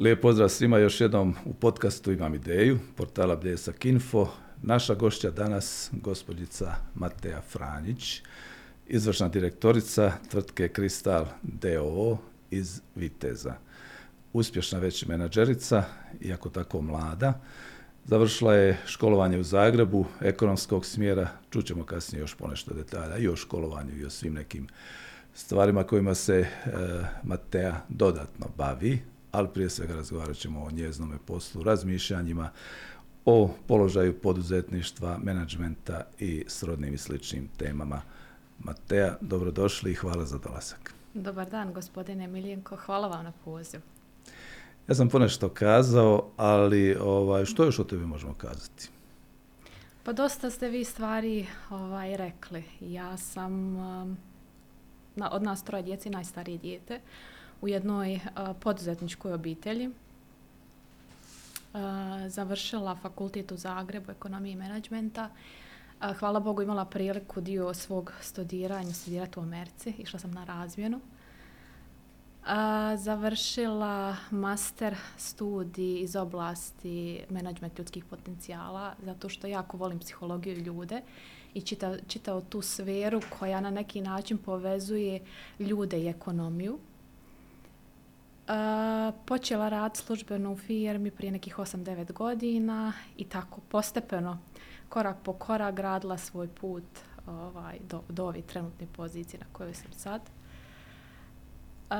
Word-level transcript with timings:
Lijep 0.00 0.20
pozdrav 0.20 0.48
svima 0.48 0.78
još 0.78 1.00
jednom 1.00 1.34
u 1.44 1.54
podcastu 1.54 2.12
Imam 2.12 2.34
ideju, 2.34 2.78
portala 2.96 3.36
Bljesak 3.36 3.84
Info. 3.84 4.28
Naša 4.62 4.94
gošća 4.94 5.30
danas, 5.30 5.90
gospođica 5.92 6.74
Mateja 6.94 7.40
Franjić, 7.40 8.22
izvršna 8.86 9.28
direktorica 9.28 10.12
tvrtke 10.30 10.68
Kristal 10.68 11.26
DOO 11.42 12.18
iz 12.50 12.80
Viteza. 12.94 13.54
Uspješna 14.32 14.78
već 14.78 15.06
menadžerica, 15.06 15.84
iako 16.20 16.48
tako 16.48 16.82
mlada, 16.82 17.40
završila 18.04 18.54
je 18.54 18.78
školovanje 18.86 19.38
u 19.38 19.42
Zagrebu, 19.42 20.06
ekonomskog 20.20 20.86
smjera, 20.86 21.28
čućemo 21.50 21.84
kasnije 21.84 22.20
još 22.20 22.34
ponešto 22.34 22.74
detalja 22.74 23.16
i 23.16 23.28
o 23.28 23.36
školovanju 23.36 23.96
i 23.96 24.04
o 24.04 24.10
svim 24.10 24.34
nekim 24.34 24.68
stvarima 25.34 25.84
kojima 25.84 26.14
se 26.14 26.38
e, 26.38 26.46
Mateja 27.22 27.84
dodatno 27.88 28.46
bavi, 28.56 28.98
ali 29.32 29.48
prije 29.54 29.70
svega 29.70 29.94
razgovarat 29.94 30.36
ćemo 30.36 30.62
o 30.62 30.70
njeznome 30.70 31.18
poslu, 31.26 31.62
razmišljanjima, 31.62 32.50
o 33.24 33.50
položaju 33.66 34.20
poduzetništva, 34.20 35.18
menadžmenta 35.22 36.02
i 36.18 36.44
srodnim 36.46 36.94
i 36.94 36.98
sličnim 36.98 37.48
temama. 37.56 38.02
Mateja, 38.58 39.16
dobrodošli 39.20 39.90
i 39.90 39.94
hvala 39.94 40.24
za 40.24 40.38
dolazak. 40.38 40.94
Dobar 41.14 41.50
dan, 41.50 41.72
gospodine 41.72 42.26
Miljenko. 42.26 42.76
Hvala 42.76 43.08
vam 43.08 43.24
na 43.24 43.32
poziv. 43.44 43.80
Ja 44.88 44.94
sam 44.94 45.08
ponešto 45.08 45.48
kazao, 45.48 46.30
ali 46.36 46.96
ovaj, 47.00 47.44
što 47.44 47.64
još 47.64 47.78
o 47.78 47.84
tebi 47.84 48.06
možemo 48.06 48.34
kazati? 48.34 48.88
Pa 50.02 50.12
dosta 50.12 50.50
ste 50.50 50.68
vi 50.68 50.84
stvari 50.84 51.46
ovaj, 51.70 52.16
rekli. 52.16 52.64
Ja 52.80 53.16
sam 53.16 53.76
um, 53.76 54.16
na, 55.16 55.30
od 55.32 55.42
nas 55.42 55.64
troje 55.64 55.82
djeci 55.82 56.10
najstarije 56.10 56.58
dijete 56.58 57.00
u 57.60 57.68
jednoj 57.68 58.14
uh, 58.14 58.20
poduzetničkoj 58.60 59.32
obitelji. 59.32 59.86
Uh, 59.88 59.92
završila 62.28 62.96
fakultet 62.96 63.52
u 63.52 63.56
Zagrebu, 63.56 64.10
ekonomije 64.10 64.52
i 64.52 64.56
menadžmenta. 64.56 65.28
Uh, 66.00 66.16
hvala 66.16 66.40
Bogu 66.40 66.62
imala 66.62 66.84
priliku 66.84 67.40
dio 67.40 67.74
svog 67.74 68.12
studiranja 68.20 68.92
studirati 68.92 69.38
u 69.38 69.42
Americi. 69.42 69.94
Išla 69.98 70.18
sam 70.18 70.30
na 70.30 70.44
razmjenu. 70.44 71.00
A, 72.46 72.96
završila 72.96 74.16
master 74.30 74.96
studij 75.16 76.00
iz 76.00 76.16
oblasti 76.16 77.20
menadžment 77.30 77.78
ljudskih 77.78 78.04
potencijala, 78.04 78.94
zato 79.04 79.28
što 79.28 79.46
jako 79.46 79.76
volim 79.76 79.98
psihologiju 79.98 80.56
ljude 80.56 81.02
i 81.54 81.60
čita, 81.62 81.96
čitao 82.08 82.40
tu 82.40 82.62
sferu 82.62 83.20
koja 83.38 83.60
na 83.60 83.70
neki 83.70 84.00
način 84.00 84.38
povezuje 84.38 85.20
ljude 85.58 86.00
i 86.00 86.08
ekonomiju. 86.08 86.78
A, 88.50 89.12
počela 89.26 89.68
rad 89.68 89.96
službeno 89.96 90.52
u 90.52 90.56
firmi 90.56 91.10
prije 91.10 91.32
nekih 91.32 91.58
8-9 91.58 92.12
godina 92.12 92.92
i 93.16 93.24
tako 93.24 93.60
postepeno, 93.68 94.38
korak 94.88 95.16
po 95.22 95.32
korak, 95.32 95.74
gradila 95.74 96.18
svoj 96.18 96.48
put 96.48 96.84
ovaj, 97.26 97.78
do, 97.90 98.02
do 98.08 98.26
ove 98.26 98.42
trenutne 98.42 98.86
pozicije 98.96 99.40
na 99.40 99.46
kojoj 99.52 99.74
sam 99.74 99.92
sad. 99.92 100.20
Uh, 101.90 101.96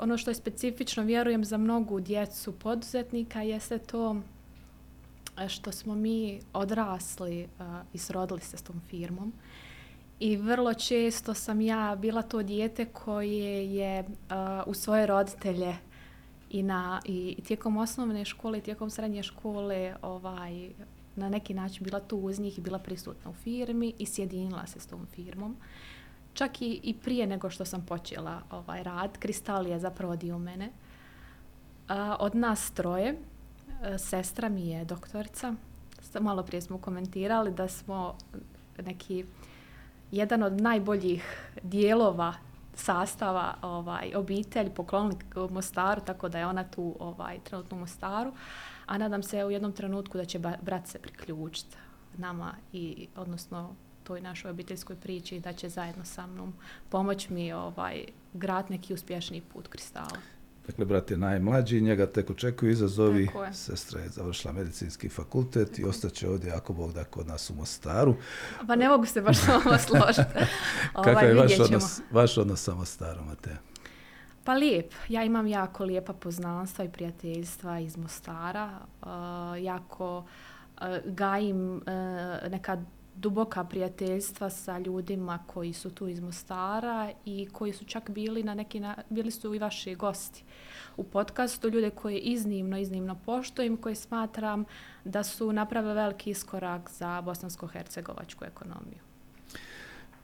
ono 0.00 0.18
što 0.18 0.30
je 0.30 0.34
specifično, 0.34 1.02
vjerujem, 1.02 1.44
za 1.44 1.56
mnogu 1.56 2.00
djecu 2.00 2.52
poduzetnika 2.52 3.42
jeste 3.42 3.78
to 3.78 4.16
e, 5.38 5.48
što 5.48 5.72
smo 5.72 5.94
mi 5.94 6.40
odrasli 6.52 7.48
uh, 7.58 7.66
i 7.92 7.98
srodili 7.98 8.40
se 8.40 8.56
s 8.56 8.62
tom 8.62 8.80
firmom. 8.90 9.32
I 10.20 10.36
vrlo 10.36 10.74
često 10.74 11.34
sam 11.34 11.60
ja 11.60 11.96
bila 12.00 12.22
to 12.22 12.42
dijete 12.42 12.84
koje 12.84 13.74
je 13.74 14.00
uh, 14.00 14.06
u 14.66 14.74
svoje 14.74 15.06
roditelje 15.06 15.76
i, 16.50 16.62
na, 16.62 17.00
i 17.04 17.36
tijekom 17.46 17.76
osnovne 17.76 18.24
škole 18.24 18.58
i 18.58 18.60
tijekom 18.60 18.90
srednje 18.90 19.22
škole 19.22 19.96
ovaj, 20.02 20.70
na 21.16 21.28
neki 21.28 21.54
način 21.54 21.84
bila 21.84 22.00
tu 22.00 22.16
uz 22.16 22.40
njih 22.40 22.58
i 22.58 22.60
bila 22.60 22.78
prisutna 22.78 23.30
u 23.30 23.34
firmi 23.34 23.92
i 23.98 24.06
sjedinila 24.06 24.66
se 24.66 24.80
s 24.80 24.86
tom 24.86 25.06
firmom. 25.14 25.56
Čak 26.34 26.62
i, 26.62 26.80
i 26.82 26.94
prije 26.94 27.26
nego 27.26 27.50
što 27.50 27.64
sam 27.64 27.86
počela 27.86 28.42
ovaj 28.50 28.82
rad, 28.82 29.18
Kristal 29.18 29.66
je 29.66 29.78
zapravo 29.78 30.16
dio 30.16 30.38
mene. 30.38 30.70
A, 31.88 32.16
od 32.20 32.34
nas 32.34 32.70
troje, 32.70 33.18
a, 33.82 33.98
sestra 33.98 34.48
mi 34.48 34.68
je 34.68 34.84
doktorica, 34.84 35.54
malo 36.20 36.42
prije 36.42 36.60
smo 36.62 36.78
komentirali 36.78 37.50
da 37.50 37.68
smo 37.68 38.16
neki 38.84 39.24
jedan 40.16 40.42
od 40.42 40.60
najboljih 40.60 41.50
dijelova 41.62 42.34
sastava 42.74 43.54
ovaj 43.62 44.14
obitelj 44.14 44.70
poklonili 44.70 45.16
Mostaru 45.50 46.00
tako 46.00 46.28
da 46.28 46.38
je 46.38 46.46
ona 46.46 46.64
tu 46.64 46.96
ovaj 46.98 47.38
trenutno 47.44 47.76
u 47.76 47.80
Mostaru 47.80 48.32
a 48.86 48.98
nadam 48.98 49.22
se 49.22 49.44
u 49.44 49.50
jednom 49.50 49.72
trenutku 49.72 50.18
da 50.18 50.24
će 50.24 50.38
brat 50.38 50.86
se 50.86 50.98
priključiti 50.98 51.76
nama 52.16 52.54
i 52.72 53.08
odnosno 53.16 53.74
toj 54.04 54.20
našoj 54.20 54.50
obiteljskoj 54.50 54.96
priči 54.96 55.40
da 55.40 55.52
će 55.52 55.68
zajedno 55.68 56.04
sa 56.04 56.26
mnom 56.26 56.54
pomoć 56.90 57.28
mi 57.28 57.52
ovaj 57.52 58.04
grad 58.32 58.70
neki 58.70 58.94
uspješni 58.94 59.40
put 59.40 59.68
kristala. 59.68 60.35
Dakle, 60.66 60.84
brat 60.84 61.10
je 61.10 61.16
najmlađi, 61.16 61.80
njega 61.80 62.06
tek 62.06 62.30
očekuju 62.30 62.70
izazovi. 62.70 63.28
Sestra 63.52 64.00
je 64.00 64.08
završila 64.08 64.52
medicinski 64.54 65.08
fakultet 65.08 65.68
Tako. 65.68 65.80
i 65.80 65.84
ostaće 65.84 66.28
ovdje, 66.28 66.52
ako 66.52 66.72
Bog 66.72 66.92
da, 66.92 67.04
kod 67.04 67.26
nas 67.26 67.50
u 67.50 67.54
Mostaru. 67.54 68.14
Pa 68.66 68.76
ne 68.76 68.88
mogu 68.88 69.06
se 69.06 69.20
baš 69.20 69.36
s 69.36 69.48
vama 69.48 69.78
složiti. 69.86 70.38
ovaj, 70.94 71.14
Kakav 71.14 71.28
je 71.28 71.34
vaš 71.34 71.60
odnos, 71.60 72.00
vaš 72.10 72.38
odnos 72.38 72.62
sa 72.62 72.74
Mostarom, 72.74 73.26
Mateja? 73.26 73.56
Pa 74.44 74.52
lijep. 74.52 74.92
Ja 75.08 75.24
imam 75.24 75.46
jako 75.46 75.84
lijepa 75.84 76.12
poznanstva 76.12 76.84
i 76.84 76.88
prijateljstva 76.88 77.78
iz 77.78 77.96
Mostara. 77.96 78.70
Uh, 79.02 79.08
jako 79.62 80.18
uh, 80.18 80.86
gajim 81.04 81.76
uh, 81.76 81.82
neka 82.50 82.82
duboka 83.16 83.64
prijateljstva 83.64 84.50
sa 84.50 84.78
ljudima 84.78 85.38
koji 85.46 85.72
su 85.72 85.90
tu 85.90 86.08
iz 86.08 86.20
Mostara 86.20 87.10
i 87.24 87.48
koji 87.52 87.72
su 87.72 87.84
čak 87.84 88.10
bili 88.10 88.42
na 88.42 88.54
neki 88.54 88.80
na, 88.80 88.96
bili 89.10 89.30
su 89.30 89.54
i 89.54 89.58
vaši 89.58 89.94
gosti 89.94 90.44
u 90.96 91.04
podcastu, 91.04 91.68
ljude 91.68 91.90
koje 91.90 92.18
iznimno, 92.18 92.78
iznimno 92.78 93.16
poštujem, 93.24 93.76
koje 93.76 93.94
smatram 93.94 94.64
da 95.04 95.22
su 95.22 95.52
napravili 95.52 95.94
veliki 95.94 96.30
iskorak 96.30 96.90
za 96.90 97.22
bosansko-hercegovačku 97.22 98.44
ekonomiju. 98.44 98.98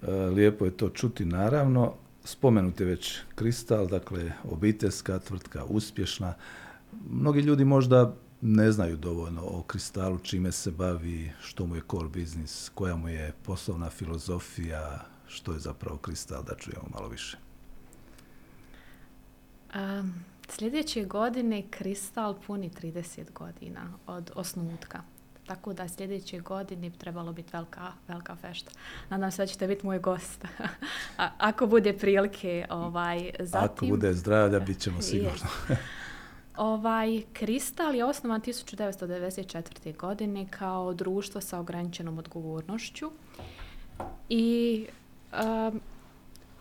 E, 0.03 0.13
lijepo 0.13 0.65
je 0.65 0.77
to 0.77 0.89
čuti, 0.89 1.25
naravno. 1.25 1.95
Spomenute 2.25 2.85
već 2.85 3.19
Kristal, 3.35 3.87
dakle, 3.87 4.33
obiteljska 4.51 5.19
tvrtka, 5.19 5.65
uspješna. 5.65 6.35
Mnogi 7.11 7.41
ljudi 7.41 7.65
možda 7.65 8.15
ne 8.45 8.73
znaju 8.73 8.97
dovoljno 8.97 9.43
o 9.45 9.63
kristalu, 9.63 10.19
čime 10.19 10.53
se 10.53 10.71
bavi, 10.71 11.33
što 11.41 11.67
mu 11.67 11.77
je 11.77 11.83
core 11.91 12.09
business, 12.09 12.69
koja 12.69 12.97
mu 12.97 13.09
je 13.09 13.33
poslovna 13.43 13.91
filozofija, 13.91 15.05
što 15.27 15.53
je 15.53 15.59
zapravo 15.59 15.99
kristal, 15.99 16.43
da 16.45 16.55
čujemo 16.55 16.89
malo 16.95 17.09
više. 17.09 17.39
Um, 19.75 20.15
sljedeće 20.49 21.05
godine 21.05 21.63
kristal 21.71 22.35
puni 22.47 22.71
30 22.71 23.33
godina 23.33 23.93
od 24.07 24.31
osnutka. 24.35 25.03
Tako 25.47 25.73
da 25.73 25.89
sljedeće 25.89 26.41
godine 26.41 26.91
bi 26.91 26.99
trebalo 26.99 27.33
biti 27.33 27.51
velika, 27.53 27.93
velika 28.09 28.37
fešta. 28.37 28.71
Nadam 29.11 29.31
se 29.31 29.43
da 29.43 29.47
ćete 29.47 29.67
biti 29.67 29.87
moj 29.87 29.99
gost. 29.99 30.45
A, 31.19 31.31
ako 31.39 31.67
bude 31.67 31.99
prilike, 31.99 32.67
ovaj, 32.71 33.31
zatim... 33.41 33.65
Ako 33.65 33.87
bude 33.87 34.15
zdravlja, 34.15 34.61
bit 34.61 34.79
ćemo 34.79 35.03
sigurno. 35.11 35.47
Ovaj 36.57 37.23
Kristal 37.33 37.95
je 37.95 38.05
osnovan 38.05 38.41
1994. 38.41 39.97
godine 39.97 40.47
kao 40.51 40.95
društvo 40.95 41.41
sa 41.41 41.59
ograničenom 41.59 42.19
odgovornošću 42.19 43.11
i 44.29 44.87
um, 45.33 45.81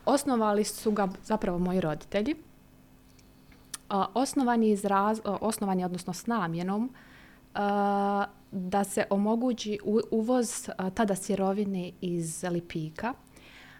osnovali 0.05 0.63
su 0.63 0.91
ga 0.91 1.07
zapravo 1.23 1.59
moji 1.59 1.81
roditelji. 1.81 2.35
Uh, 3.89 4.05
osnovan, 4.13 4.63
je 4.63 4.71
izraz, 4.71 5.19
uh, 5.25 5.38
osnovan 5.41 5.79
je 5.79 5.85
odnosno 5.85 6.13
s 6.13 6.27
namjenom 6.27 6.83
uh, 6.83 7.59
da 8.51 8.83
se 8.83 9.05
omogući 9.09 9.79
uvoz 10.11 10.69
uh, 10.79 10.89
tada 10.94 11.15
sirovine 11.15 11.91
iz 12.01 12.44
Lipika, 12.44 13.13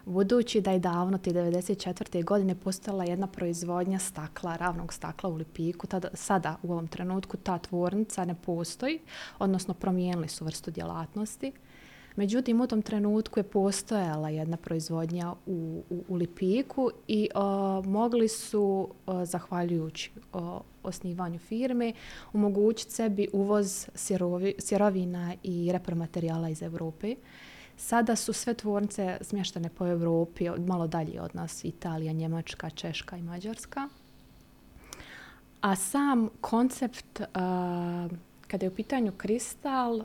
Budući 0.06 0.62
da 0.62 0.72
je 0.72 0.80
davno, 0.80 1.18
te 1.18 1.32
94. 1.32 2.24
godine, 2.24 2.56
postala 2.56 3.04
jedna 3.04 3.28
proizvodnja 3.28 4.00
stakla, 4.00 4.56
ravnog 4.56 4.94
stakla 4.94 5.30
u 5.30 5.36
Lipiku, 5.36 5.88
tada, 5.88 6.08
sada 6.14 6.58
u 6.64 6.72
ovom 6.72 6.88
trenutku 6.88 7.38
ta 7.38 7.58
tvornica 7.58 8.26
ne 8.26 8.36
postoji, 8.46 9.00
odnosno 9.40 9.74
promijenili 9.74 10.28
su 10.28 10.46
vrstu 10.46 10.72
djelatnosti. 10.72 11.52
Međutim, 12.16 12.62
u 12.62 12.68
tom 12.68 12.82
trenutku 12.82 13.40
je 13.40 13.44
postojala 13.44 14.30
jedna 14.30 14.58
proizvodnja 14.58 15.34
u, 15.46 15.84
u, 15.90 16.04
u 16.08 16.16
Lipiku 16.16 16.92
i 17.08 17.30
o, 17.36 17.82
mogli 17.82 18.28
su, 18.28 18.90
o, 19.06 19.26
zahvaljujući 19.26 20.12
o, 20.34 20.62
osnivanju 20.84 21.40
firme, 21.40 21.94
omogućiti 22.34 22.92
sebi 22.92 23.28
uvoz 23.34 23.88
sirovi, 23.96 24.56
sirovina 24.60 25.36
i 25.44 25.72
repromaterijala 25.72 26.50
iz 26.50 26.62
Evrope. 26.62 27.16
Sada 27.82 28.16
su 28.16 28.34
sve 28.34 28.54
tvornice 28.54 29.18
smještene 29.22 29.70
po 29.70 29.88
Evropi, 29.88 30.50
malo 30.58 30.88
dalje 30.88 31.22
od 31.22 31.36
nas, 31.36 31.66
Italija, 31.66 32.14
Njemačka, 32.14 32.70
Češka 32.70 33.18
i 33.18 33.22
Mađarska. 33.22 33.90
A 35.62 35.76
sam 35.76 36.30
koncept, 36.42 37.20
uh, 37.20 37.26
kada 38.48 38.66
je 38.66 38.70
u 38.70 38.76
pitanju 38.76 39.12
kristal, 39.18 39.96
uh, 39.96 40.04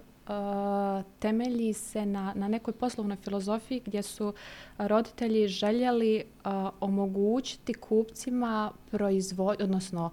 temelji 1.18 1.72
se 1.72 2.06
na, 2.06 2.32
na 2.36 2.48
nekoj 2.48 2.74
poslovnoj 2.74 3.16
filozofiji 3.16 3.82
gdje 3.84 4.02
su 4.02 4.34
roditelji 4.78 5.48
željeli 5.48 6.24
uh, 6.24 6.52
omogućiti 6.80 7.74
kupcima 7.74 8.72
proizvod, 8.90 9.62
odnosno 9.62 10.10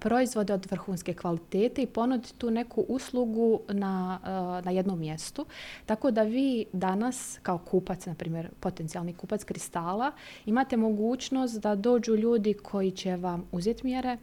proizvode 0.00 0.54
od 0.54 0.66
vrhunske 0.70 1.14
kvalitete 1.14 1.82
i 1.82 1.86
ponuditi 1.86 2.34
tu 2.34 2.50
neku 2.50 2.84
uslugu 2.88 3.60
na, 3.68 4.18
na 4.64 4.70
jednom 4.70 4.98
mjestu. 4.98 5.46
Tako 5.86 6.10
da 6.10 6.22
vi 6.22 6.64
danas 6.72 7.38
kao 7.42 7.58
kupac, 7.58 8.06
na 8.06 8.14
primjer 8.14 8.48
potencijalni 8.60 9.12
kupac 9.12 9.44
kristala, 9.44 10.12
imate 10.46 10.76
mogućnost 10.76 11.60
da 11.60 11.74
dođu 11.74 12.16
ljudi 12.16 12.54
koji 12.54 12.90
će 12.90 13.16
vam 13.16 13.44
uzeti 13.52 13.86
mjere, 13.86 14.16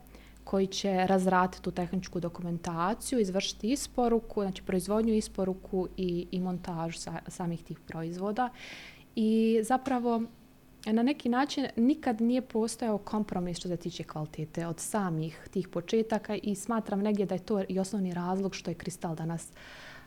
koji 0.43 0.67
će 0.67 1.05
razratiti 1.07 1.63
tu 1.63 1.71
tehničku 1.71 2.19
dokumentaciju, 2.19 3.19
izvršiti 3.19 3.71
isporuku, 3.71 4.41
znači 4.41 4.63
proizvodnju, 4.63 5.13
isporuku 5.13 5.87
i, 5.97 6.27
i 6.31 6.39
montažu 6.39 6.99
sa, 6.99 7.19
samih 7.27 7.63
tih 7.63 7.79
proizvoda. 7.79 8.49
I 9.15 9.59
zapravo 9.63 10.21
na 10.85 11.03
neki 11.03 11.29
način 11.29 11.67
nikad 11.75 12.21
nije 12.21 12.41
postojao 12.41 12.97
kompromis 12.97 13.57
što 13.57 13.67
se 13.67 13.77
tiče 13.77 14.03
kvalitete 14.03 14.67
od 14.67 14.79
samih 14.79 15.47
tih 15.51 15.67
početaka 15.67 16.35
i 16.43 16.55
smatram 16.55 16.99
negdje 16.99 17.25
da 17.25 17.35
je 17.35 17.45
to 17.45 17.63
i 17.69 17.79
osnovni 17.79 18.13
razlog 18.13 18.55
što 18.55 18.71
je 18.71 18.75
kristal 18.75 19.15
danas 19.15 19.51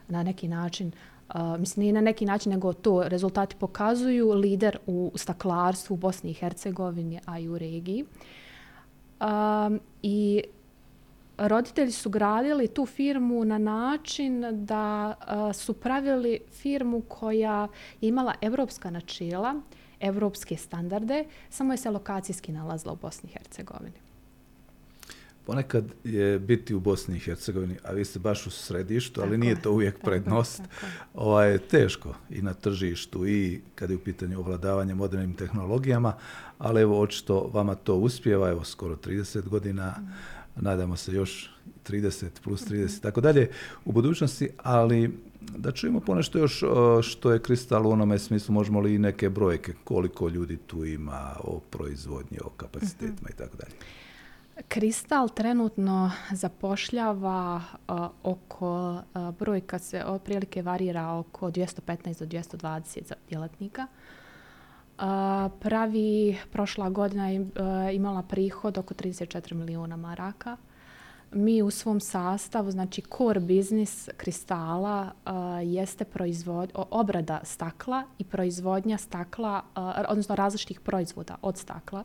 na 0.08 0.23
neki 0.23 0.49
način 0.49 0.93
Uh, 1.34 1.61
mislim, 1.61 1.82
nije 1.82 1.93
na 1.93 2.00
neki 2.00 2.25
način, 2.25 2.52
nego 2.52 2.73
to 2.73 3.08
rezultati 3.08 3.56
pokazuju 3.56 4.32
lider 4.32 4.78
u 4.87 5.12
staklarstvu 5.14 5.94
u 5.94 5.96
Bosni 5.96 6.31
i 6.31 6.34
Hercegovini, 6.34 7.20
a 7.25 7.38
i 7.38 7.49
u 7.49 7.58
regiji. 7.58 8.05
Um, 9.20 9.81
I 10.02 10.43
roditelji 11.38 11.90
su 11.90 12.11
gradili 12.11 12.69
tu 12.69 12.87
firmu 12.87 13.44
na 13.44 13.58
način 13.58 14.44
da 14.67 15.14
uh, 15.14 15.56
su 15.56 15.73
pravili 15.73 16.40
firmu 16.50 17.00
koja 17.00 17.69
je 18.00 18.08
imala 18.08 18.34
evropska 18.40 18.90
načela, 18.90 19.61
evropske 20.00 20.56
standarde, 20.56 21.25
samo 21.50 21.72
je 21.72 21.76
se 21.76 21.90
lokacijski 21.90 22.52
nalazila 22.52 22.93
u 22.93 22.96
Bosni 22.96 23.31
i 23.31 23.32
Hercegovini. 23.32 24.06
Ponekad 25.46 25.84
je 26.04 26.38
biti 26.38 26.75
u 26.75 26.81
Bosni 26.81 27.16
i 27.16 27.20
Hercegovini, 27.20 27.76
a 27.84 27.93
vi 27.93 28.04
ste 28.04 28.19
baš 28.19 28.46
u 28.46 28.50
središtu, 28.50 29.20
ali 29.20 29.31
tako 29.31 29.40
nije 29.40 29.62
to 29.62 29.72
uvijek 29.72 29.94
tako, 29.94 30.06
prednost, 30.06 30.58
tako. 30.58 30.87
Ovaj, 31.14 31.52
je 31.52 31.58
teško 31.58 32.14
i 32.31 32.43
na 32.43 32.54
tržištu 32.54 33.26
i 33.26 33.60
kad 33.75 33.90
je 33.90 33.96
u 33.96 34.00
pitanju 34.00 34.38
ovladavanje 34.38 34.94
modernim 34.94 35.34
tehnologijama, 35.34 36.14
ali 36.58 36.82
evo 36.82 37.00
očito 37.00 37.50
vama 37.52 37.75
to 37.75 37.94
uspjeva, 37.94 38.49
evo 38.49 38.64
skoro 38.64 38.96
30 38.96 39.49
godina, 39.49 39.94
mm. 39.99 40.12
nadamo 40.56 40.96
se 40.96 41.12
još 41.12 41.50
30 41.88 42.26
plus 42.44 42.66
30 42.66 42.99
mm. 42.99 43.02
tako 43.02 43.20
dalje 43.20 43.50
u 43.84 43.92
budućnosti, 43.92 44.49
ali 44.62 45.19
da 45.56 45.72
čujemo 45.72 46.00
ponešto 46.00 46.38
još 46.38 46.62
što 47.02 47.32
je 47.32 47.43
kristal 47.43 47.87
u 47.87 47.90
onome 47.90 48.19
smislu, 48.19 48.54
možemo 48.54 48.81
li 48.81 48.94
i 48.94 48.98
neke 48.98 49.31
brojke, 49.31 49.72
koliko 49.84 50.28
ljudi 50.28 50.56
tu 50.56 50.84
ima 50.84 51.37
o 51.44 51.60
proizvodnji, 51.70 52.38
o 52.44 52.48
kapacitetima 52.48 53.28
-hmm. 53.28 53.34
i 53.34 53.37
tako 53.37 53.56
dalje. 53.56 53.75
Kristal 54.69 55.28
trenutno 55.28 56.10
zapošljava 56.32 57.62
uh, 57.88 58.06
oko, 58.22 58.93
uh, 58.93 59.31
brojka 59.38 59.78
se 59.78 60.04
otprilike 60.04 60.62
varira 60.62 61.12
oko 61.12 61.50
215 61.50 62.19
do 62.19 62.26
220 62.26 63.12
djelatnika. 63.28 63.87
Uh, 64.99 65.02
pravi, 65.60 66.37
prošla 66.52 66.90
godina 66.90 67.28
je 67.28 67.40
uh, 67.40 67.49
imala 67.92 68.22
prihod 68.22 68.78
oko 68.78 68.94
34 68.94 69.54
milijuna 69.54 69.96
maraka. 69.96 70.56
Mi 71.32 71.62
u 71.62 71.70
svom 71.70 72.00
sastavu, 72.00 72.70
znači 72.70 73.02
core 73.17 73.40
biznis 73.40 74.08
kristala 74.17 75.12
uh, 75.26 75.32
jeste 75.64 76.05
proizvod, 76.05 76.70
obrada 76.75 77.40
stakla 77.44 78.02
i 78.19 78.25
proizvodnja 78.25 78.99
stakla, 78.99 79.62
uh, 79.76 79.82
odnosno 80.08 80.34
različitih 80.34 80.81
proizvoda 80.81 81.37
od 81.43 81.58
stakla. 81.58 82.05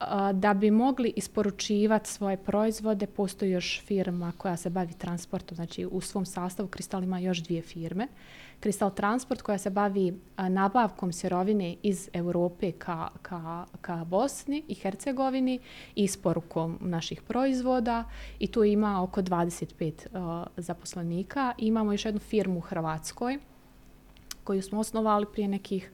Uh, 0.00 0.06
da 0.32 0.54
bi 0.54 0.70
mogli 0.70 1.12
isporučivati 1.16 2.10
svoje 2.10 2.36
proizvode, 2.36 3.06
postoji 3.06 3.50
još 3.50 3.82
firma 3.86 4.32
koja 4.38 4.56
se 4.56 4.70
bavi 4.70 4.92
transportom, 4.92 5.56
znači 5.56 5.86
u 5.86 6.00
svom 6.00 6.26
sastavu 6.26 6.68
kristal 6.68 7.02
ima 7.02 7.18
još 7.18 7.38
dvije 7.38 7.62
firme. 7.62 8.04
Uh, 8.04 8.51
Kristal 8.62 8.90
Transport 8.90 9.42
koja 9.42 9.58
se 9.58 9.70
bavi 9.70 10.20
nabavkom 10.36 11.12
sirovine 11.12 11.76
iz 11.82 12.08
Europe 12.12 12.72
ka, 12.72 13.08
ka, 13.22 13.66
ka 13.80 14.04
Bosni 14.04 14.62
i 14.68 14.74
Hercegovini 14.74 15.60
i 15.94 16.04
isporukom 16.04 16.78
naših 16.80 17.22
proizvoda 17.22 18.04
i 18.38 18.46
tu 18.46 18.64
ima 18.64 19.02
oko 19.02 19.22
25 19.22 19.92
uh, 19.92 20.46
zaposlenika. 20.56 21.54
I 21.58 21.66
imamo 21.66 21.92
još 21.92 22.04
jednu 22.04 22.20
firmu 22.20 22.58
u 22.58 22.60
Hrvatskoj 22.60 23.38
koju 24.44 24.62
smo 24.62 24.80
osnovali 24.80 25.26
prije 25.32 25.48
nekih 25.48 25.92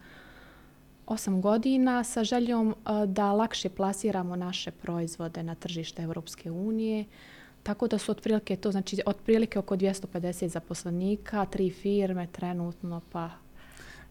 8 1.07 1.41
godina 1.41 2.05
sa 2.05 2.25
željom 2.25 2.69
uh, 2.69 3.05
da 3.05 3.33
lakše 3.33 3.69
plasiramo 3.69 4.37
naše 4.37 4.71
proizvode 4.71 5.43
na 5.43 5.55
tržište 5.55 6.03
Europske 6.03 6.51
unije. 6.51 7.05
Tako 7.63 7.89
da 7.89 7.99
su 7.99 8.13
otprilike 8.13 8.57
to, 8.57 8.71
znači 8.71 9.03
otprilike 9.07 9.59
oko 9.59 9.77
250 9.77 10.47
zaposlenika, 10.47 11.45
tri 11.45 11.71
firme 11.71 12.27
trenutno, 12.33 13.01
pa 13.13 13.31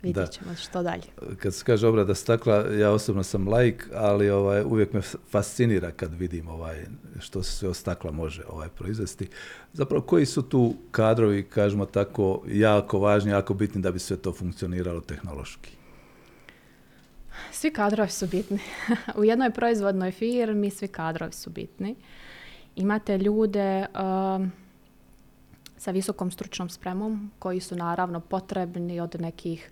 vidjet 0.02 0.32
ćemo 0.32 0.56
što 0.56 0.84
dalje. 0.84 1.04
Kad 1.40 1.56
se 1.56 1.64
kaže 1.66 1.88
obrada 1.88 2.16
stakla, 2.16 2.56
ja 2.56 2.92
osobno 2.92 3.24
sam 3.24 3.48
laik, 3.48 3.90
ali 3.94 4.30
ovaj, 4.30 4.64
uvijek 4.64 4.94
me 4.94 5.02
fascinira 5.30 5.92
kad 5.92 6.14
vidim 6.14 6.48
ovaj, 6.48 6.86
što 7.20 7.44
se 7.44 7.52
sve 7.52 7.70
od 7.70 7.76
stakla 7.76 8.12
može 8.12 8.44
ovaj, 8.50 8.70
proizvesti. 8.70 9.28
Zapravo, 9.74 10.02
koji 10.02 10.26
su 10.26 10.42
tu 10.42 10.74
kadrovi, 10.92 11.44
kažemo 11.44 11.86
tako, 11.86 12.44
jako 12.48 13.00
važni, 13.00 13.32
jako 13.32 13.54
bitni 13.54 13.82
da 13.82 13.92
bi 13.92 14.00
sve 14.00 14.18
to 14.18 14.34
funkcioniralo 14.34 15.02
tehnološki? 15.02 15.72
Svi 17.52 17.74
kadrovi 17.74 18.10
su 18.10 18.28
bitni. 18.28 18.60
U 19.20 19.24
jednoj 19.24 19.52
proizvodnoj 19.52 20.12
firmi 20.12 20.70
svi 20.70 20.88
kadrovi 20.88 21.34
su 21.34 21.50
bitni. 21.50 21.92
Uh, 21.92 21.98
imate 22.78 23.18
ljude 23.18 23.86
uh, 23.94 24.48
sa 25.78 25.92
visokom 25.92 26.32
stručnom 26.32 26.70
spremom 26.70 27.32
koji 27.40 27.60
su 27.60 27.76
naravno 27.76 28.20
potrebni 28.20 29.00
od 29.00 29.22
nekih 29.22 29.72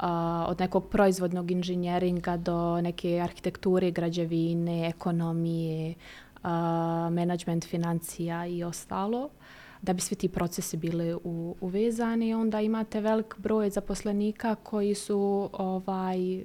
uh, 0.00 0.48
od 0.48 0.60
nekog 0.60 0.88
proizvodnog 0.88 1.50
inženjeringa 1.50 2.36
do 2.36 2.80
neke 2.80 3.20
arhitekture, 3.20 3.90
građevine, 3.90 4.88
ekonomije, 4.88 5.94
uh, 6.34 6.50
management 7.10 7.64
financija 7.64 8.46
i 8.46 8.64
ostalo 8.64 9.28
da 9.82 9.92
bi 9.92 10.00
svi 10.00 10.16
ti 10.16 10.28
procesi 10.28 10.76
bili 10.76 11.14
u, 11.14 11.56
uvezani. 11.60 12.34
Onda 12.34 12.60
imate 12.60 13.00
velik 13.00 13.34
broj 13.38 13.70
zaposlenika 13.70 14.54
koji 14.54 14.94
su 14.94 15.50
ovaj 15.52 16.44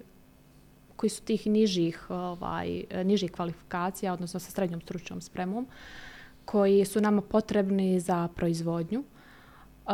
koji 0.99 1.09
su 1.09 1.23
tih 1.23 1.47
nižih, 1.47 2.09
ovaj, 2.09 2.83
nižih 3.03 3.31
kvalifikacija, 3.31 4.13
odnosno 4.13 4.39
sa 4.39 4.51
srednjom 4.51 4.81
stručnom 4.81 5.21
spremom, 5.21 5.67
koji 6.45 6.85
su 6.85 7.01
nama 7.01 7.21
potrebni 7.21 7.99
za 7.99 8.27
proizvodnju. 8.35 8.99
Uh, 8.99 9.93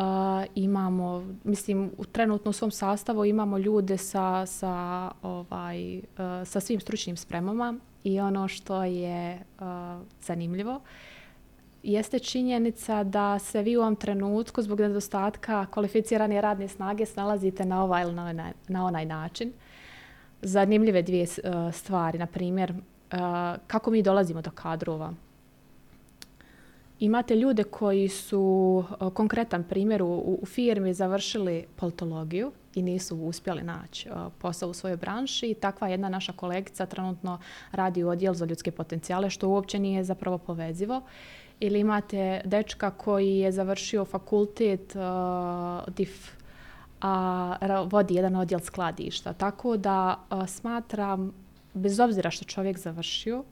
imamo, 0.55 1.25
mislim, 1.43 1.91
u 1.97 2.05
trenutno 2.05 2.49
u 2.49 2.53
svom 2.53 2.71
sastavu 2.71 3.25
imamo 3.25 3.57
ljude 3.57 3.97
sa, 3.97 4.45
sa, 4.45 5.11
ovaj, 5.21 5.97
uh, 5.97 6.03
sa 6.45 6.59
svim 6.59 6.79
stručnim 6.79 7.17
spremama 7.17 7.75
i 8.03 8.19
ono 8.19 8.47
što 8.47 8.83
je 8.83 9.41
uh, 9.59 9.65
zanimljivo 10.21 10.81
jeste 11.83 12.19
činjenica 12.19 13.03
da 13.03 13.39
se 13.39 13.61
vi 13.61 13.77
u 13.77 13.81
ovom 13.81 13.95
trenutku 13.95 14.61
zbog 14.61 14.79
nedostatka 14.79 15.65
kvalificirane 15.65 16.41
radne 16.41 16.67
snage 16.67 17.05
snalazite 17.05 17.65
na 17.65 17.83
ovaj 17.83 18.03
ili 18.03 18.13
na, 18.13 18.51
na 18.67 18.85
onaj 18.85 19.05
način 19.05 19.53
zanimljive 20.45 21.01
dvije 21.01 21.23
uh, 21.23 21.73
stvari. 21.73 22.17
Na 22.17 22.25
primjer, 22.25 22.71
uh, 22.71 22.77
eh, 23.11 23.57
kako 23.67 23.91
mi 23.91 24.03
dolazimo 24.03 24.41
do 24.41 24.51
kadrova. 24.51 25.13
Imate 26.99 27.35
ljude 27.35 27.63
koji 27.63 28.09
su, 28.09 28.39
uh, 28.99 29.13
konkretan 29.13 29.63
primjer, 29.63 30.01
u, 30.01 30.37
u 30.41 30.45
firmi 30.45 30.93
završili 30.93 31.65
politologiju 31.75 32.51
i 32.75 32.81
nisu 32.81 33.17
uspjeli 33.17 33.63
naći 33.63 34.09
uh, 34.09 34.15
posao 34.37 34.69
u 34.69 34.73
svojoj 34.73 34.97
branši. 34.97 35.51
I 35.51 35.53
takva 35.53 35.87
jedna 35.87 36.09
naša 36.09 36.33
kolegica 36.33 36.85
trenutno 36.85 37.39
radi 37.71 38.03
u 38.03 38.09
odjel 38.09 38.33
za 38.33 38.45
ljudske 38.45 38.71
potencijale, 38.71 39.29
što 39.29 39.49
uopće 39.49 39.79
nije 39.79 40.03
zapravo 40.03 40.37
povezivo. 40.37 41.01
Ili 41.59 41.79
imate 41.79 42.41
dečka 42.45 42.91
koji 42.91 43.37
je 43.37 43.51
završio 43.51 44.05
fakultet 44.05 44.95
uh, 44.95 45.93
DIF 45.93 46.34
a, 47.05 47.85
vodi 47.91 48.15
jedan 48.15 48.35
odjel 48.35 48.59
skladišta. 48.59 49.33
Tako 49.33 49.77
da 49.77 50.19
a, 50.29 50.47
smatram, 50.47 51.33
bez 51.73 51.99
obzira 51.99 52.31
što 52.31 52.45
čovjek 52.45 52.77
završio, 52.77 53.43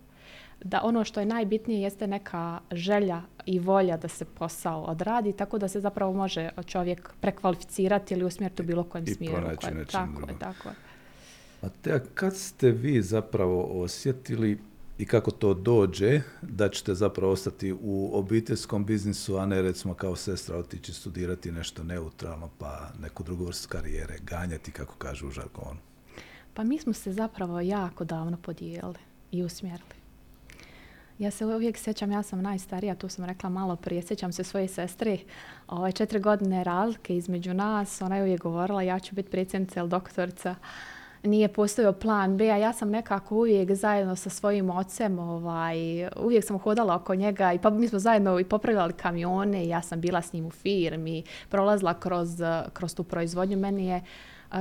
da 0.64 0.82
ono 0.84 1.04
što 1.04 1.20
je 1.20 1.26
najbitnije 1.26 1.82
jeste 1.82 2.08
neka 2.08 2.60
želja 2.72 3.22
i 3.46 3.60
volja 3.60 3.98
da 3.98 4.08
se 4.08 4.26
posao 4.26 4.84
odradi, 4.84 5.34
tako 5.34 5.58
da 5.58 5.68
se 5.68 5.80
zapravo 5.80 6.14
može 6.14 6.50
čovjek 6.66 7.14
prekvalificirati 7.22 8.14
ili 8.14 8.24
usmjeriti 8.24 8.62
u 8.62 8.66
bilo 8.66 8.84
kojem 8.84 9.06
I 9.08 9.14
smjeru. 9.14 9.36
I 9.36 9.42
pronaći 9.42 9.68
nečim 9.68 9.92
Tako 9.92 10.32
je, 10.32 10.40
tako 10.40 10.70
je. 10.70 10.76
A 11.62 11.70
te, 11.82 12.04
kad 12.14 12.38
ste 12.38 12.72
vi 12.72 13.02
zapravo 13.02 13.64
osjetili 13.64 14.60
i 15.04 15.06
kako 15.06 15.32
to 15.32 15.54
dođe 15.54 16.22
da 16.42 16.70
ćete 16.70 16.94
zapravo 16.94 17.32
ostati 17.32 17.74
u 17.82 18.10
obiteljskom 18.14 18.86
biznisu, 18.86 19.38
a 19.38 19.46
ne 19.46 19.62
recimo 19.62 19.94
kao 19.94 20.16
sestra 20.16 20.58
otići 20.58 20.94
studirati 20.94 21.52
nešto 21.52 21.84
neutralno 21.84 22.50
pa 22.58 22.90
neku 23.02 23.24
drugu 23.24 23.46
vrstu 23.46 23.70
karijere 23.70 24.18
ganjati, 24.22 24.72
kako 24.72 24.96
kažu 24.96 25.28
u 25.28 25.32
žargonu? 25.32 25.80
Pa 26.54 26.64
mi 26.64 26.80
smo 26.80 26.94
se 26.94 27.14
zapravo 27.14 27.62
jako 27.62 28.04
davno 28.04 28.38
podijelili 28.38 29.00
i 29.32 29.44
usmjerili. 29.44 29.96
Ja 31.20 31.32
se 31.32 31.46
uvijek 31.46 31.78
sjećam, 31.78 32.12
ja 32.12 32.24
sam 32.24 32.42
najstarija, 32.42 32.96
tu 32.96 33.10
sam 33.10 33.26
rekla 33.26 33.50
malo 33.50 33.76
prije, 33.76 34.02
sjećam 34.02 34.34
se 34.34 34.44
svoje 34.44 34.68
sestre, 34.68 35.18
ovaj, 35.68 35.92
četiri 35.92 36.20
godine 36.20 36.64
razlike 36.64 37.18
između 37.18 37.54
nas, 37.54 38.02
ona 38.02 38.16
je 38.16 38.24
uvijek 38.24 38.42
govorila 38.42 38.82
ja 38.82 39.00
ću 39.00 39.16
biti 39.16 39.30
predsjednica 39.30 39.80
ili 39.80 39.90
doktorica, 39.90 40.56
nije 41.24 41.54
postojao 41.54 41.94
plan 41.94 42.38
B, 42.38 42.50
a 42.50 42.58
ja 42.58 42.74
sam 42.74 42.90
nekako 42.90 43.36
uvijek 43.36 43.72
zajedno 43.72 44.16
sa 44.16 44.30
svojim 44.30 44.70
ocem, 44.70 45.20
ovaj, 45.20 46.08
uvijek 46.08 46.46
sam 46.46 46.60
hodala 46.60 46.96
oko 46.96 47.16
njega 47.16 47.54
i 47.54 47.60
pa 47.60 47.70
mi 47.70 47.88
smo 47.88 48.00
zajedno 48.00 48.40
i 48.40 48.44
popravljali 48.44 48.94
kamione 48.94 49.66
i 49.66 49.70
ja 49.70 49.82
sam 49.82 50.02
bila 50.02 50.22
s 50.22 50.34
njim 50.34 50.46
u 50.46 50.52
firmi, 50.52 51.24
prolazila 51.50 51.94
kroz, 51.94 52.30
kroz 52.74 52.96
tu 52.96 53.04
proizvodnju. 53.04 53.58
Meni 53.58 53.88
je 53.88 54.02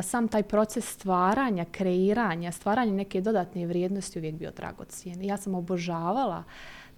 sam 0.03 0.29
taj 0.29 0.43
proces 0.43 0.93
stvaranja, 0.93 1.65
kreiranja, 1.65 2.53
stvaranja 2.53 2.93
neke 2.93 3.21
dodatne 3.21 3.67
vrijednosti 3.67 4.19
uvijek 4.19 4.35
bio 4.35 4.51
dragocijen. 4.51 5.25
Ja 5.25 5.37
sam 5.37 5.55
obožavala 5.55 6.45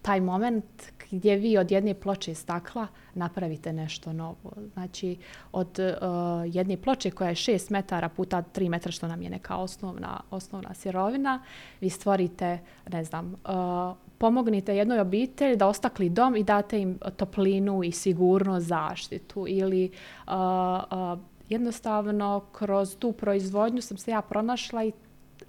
taj 0.04 0.20
moment 0.20 0.64
gdje 1.10 1.36
vi 1.36 1.58
od 1.58 1.70
jedne 1.70 1.94
ploče 1.94 2.34
stakla 2.34 2.86
napravite 3.14 3.72
nešto 3.72 4.12
novo. 4.12 4.52
Znači, 4.72 5.16
od 5.52 5.78
uh, 5.78 6.54
jedne 6.54 6.76
ploče 6.76 7.10
koja 7.10 7.28
je 7.28 7.34
6 7.34 7.72
metara 7.72 8.08
puta 8.08 8.42
3 8.54 8.68
metra, 8.68 8.92
što 8.92 9.08
nam 9.08 9.22
je 9.22 9.30
neka 9.30 9.56
osnovna, 9.56 10.20
osnovna 10.30 10.74
sirovina, 10.74 11.42
vi 11.80 11.90
stvorite, 11.90 12.58
ne 12.92 13.04
znam, 13.04 13.32
uh, 13.32 13.96
pomognite 14.18 14.76
jednoj 14.76 15.00
obitelji 15.00 15.56
da 15.56 15.68
ostakli 15.68 16.08
dom 16.08 16.36
i 16.36 16.44
date 16.44 16.80
im 16.80 16.98
toplinu 17.16 17.84
i 17.84 17.92
sigurno 17.92 18.60
zaštitu 18.60 19.44
ili 19.48 19.90
uh, 20.26 20.32
uh, 20.32 21.18
jednostavno 21.48 22.44
kroz 22.52 22.96
tu 22.96 23.12
proizvodnju 23.12 23.82
sam 23.82 23.96
se 23.96 24.10
ja 24.10 24.22
pronašla 24.22 24.84
i 24.84 24.92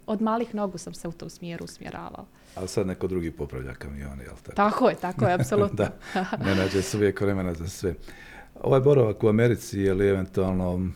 od 0.07 0.21
malih 0.21 0.55
nogu 0.55 0.77
sam 0.77 0.93
se 0.93 1.07
u 1.07 1.11
tom 1.11 1.29
smjeru 1.29 1.65
usmjeravala. 1.65 2.25
Ali 2.55 2.67
sad 2.67 2.87
neko 2.87 3.07
drugi 3.07 3.31
popravlja 3.31 3.73
kamion, 3.73 4.19
jel 4.19 4.35
tako? 4.43 4.55
Tako 4.55 4.89
je, 4.89 4.95
tako 4.95 5.25
je, 5.25 5.33
apsolutno. 5.39 5.75
da, 5.75 5.91
ne 6.45 6.55
nađe 6.55 6.81
se 6.81 6.97
uvijek 6.97 7.21
vremena 7.21 7.53
za 7.53 7.67
sve. 7.67 7.95
Ovaj 8.63 8.79
boravak 8.79 9.23
u 9.23 9.27
Americi 9.27 9.79
je 9.79 9.93
li 9.93 10.07
eventualno 10.07 10.89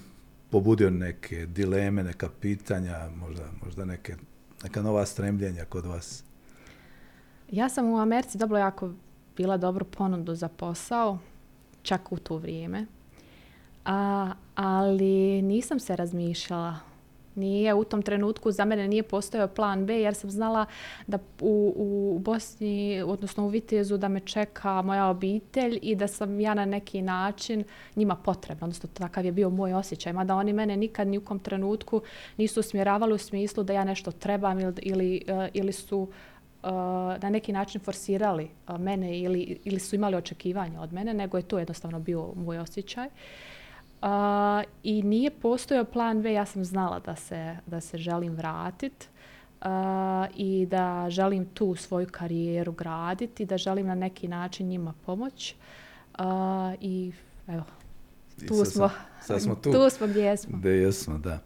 pobudio 0.49 0.89
neke 0.89 1.45
dileme, 1.45 2.03
neka 2.03 2.29
pitanja, 2.41 3.09
možda, 3.15 3.43
možda 3.65 3.85
neke, 3.85 4.15
neka 4.63 4.81
nova 4.81 5.05
stremljenja 5.05 5.65
kod 5.65 5.85
vas? 5.85 6.23
Ja 7.51 7.69
sam 7.69 7.89
u 7.89 7.99
Americi 7.99 8.37
dobila 8.37 8.59
jako 8.59 8.91
bila 9.37 9.57
dobru 9.57 9.85
ponudu 9.85 10.35
za 10.35 10.47
posao, 10.47 11.17
čak 11.81 12.11
u 12.11 12.17
to 12.17 12.37
vrijeme. 12.37 12.85
A, 13.85 14.31
ali 14.55 15.41
nisam 15.41 15.79
se 15.79 15.95
razmišljala. 15.95 16.75
Nije 17.39 17.73
u 17.73 17.83
tom 17.83 18.01
trenutku 18.01 18.51
za 18.51 18.65
mene 18.65 18.87
nije 18.87 19.03
postojao 19.03 19.47
plan 19.47 19.85
B 19.85 20.01
jer 20.01 20.15
sam 20.15 20.29
znala 20.29 20.65
da 21.07 21.17
u, 21.41 21.73
u 21.75 22.19
Bosni, 22.19 23.01
odnosno 23.01 23.45
u 23.45 23.47
Vitezu, 23.47 23.97
da 23.97 24.07
me 24.07 24.19
čeka 24.19 24.81
moja 24.81 25.07
obitelj 25.07 25.79
i 25.81 25.95
da 25.95 26.07
sam 26.07 26.39
ja 26.39 26.53
na 26.53 26.65
neki 26.65 27.01
način 27.01 27.63
njima 27.95 28.15
potrebna. 28.15 28.65
Odnosno 28.65 28.89
takav 28.93 29.25
je 29.25 29.31
bio 29.31 29.49
moj 29.49 29.73
osjećaj. 29.73 30.13
Mada 30.13 30.35
oni 30.35 30.53
mene 30.53 30.77
nikad 30.77 31.07
ni 31.07 31.17
u 31.17 31.21
kom 31.21 31.39
trenutku 31.39 32.01
nisu 32.37 32.59
usmjeravali 32.59 33.13
u 33.13 33.17
smislu 33.17 33.63
da 33.63 33.73
ja 33.73 33.83
nešto 33.83 34.11
trebam 34.11 34.59
ili, 34.59 34.73
ili, 34.81 35.21
ili 35.53 35.71
su 35.71 35.99
uh, 35.99 36.69
na 37.21 37.29
neki 37.29 37.51
način 37.51 37.81
forsirali 37.81 38.43
eh, 38.43 38.77
mene 38.77 39.19
ili, 39.19 39.59
ili 39.63 39.79
su 39.79 39.95
imali 39.95 40.15
očekivanja 40.15 40.81
od 40.81 40.93
mene, 40.93 41.13
nego 41.13 41.37
je 41.37 41.43
to 41.43 41.59
jednostavno 41.59 41.99
bio 41.99 42.33
moj 42.35 42.57
osjećaj. 42.57 43.07
Uh, 43.07 43.13
Uh, 44.01 44.07
I 44.83 45.03
nije 45.03 45.31
postojao 45.31 45.85
plan 45.85 46.21
B, 46.21 46.33
ja 46.33 46.45
sam 46.45 46.65
znala 46.65 46.99
da 46.99 47.15
se, 47.15 47.57
da 47.65 47.81
se 47.81 47.97
želim 47.97 48.33
vratiti 48.33 49.07
uh, 49.61 49.67
i 50.35 50.65
da 50.65 51.05
želim 51.09 51.45
tu 51.45 51.75
svoju 51.75 52.07
karijeru 52.11 52.71
graditi, 52.71 53.45
da 53.45 53.57
želim 53.57 53.87
na 53.87 53.95
neki 53.95 54.27
način 54.27 54.67
njima 54.67 54.93
pomoć. 55.05 55.55
Uh, 56.19 56.25
I 56.81 57.11
evo, 57.47 57.63
tu 58.47 58.61
I 58.61 58.65
smo, 58.65 58.89
sad 59.21 59.41
smo 59.41 59.55
tu, 59.63 59.71
tu 59.71 59.89
smo 59.89 60.07
gdje 60.07 60.21
jesmo. 60.23 60.57
Gdje 60.57 60.71
jesmo, 60.71 61.17
da. 61.17 61.33
Uh, 61.33 61.39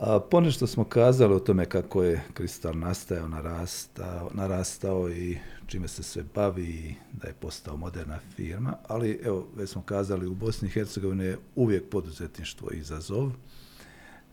A, 0.00 0.20
ponešto 0.20 0.66
smo 0.66 0.84
kazali 0.84 1.34
o 1.34 1.38
tome 1.38 1.66
kako 1.66 2.02
je 2.02 2.22
Kristal 2.34 2.78
nastajao, 2.78 3.28
narastao, 3.28 4.30
narastao 4.34 5.10
i 5.10 5.38
čime 5.66 5.88
se 5.88 6.02
sve 6.02 6.24
bavi 6.34 6.64
i 6.64 6.94
da 7.12 7.28
je 7.28 7.34
postao 7.34 7.76
moderna 7.76 8.18
firma, 8.36 8.76
ali 8.88 9.20
evo, 9.24 9.48
već 9.56 9.70
smo 9.70 9.82
kazali, 9.82 10.26
u 10.26 10.34
Bosni 10.34 10.68
i 10.68 10.70
Hercegovini 10.70 11.24
je 11.24 11.38
uvijek 11.54 11.88
poduzetništvo 11.90 12.70
izazov. 12.72 13.30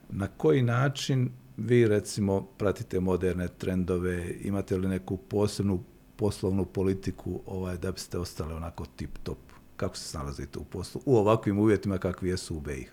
Na 0.10 0.28
koji 0.28 0.62
način 0.62 1.30
vi, 1.58 1.88
recimo, 1.88 2.42
pratite 2.58 3.00
moderne 3.00 3.48
trendove, 3.48 4.36
imate 4.42 4.78
li 4.78 4.88
neku 4.88 5.18
posebnu 5.18 5.84
poslovnu 6.16 6.66
politiku 6.66 7.42
ovaj, 7.46 7.78
da 7.78 7.92
biste 7.92 8.18
ostali 8.18 8.54
onako 8.54 8.86
tip-top? 8.98 9.38
Kako 9.78 9.98
se 9.98 10.04
snalazite 10.04 10.60
u 10.60 10.64
poslu 10.64 11.02
u 11.06 11.18
ovakvim 11.18 11.60
uvjetima 11.60 11.98
kakvi 11.98 12.30
jesu 12.30 12.58
u 12.58 12.60
BiH? 12.60 12.92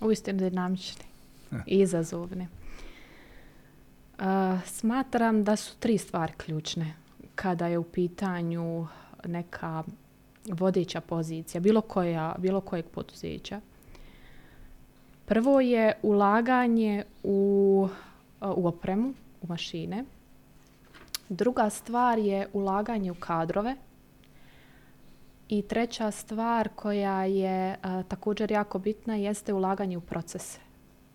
Uistinu 0.00 0.38
dinamični 0.38 1.07
izazovne. 1.66 2.48
Uh, 4.18 4.24
smatram 4.64 5.44
da 5.44 5.56
su 5.56 5.76
tri 5.78 5.98
stvari 5.98 6.32
ključne 6.36 6.94
kada 7.34 7.66
je 7.66 7.78
u 7.78 7.84
pitanju 7.84 8.86
neka 9.24 9.82
vodeća 10.52 11.00
pozicija, 11.00 11.60
bilo, 11.60 11.80
koja, 11.80 12.34
bilo 12.38 12.60
kojeg 12.60 12.84
poduzeća. 12.86 13.60
Prvo 15.24 15.60
je 15.60 15.92
ulaganje 16.02 17.04
u, 17.22 17.88
u 18.40 18.66
opremu, 18.66 19.14
u 19.42 19.46
mašine. 19.46 20.04
Druga 21.28 21.70
stvar 21.70 22.18
je 22.18 22.48
ulaganje 22.52 23.12
u 23.12 23.14
kadrove. 23.14 23.76
I 25.48 25.62
treća 25.62 26.10
stvar 26.10 26.68
koja 26.74 27.24
je 27.24 27.76
a, 27.82 28.02
također 28.02 28.50
jako 28.50 28.78
bitna 28.78 29.14
jeste 29.14 29.52
ulaganje 29.52 29.96
u 29.96 30.00
procese 30.00 30.67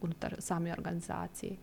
unutar 0.04 0.36
same 0.40 0.72
organizacije. 0.72 1.56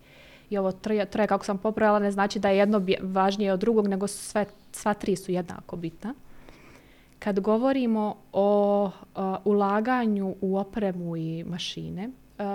I 0.49 0.57
ovo 0.57 0.71
troje, 0.71 1.05
troje 1.05 1.27
kako 1.27 1.45
sam 1.45 1.57
popravila, 1.57 1.99
ne 1.99 2.11
znači 2.11 2.39
da 2.39 2.49
je 2.49 2.57
jedno 2.57 2.81
važnije 3.01 3.53
od 3.53 3.59
drugog, 3.59 3.87
nego 3.87 4.07
sve, 4.07 4.45
sva 4.71 4.93
tri 4.93 5.15
su 5.15 5.31
jednako 5.31 5.75
bitna. 5.75 6.13
Kad 7.19 7.39
govorimo 7.39 8.15
o 8.33 8.83
uh, 8.85 9.23
ulaganju 9.45 10.35
u 10.41 10.57
opremu 10.57 11.17
i 11.17 11.43
mašine, 11.43 12.09
uh, 12.09 12.45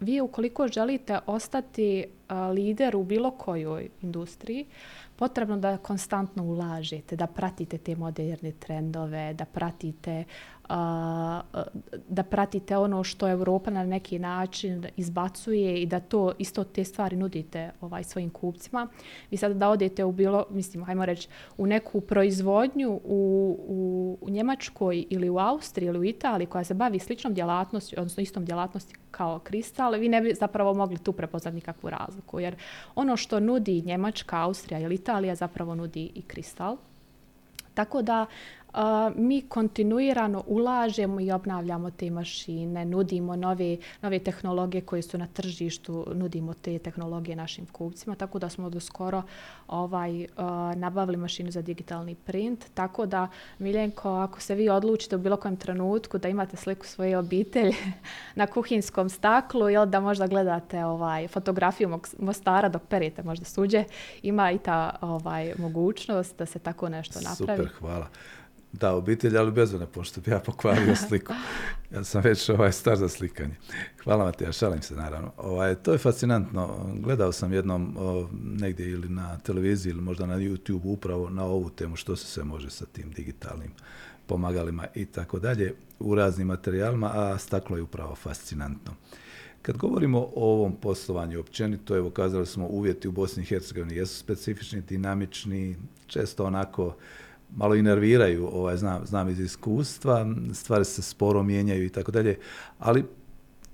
vi 0.00 0.20
ukoliko 0.20 0.68
želite 0.68 1.18
ostati 1.26 2.04
uh, 2.04 2.36
lider 2.54 2.96
u 2.96 3.04
bilo 3.04 3.30
kojoj 3.30 3.88
industriji, 4.02 4.66
potrebno 5.20 5.56
da 5.56 5.76
konstantno 5.76 6.44
ulažete, 6.44 7.16
da 7.16 7.26
pratite 7.26 7.78
te 7.78 7.96
moderne 7.96 8.52
trendove, 8.52 9.34
da 9.34 9.44
pratite 9.44 10.24
da 12.08 12.22
pratite 12.30 12.76
ono 12.76 13.04
što 13.04 13.28
Europa 13.28 13.70
na 13.70 13.84
neki 13.84 14.18
način 14.18 14.86
izbacuje 14.96 15.82
i 15.82 15.86
da 15.86 16.00
to 16.00 16.32
isto 16.38 16.64
te 16.64 16.84
stvari 16.84 17.16
nudite 17.16 17.70
ovaj 17.80 18.04
svojim 18.04 18.30
kupcima. 18.30 18.88
Vi 19.30 19.36
sad 19.36 19.56
da 19.56 19.68
odete 19.68 20.04
u 20.04 20.12
bilo, 20.12 20.44
mislim, 20.50 20.84
hajmo 20.84 21.06
reći, 21.06 21.28
u 21.58 21.66
neku 21.66 22.00
proizvodnju 22.00 23.00
u, 23.04 23.58
u, 23.68 24.18
u 24.20 24.30
Njemačkoj 24.30 25.06
ili 25.10 25.30
u 25.30 25.38
Austriji 25.38 25.86
ili 25.86 25.98
u 25.98 26.04
Italiji 26.04 26.46
koja 26.46 26.64
se 26.64 26.74
bavi 26.74 26.98
sličnom 26.98 27.34
djelatnosti, 27.34 27.94
odnosno 27.98 28.22
istom 28.22 28.44
djelatnosti 28.44 28.94
kao 29.10 29.38
kristal, 29.38 29.92
vi 29.92 30.08
ne 30.08 30.20
bi 30.20 30.34
zapravo 30.34 30.74
mogli 30.74 30.98
tu 30.98 31.12
prepoznati 31.12 31.54
nikakvu 31.54 31.90
razliku. 31.90 32.40
Jer 32.40 32.56
ono 32.94 33.16
što 33.16 33.40
nudi 33.40 33.82
Njemačka, 33.82 34.42
Austrija 34.42 34.80
ili 34.80 34.94
Italija 34.94 35.34
zapravo 35.34 35.74
nudi 35.74 36.10
i 36.14 36.22
kristal. 36.22 36.76
Tako 37.74 38.02
da 38.02 38.26
mi 39.16 39.42
kontinuirano 39.42 40.44
ulažemo 40.46 41.20
i 41.20 41.32
obnavljamo 41.32 41.90
te 41.90 42.10
mašine, 42.10 42.84
nudimo 42.84 43.36
nove, 43.36 43.76
nove 44.02 44.18
tehnologije 44.18 44.80
koje 44.80 45.02
su 45.02 45.18
na 45.18 45.26
tržištu, 45.26 46.06
nudimo 46.14 46.54
te 46.54 46.78
tehnologije 46.78 47.36
našim 47.36 47.66
kupcima, 47.66 48.14
tako 48.14 48.38
da 48.38 48.48
smo 48.48 48.70
do 48.70 48.80
skoro 48.80 49.22
ovaj, 49.68 50.22
uh, 50.22 50.28
nabavili 50.76 51.16
mašinu 51.16 51.50
za 51.50 51.62
digitalni 51.62 52.14
print, 52.14 52.64
tako 52.74 53.06
da 53.06 53.28
Miljenko, 53.58 54.10
ako 54.10 54.40
se 54.40 54.54
vi 54.54 54.68
odlučite 54.68 55.16
u 55.16 55.18
bilo 55.18 55.36
kojem 55.36 55.56
trenutku 55.56 56.18
da 56.18 56.28
imate 56.28 56.56
sliku 56.56 56.86
svoje 56.86 57.18
obitelji 57.18 57.74
na 58.34 58.46
kuhinskom 58.46 59.08
staklu 59.08 59.70
ili 59.70 59.86
da 59.86 60.00
možda 60.00 60.26
gledate 60.26 60.84
ovaj, 60.84 61.28
fotografiju 61.28 62.00
Mostara 62.18 62.68
dok 62.68 62.82
perete 62.82 63.22
možda 63.22 63.44
suđe, 63.44 63.84
ima 64.22 64.50
i 64.50 64.58
ta 64.58 64.96
ovaj, 65.00 65.54
mogućnost 65.58 66.38
da 66.38 66.46
se 66.46 66.58
tako 66.58 66.88
nešto 66.88 67.20
napravi. 67.20 67.58
Super, 67.58 67.78
hvala 67.78 68.06
Da, 68.72 68.94
obitelj, 68.94 69.38
ali 69.38 69.52
bez 69.52 69.74
one, 69.74 69.86
pošto 69.86 70.20
bi 70.20 70.30
ja 70.30 70.38
pokvario 70.38 70.96
sliku. 71.08 71.32
Ja 71.94 72.04
sam 72.04 72.22
već 72.22 72.48
ovaj 72.48 72.72
star 72.72 72.96
za 72.96 73.08
slikanje. 73.08 73.56
Hvala 74.04 74.24
vam 74.24 74.32
te, 74.32 74.44
ja 74.44 74.52
šalim 74.52 74.82
se 74.82 74.94
naravno. 74.94 75.32
Ovaj, 75.36 75.74
to 75.74 75.92
je 75.92 75.98
fascinantno. 75.98 76.92
Gledao 76.98 77.32
sam 77.32 77.52
jednom 77.52 77.96
o, 77.98 78.28
negdje 78.42 78.90
ili 78.90 79.08
na 79.08 79.38
televiziji 79.38 79.90
ili 79.90 80.00
možda 80.00 80.26
na 80.26 80.36
YouTube 80.36 80.80
upravo 80.84 81.30
na 81.30 81.44
ovu 81.44 81.70
temu 81.70 81.96
što 81.96 82.16
se 82.16 82.26
sve 82.26 82.44
može 82.44 82.70
sa 82.70 82.86
tim 82.86 83.10
digitalnim 83.10 83.70
pomagalima 84.26 84.86
i 84.94 85.06
tako 85.06 85.38
dalje 85.38 85.74
u 85.98 86.14
raznim 86.14 86.46
materijalima, 86.46 87.10
a 87.14 87.38
staklo 87.38 87.76
je 87.76 87.82
upravo 87.82 88.14
fascinantno. 88.14 88.94
Kad 89.62 89.76
govorimo 89.76 90.18
o 90.18 90.52
ovom 90.52 90.76
poslovanju 90.76 91.40
općenito, 91.40 91.96
evo 91.96 92.10
kazali 92.10 92.46
smo 92.46 92.66
uvjeti 92.66 93.08
u 93.08 93.12
Bosni 93.12 93.42
i 93.42 93.46
Hercegovini 93.46 93.96
jesu 93.96 94.18
specifični, 94.18 94.80
dinamični, 94.80 95.76
često 96.06 96.44
onako 96.44 96.96
malo 97.56 97.74
i 97.74 97.82
nerviraju, 97.82 98.46
ovaj, 98.52 98.76
znam, 98.76 99.06
znam 99.06 99.28
iz 99.28 99.40
iskustva, 99.40 100.26
stvari 100.54 100.84
se 100.84 101.02
sporo 101.02 101.42
mijenjaju 101.42 101.84
i 101.84 101.88
tako 101.88 102.12
dalje, 102.12 102.38
ali 102.78 103.04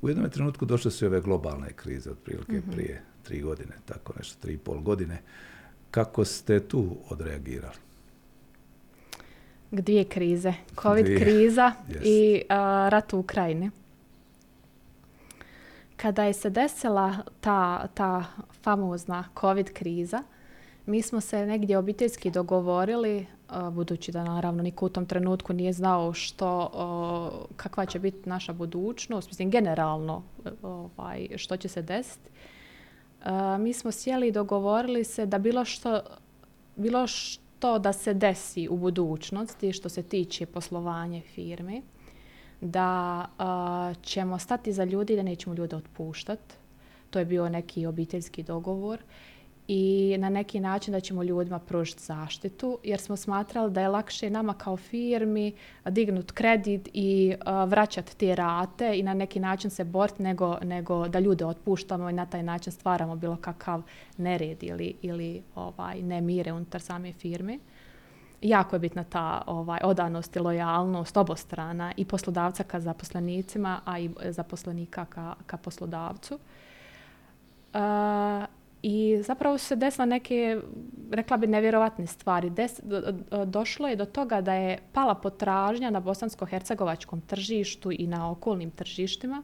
u 0.03 0.09
jednom 0.09 0.31
trenutku 0.31 0.65
došle 0.65 0.91
su 0.91 1.07
ove 1.07 1.21
globalne 1.21 1.73
krize, 1.73 2.11
otprilike 2.11 2.53
mm-hmm. 2.53 2.73
prije 2.73 3.03
tri 3.23 3.41
godine, 3.41 3.73
tako 3.85 4.13
nešto, 4.19 4.43
tri 4.43 4.55
i 4.55 4.59
pol 4.59 4.81
godine. 4.81 5.23
Kako 5.91 6.25
ste 6.25 6.61
tu 6.61 6.97
odreagirali? 7.09 7.77
Dvije 9.71 10.05
krize. 10.05 10.53
Covid 10.83 11.05
Dvije. 11.05 11.21
kriza 11.21 11.73
yes. 11.89 12.01
i 12.05 12.43
uh, 12.43 12.57
rat 12.89 13.13
u 13.13 13.19
Ukrajini. 13.19 13.71
Kada 15.97 16.25
je 16.25 16.33
se 16.33 16.51
desila 16.51 17.17
ta, 17.41 17.87
ta 17.95 18.25
famozna 18.63 19.25
Covid 19.41 19.73
kriza, 19.73 20.23
mi 20.87 21.03
smo 21.03 21.21
se 21.21 21.47
negdje 21.47 21.79
obiteljski 21.79 22.31
dogovorili 22.31 23.27
budući 23.73 24.13
da 24.13 24.25
naravno 24.25 24.63
niko 24.63 24.87
u 24.87 24.89
tom 24.89 25.07
trenutku 25.07 25.53
nije 25.53 25.73
znao 25.73 26.13
što, 26.13 26.71
kakva 27.57 27.87
će 27.87 27.99
biti 27.99 28.29
naša 28.29 28.53
budućnost, 28.53 29.29
mislim 29.29 29.51
generalno 29.51 30.23
ovaj, 30.63 31.29
što 31.37 31.57
će 31.57 31.69
se 31.69 31.83
desiti. 31.83 32.31
Mi 33.59 33.73
smo 33.73 33.93
sjeli 33.93 34.29
i 34.29 34.33
dogovorili 34.33 35.05
se 35.05 35.27
da 35.27 35.39
bilo 35.39 35.65
što, 35.65 36.01
bilo 36.77 37.07
što 37.07 37.79
da 37.79 37.93
se 37.93 38.15
desi 38.15 38.69
u 38.69 38.77
budućnosti 38.77 39.73
što 39.73 39.89
se 39.89 40.03
tiče 40.03 40.47
poslovanja 40.47 41.21
firme, 41.21 41.83
da 42.61 43.27
ćemo 44.03 44.39
stati 44.39 44.73
za 44.73 44.85
ljudi 44.85 45.17
da 45.17 45.23
nećemo 45.23 45.55
ljude 45.55 45.77
otpuštati. 45.77 46.55
To 47.11 47.19
je 47.19 47.25
bio 47.25 47.49
neki 47.49 47.87
obiteljski 47.87 48.43
dogovor 48.43 49.03
i 49.69 50.17
na 50.19 50.29
neki 50.29 50.61
način 50.61 50.93
da 50.93 51.01
ćemo 51.01 51.23
ljudima 51.23 51.59
pružiti 51.59 52.03
zaštitu, 52.03 52.79
jer 52.85 53.01
smo 53.01 53.17
smatrali 53.17 53.73
da 53.73 53.81
je 53.81 53.89
lakše 53.89 54.31
nama 54.31 54.55
kao 54.55 54.77
firmi 54.77 55.53
dignut 55.85 56.31
kredit 56.31 56.89
i 56.93 57.35
uh, 57.35 57.71
vraćati 57.71 58.17
te 58.17 58.35
rate 58.35 58.99
i 58.99 59.03
na 59.03 59.15
neki 59.15 59.41
način 59.41 59.71
se 59.71 59.85
boriti 59.85 60.23
nego, 60.23 60.59
nego 60.63 61.09
da 61.09 61.19
ljude 61.19 61.45
otpuštamo 61.45 62.11
i 62.11 62.13
na 62.13 62.27
taj 62.27 62.43
način 62.43 62.73
stvaramo 62.73 63.17
bilo 63.17 63.37
kakav 63.37 63.83
nered 64.17 64.63
ili, 64.63 64.95
ili 65.03 65.43
ovaj, 65.55 66.03
nemire 66.03 66.53
unutar 66.53 66.81
same 66.81 67.13
firme. 67.13 67.59
Jako 68.43 68.77
je 68.77 68.81
bitna 68.81 69.05
ta 69.05 69.43
ovaj, 69.47 69.81
odanost 69.85 70.37
i 70.37 70.39
lojalnost 70.39 71.17
obostrana 71.17 71.93
i 71.97 72.05
poslodavca 72.05 72.63
ka 72.65 72.81
zaposlenicima, 72.81 73.81
a 73.85 73.99
i 73.99 74.11
zaposlenika 74.25 75.05
ka, 75.05 75.35
ka 75.47 75.57
poslodavcu. 75.57 76.39
Uh, 77.75 77.81
I 78.89 79.23
zapravo 79.23 79.59
su 79.59 79.67
se 79.67 79.77
desile 79.77 80.07
neke, 80.07 80.61
rekla 81.11 81.37
bi, 81.37 81.47
nevjerovatne 81.47 82.07
stvari. 82.07 82.51
Des, 82.51 82.81
došlo 83.47 83.89
je 83.89 83.97
do 83.97 84.05
toga 84.05 84.41
da 84.41 84.55
je 84.55 84.79
pala 84.93 85.15
potražnja 85.15 85.91
na 85.91 86.01
bosansko-hercegovačkom 86.01 87.21
tržištu 87.27 87.93
i 87.93 88.07
na 88.07 88.31
okolnim 88.31 88.71
tržištima, 88.71 89.43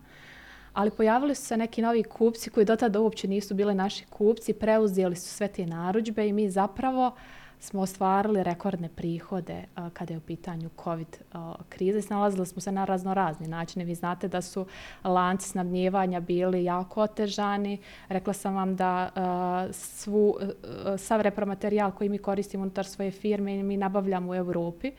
ali 0.73 0.91
pojavili 0.91 1.35
su 1.35 1.43
se 1.43 1.57
neki 1.57 1.83
novi 1.83 2.03
kupci 2.03 2.51
koji 2.51 2.67
do 2.67 2.77
tada 2.77 3.01
uopće 3.01 3.29
nisu 3.29 3.55
bili 3.55 3.75
naši 3.75 4.05
kupci, 4.07 4.53
preuzeli 4.53 5.17
su 5.17 5.29
sve 5.29 5.49
te 5.49 5.67
narudžbe 5.67 6.29
i 6.29 6.33
mi 6.33 6.51
zapravo 6.51 7.07
uh, 7.07 7.15
smo 7.63 7.81
ostvarili 7.81 8.43
rekordne 8.43 8.89
prihode 8.89 9.65
a, 9.75 9.91
kada 9.91 10.15
je 10.15 10.19
u 10.19 10.21
pitanju 10.21 10.71
COVID 10.85 11.17
a, 11.33 11.55
krize. 11.69 12.03
Snalazili 12.03 12.47
smo 12.47 12.61
se 12.61 12.73
na 12.73 12.85
razno 12.85 13.15
razni 13.15 13.49
načine. 13.49 13.85
Vi 13.85 13.95
znate 13.95 14.29
da 14.29 14.43
su 14.43 14.67
lanci 15.05 15.49
snabnjevanja 15.49 16.21
bili 16.21 16.65
jako 16.65 17.03
otežani. 17.03 17.79
Rekla 18.09 18.33
sam 18.33 18.55
vam 18.55 18.77
da 18.77 19.11
a, 19.15 19.69
svu, 19.73 20.29
uh, 20.29 20.99
sav 20.99 21.21
repromaterijal 21.21 21.93
koji 21.93 22.11
mi 22.11 22.19
koristimo 22.19 22.63
unutar 22.63 22.87
svoje 22.87 23.11
firme 23.11 23.63
mi 23.63 23.77
nabavljamo 23.77 24.31
u 24.31 24.35
Europi, 24.35 24.93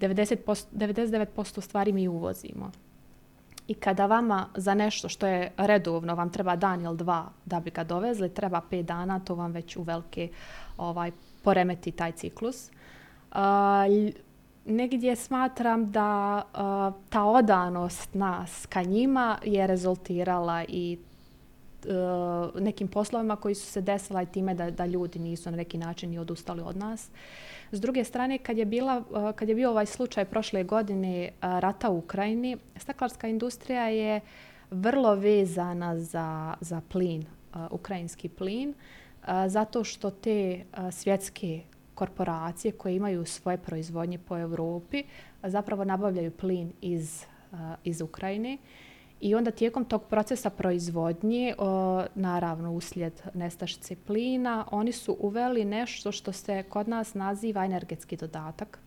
90%, 0.00 0.64
99% 0.72 1.60
stvari 1.60 1.92
mi 1.92 2.08
uvozimo. 2.08 2.70
I 3.68 3.74
kada 3.74 4.06
vama 4.06 4.46
za 4.54 4.74
nešto 4.74 5.08
što 5.08 5.26
je 5.26 5.52
redovno 5.56 6.14
vam 6.14 6.32
treba 6.32 6.56
dan 6.56 6.84
ili 6.84 6.96
dva 6.96 7.28
da 7.44 7.60
bi 7.60 7.70
ga 7.70 7.84
dovezli, 7.84 8.34
treba 8.34 8.60
pet 8.70 8.86
dana, 8.86 9.20
to 9.20 9.34
vam 9.34 9.52
već 9.52 9.76
u 9.76 9.82
velike 9.82 10.28
ovaj, 10.76 11.10
poremeti 11.42 11.92
taj 11.92 12.12
ciklus. 12.12 12.70
Uh, 13.30 13.38
negdje 14.68 15.16
smatram 15.16 15.90
da 15.90 16.42
uh, 16.52 17.00
ta 17.08 17.24
odanost 17.24 18.14
nas 18.14 18.66
ka 18.66 18.82
njima 18.82 19.38
je 19.44 19.66
rezultirala 19.66 20.64
i 20.68 20.98
uh, 21.84 22.60
nekim 22.60 22.88
poslovima 22.88 23.36
koji 23.36 23.54
su 23.54 23.66
se 23.66 23.80
desila 23.80 24.22
i 24.22 24.26
time 24.26 24.54
da, 24.54 24.70
da 24.70 24.86
ljudi 24.86 25.18
nisu 25.18 25.50
na 25.50 25.56
neki 25.56 25.78
način 25.78 26.14
i 26.14 26.18
odustali 26.18 26.62
od 26.62 26.76
nas. 26.76 27.08
S 27.72 27.80
druge 27.80 28.04
strane, 28.04 28.38
kad 28.38 28.58
je, 28.58 28.64
bila, 28.64 29.02
uh, 29.10 29.32
kad 29.32 29.48
je 29.48 29.54
bio 29.54 29.70
ovaj 29.70 29.86
slučaj 29.86 30.24
prošle 30.24 30.64
godine 30.64 31.28
uh, 31.28 31.58
rata 31.58 31.90
u 31.90 31.98
Ukrajini, 31.98 32.56
staklarska 32.76 33.28
industrija 33.28 33.88
je 33.88 34.20
vrlo 34.70 35.14
vezana 35.14 35.98
za, 35.98 36.54
za 36.60 36.80
plin, 36.88 37.24
uh, 37.54 37.60
ukrajinski 37.70 38.28
plin. 38.28 38.68
Uh, 38.68 38.76
zato 39.48 39.84
što 39.84 40.10
te 40.10 40.64
svjetske 40.92 41.60
korporacije 41.94 42.72
koje 42.72 42.96
imaju 42.96 43.24
svoje 43.24 43.58
proizvodnje 43.58 44.18
po 44.18 44.38
Europi 44.38 45.04
zapravo 45.42 45.84
nabavljaju 45.84 46.30
plin 46.30 46.72
iz, 46.80 47.24
iz 47.84 48.00
Ukrajine 48.00 48.58
i 49.20 49.34
onda 49.34 49.50
tijekom 49.50 49.84
tog 49.84 50.04
procesa 50.04 50.50
proizvodnje, 50.50 51.54
naravno 52.14 52.72
uslijed 52.72 53.22
nestašice 53.34 53.96
plina, 54.06 54.64
oni 54.70 54.92
su 54.92 55.16
uveli 55.20 55.64
nešto 55.64 56.12
što 56.12 56.32
se 56.32 56.62
kod 56.62 56.88
nas 56.88 57.14
naziva 57.14 57.64
energetski 57.64 58.16
dodatak. 58.16 58.78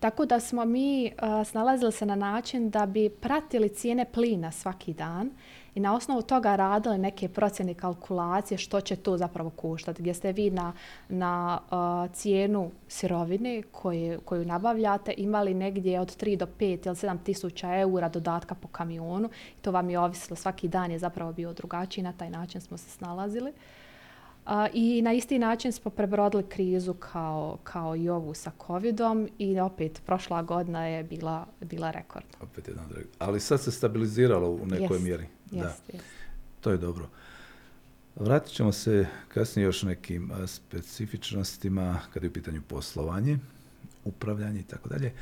Tako 0.00 0.26
da 0.26 0.40
smo 0.40 0.64
mi 0.64 1.12
snalazili 1.44 1.92
se 1.92 2.06
na 2.06 2.14
način 2.14 2.70
da 2.70 2.86
bi 2.86 3.10
pratili 3.10 3.68
cijene 3.68 4.04
plina 4.12 4.52
svaki 4.52 4.94
dan 4.94 5.30
i 5.74 5.80
na 5.80 5.94
osnovu 5.94 6.22
toga 6.22 6.56
radili 6.56 6.98
neke 6.98 7.28
procjene 7.28 7.74
kalkulacije 7.74 8.58
što 8.58 8.80
će 8.80 8.96
to 8.96 9.16
zapravo 9.16 9.50
koštati. 9.50 10.02
Gdje 10.02 10.14
ste 10.14 10.32
vi 10.32 10.50
na, 10.50 10.72
na 11.08 11.60
uh, 11.70 12.12
cijenu 12.12 12.70
sirovine 12.88 13.62
koje, 13.62 14.18
koju 14.18 14.44
nabavljate 14.44 15.14
imali 15.16 15.54
negdje 15.54 16.00
od 16.00 16.16
3 16.22 16.36
do 16.36 16.46
5 16.58 16.86
ili 16.86 16.96
7 16.96 17.18
tisuća 17.24 17.76
eura 17.76 18.08
dodatka 18.08 18.54
po 18.54 18.68
kamionu. 18.68 19.28
I 19.58 19.62
to 19.62 19.70
vam 19.70 19.90
je 19.90 19.98
ovisilo, 19.98 20.36
svaki 20.36 20.68
dan 20.68 20.90
je 20.90 20.98
zapravo 20.98 21.32
bio 21.32 21.52
drugačiji, 21.52 22.04
na 22.04 22.12
taj 22.12 22.30
način 22.30 22.60
smo 22.60 22.76
se 22.76 22.90
snalazili. 22.90 23.50
Uh, 23.50 24.52
I 24.72 25.02
na 25.02 25.12
isti 25.12 25.38
način 25.38 25.72
smo 25.72 25.90
prebrodili 25.90 26.48
krizu 26.48 26.94
kao, 26.94 27.58
kao 27.64 27.96
i 27.96 28.08
ovu 28.08 28.34
sa 28.34 28.50
covidom 28.66 29.28
i 29.38 29.60
opet 29.60 30.02
prošla 30.06 30.42
godina 30.42 30.86
je 30.86 31.04
bila, 31.04 31.46
bila 31.60 31.90
rekord. 31.90 32.26
Opet 32.40 32.68
jedan 32.68 32.84
Ali 33.18 33.40
sad 33.40 33.60
se 33.60 33.72
stabiliziralo 33.72 34.50
u 34.50 34.66
nekoj 34.66 34.98
yes. 34.98 35.02
mjeri. 35.02 35.26
Jest, 35.50 35.82
da. 35.86 35.92
Jest. 35.92 36.06
To 36.60 36.70
je 36.70 36.78
dobro. 36.78 37.08
Vratit 38.16 38.52
ćemo 38.52 38.72
se 38.72 39.06
kasnije 39.28 39.64
još 39.64 39.82
nekim 39.82 40.32
specifičnostima 40.46 42.00
kada 42.12 42.26
je 42.26 42.30
u 42.30 42.32
pitanju 42.32 42.62
poslovanje, 42.68 43.38
upravljanje 44.04 44.60
i 44.60 44.64
tako 44.64 44.88
dalje, 44.88 45.12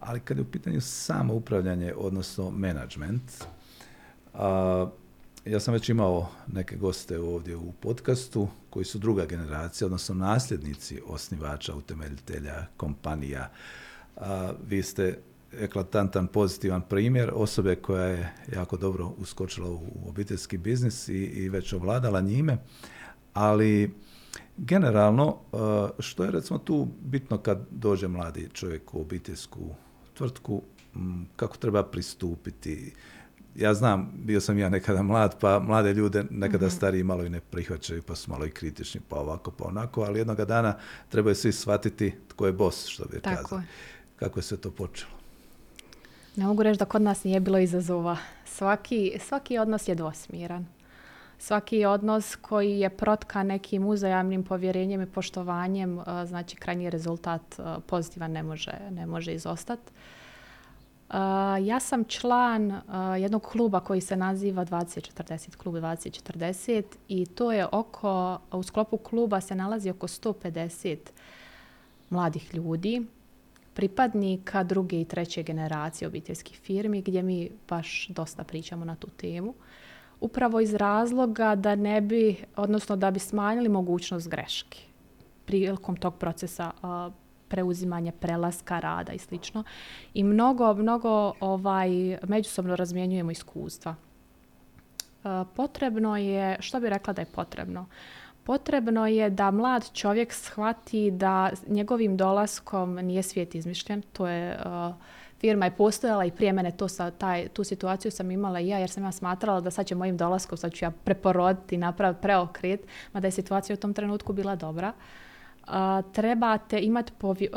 ali 0.00 0.20
kada 0.20 0.40
je 0.40 0.46
u 0.46 0.50
pitanju 0.50 0.80
samo 0.80 1.34
upravljanje, 1.34 1.94
odnosno 1.94 2.50
management, 2.50 3.44
a, 4.34 4.90
ja 5.44 5.60
sam 5.60 5.74
već 5.74 5.88
imao 5.88 6.30
neke 6.46 6.76
goste 6.76 7.18
ovdje 7.18 7.56
u 7.56 7.72
podcastu 7.72 8.48
koji 8.70 8.84
su 8.84 8.98
druga 8.98 9.26
generacija, 9.26 9.86
odnosno 9.86 10.14
nasljednici 10.14 11.00
osnivača, 11.06 11.74
utemeljitelja, 11.74 12.66
kompanija. 12.76 13.50
A, 14.16 14.52
vi 14.68 14.82
ste 14.82 15.18
eklatantan 15.52 16.26
pozitivan 16.26 16.82
primjer 16.82 17.30
osobe 17.34 17.74
koja 17.76 18.04
je 18.04 18.32
jako 18.54 18.76
dobro 18.76 19.12
uskočila 19.18 19.70
u 19.70 20.08
obiteljski 20.08 20.58
biznis 20.58 21.08
i, 21.08 21.12
i 21.12 21.48
već 21.48 21.72
ovladala 21.72 22.20
njime, 22.20 22.58
ali 23.34 23.94
generalno 24.56 25.26
uh, 25.26 25.60
što 25.98 26.24
je 26.24 26.30
recimo 26.30 26.58
tu 26.58 26.88
bitno 27.00 27.38
kad 27.38 27.66
dođe 27.70 28.08
mladi 28.08 28.48
čovjek 28.52 28.94
u 28.94 29.00
obiteljsku 29.00 29.74
tvrtku, 30.14 30.62
kako 31.36 31.56
treba 31.56 31.82
pristupiti, 31.82 32.92
ja 33.54 33.74
znam, 33.74 34.12
bio 34.24 34.40
sam 34.40 34.58
ja 34.58 34.68
nekada 34.68 35.02
mlad, 35.02 35.40
pa 35.40 35.58
mlade 35.58 35.94
ljude 35.94 36.24
nekada 36.30 36.66
mm-hmm. 36.66 36.76
stariji 36.76 37.02
malo 37.02 37.24
i 37.24 37.28
ne 37.28 37.40
prihvaćaju, 37.40 38.02
pa 38.02 38.14
su 38.14 38.30
malo 38.30 38.46
i 38.46 38.50
kritični, 38.50 39.00
pa 39.08 39.16
ovako, 39.16 39.50
pa 39.50 39.64
onako, 39.64 40.02
ali 40.02 40.18
jednoga 40.18 40.44
dana 40.44 40.76
trebaju 41.08 41.34
svi 41.34 41.52
shvatiti 41.52 42.14
tko 42.28 42.46
je 42.46 42.52
bos, 42.52 42.86
što 42.86 43.04
bi 43.04 43.20
kazali. 43.20 43.62
Kako 44.16 44.38
je 44.38 44.42
sve 44.42 44.56
to 44.56 44.70
počelo? 44.70 45.15
Ne 46.36 46.46
mogu 46.46 46.62
reći 46.62 46.78
da 46.78 46.84
kod 46.84 47.02
nas 47.02 47.24
nije 47.24 47.40
bilo 47.40 47.58
izazova. 47.58 48.16
Svaki, 48.44 49.12
svaki 49.20 49.58
odnos 49.58 49.88
je 49.88 49.94
dvosmiran. 49.94 50.66
Svaki 51.38 51.84
odnos 51.84 52.36
koji 52.36 52.78
je 52.78 52.90
protka 52.90 53.42
nekim 53.42 53.86
uzajamnim 53.86 54.44
povjerenjem 54.44 55.02
i 55.02 55.06
poštovanjem, 55.06 55.98
eh, 55.98 56.26
znači 56.26 56.56
krajnji 56.56 56.90
rezultat 56.90 57.58
eh, 57.58 57.62
pozitivan 57.86 58.32
ne 58.32 58.42
može, 58.42 58.72
ne 58.90 59.06
može 59.06 59.32
izostati. 59.32 59.92
Eh, 61.10 61.14
ja 61.62 61.80
sam 61.80 62.04
član 62.04 62.80
jednog 63.18 63.42
kluba 63.42 63.80
koji 63.80 64.00
se 64.00 64.16
naziva 64.16 64.64
2040, 64.64 65.56
klub 65.56 65.74
2040 65.74 66.82
i 67.08 67.26
to 67.26 67.52
je 67.52 67.66
oko, 67.72 68.38
u 68.52 68.62
sklopu 68.62 68.96
kluba 68.96 69.40
se 69.40 69.54
nalazi 69.54 69.90
oko 69.90 70.08
150 70.08 70.98
mladih 72.10 72.54
ljudi 72.54 73.06
pripadnika 73.76 74.62
druge 74.62 75.00
i 75.00 75.04
treće 75.04 75.42
generacije 75.42 76.08
obiteljskih 76.08 76.58
firmi 76.58 77.02
gdje 77.02 77.22
mi 77.22 77.50
baš 77.68 78.08
dosta 78.08 78.44
pričamo 78.44 78.84
na 78.84 78.96
tu 78.96 79.06
temu. 79.06 79.54
Upravo 80.20 80.60
iz 80.60 80.74
razloga 80.74 81.54
da 81.54 81.74
ne 81.74 82.00
bi, 82.00 82.36
odnosno 82.56 82.96
da 82.96 83.10
bi 83.10 83.18
smanjili 83.18 83.68
mogućnost 83.68 84.28
greške 84.28 84.78
prilikom 85.44 85.96
tog 85.96 86.16
procesa 86.16 86.70
preuzimanja, 87.48 88.12
prelaska, 88.12 88.80
rada 88.80 89.12
i 89.12 89.18
slično. 89.18 89.64
I 90.14 90.24
mnogo, 90.24 90.74
mnogo 90.74 91.32
ovaj, 91.40 92.18
međusobno 92.28 92.76
razmjenjujemo 92.76 93.30
iskustva. 93.30 93.94
potrebno 95.56 96.16
je, 96.16 96.56
što 96.60 96.80
bi 96.80 96.88
rekla 96.88 97.12
da 97.12 97.22
je 97.22 97.26
potrebno? 97.34 97.86
Potrebno 98.46 99.06
je 99.06 99.30
da 99.30 99.50
mlad 99.50 99.92
čovjek 99.92 100.32
shvati 100.32 101.10
da 101.10 101.50
njegovim 101.66 102.16
dolaskom 102.16 102.94
nije 102.94 103.22
svijet 103.22 103.54
izmišljen. 103.54 104.02
To 104.12 104.26
je, 104.26 104.58
uh, 104.64 104.94
firma 105.38 105.64
je 105.64 105.76
postojala 105.76 106.24
i 106.24 106.30
prije 106.30 106.52
mene 106.52 106.70
to 106.70 106.88
sa, 106.88 107.10
taj, 107.10 107.48
tu 107.48 107.64
situaciju 107.64 108.10
sam 108.10 108.30
imala 108.30 108.60
i 108.60 108.68
ja 108.68 108.78
jer 108.78 108.90
sam 108.90 109.04
ja 109.04 109.12
smatrala 109.12 109.60
da 109.60 109.70
sad 109.70 109.86
će 109.86 109.94
mojim 109.94 110.16
dolaskom, 110.16 110.58
sad 110.58 110.72
ću 110.72 110.84
ja 110.84 110.90
preporoditi, 110.90 111.76
napraviti 111.76 112.22
preokret, 112.22 112.86
mada 113.12 113.26
je 113.26 113.30
situacija 113.30 113.74
u 113.74 113.80
tom 113.80 113.94
trenutku 113.94 114.32
bila 114.32 114.56
dobra. 114.56 114.92
Uh, 115.66 115.72
trebate 116.12 116.80
imati 116.80 117.12
uh, 117.22 117.36
e, 117.40 117.48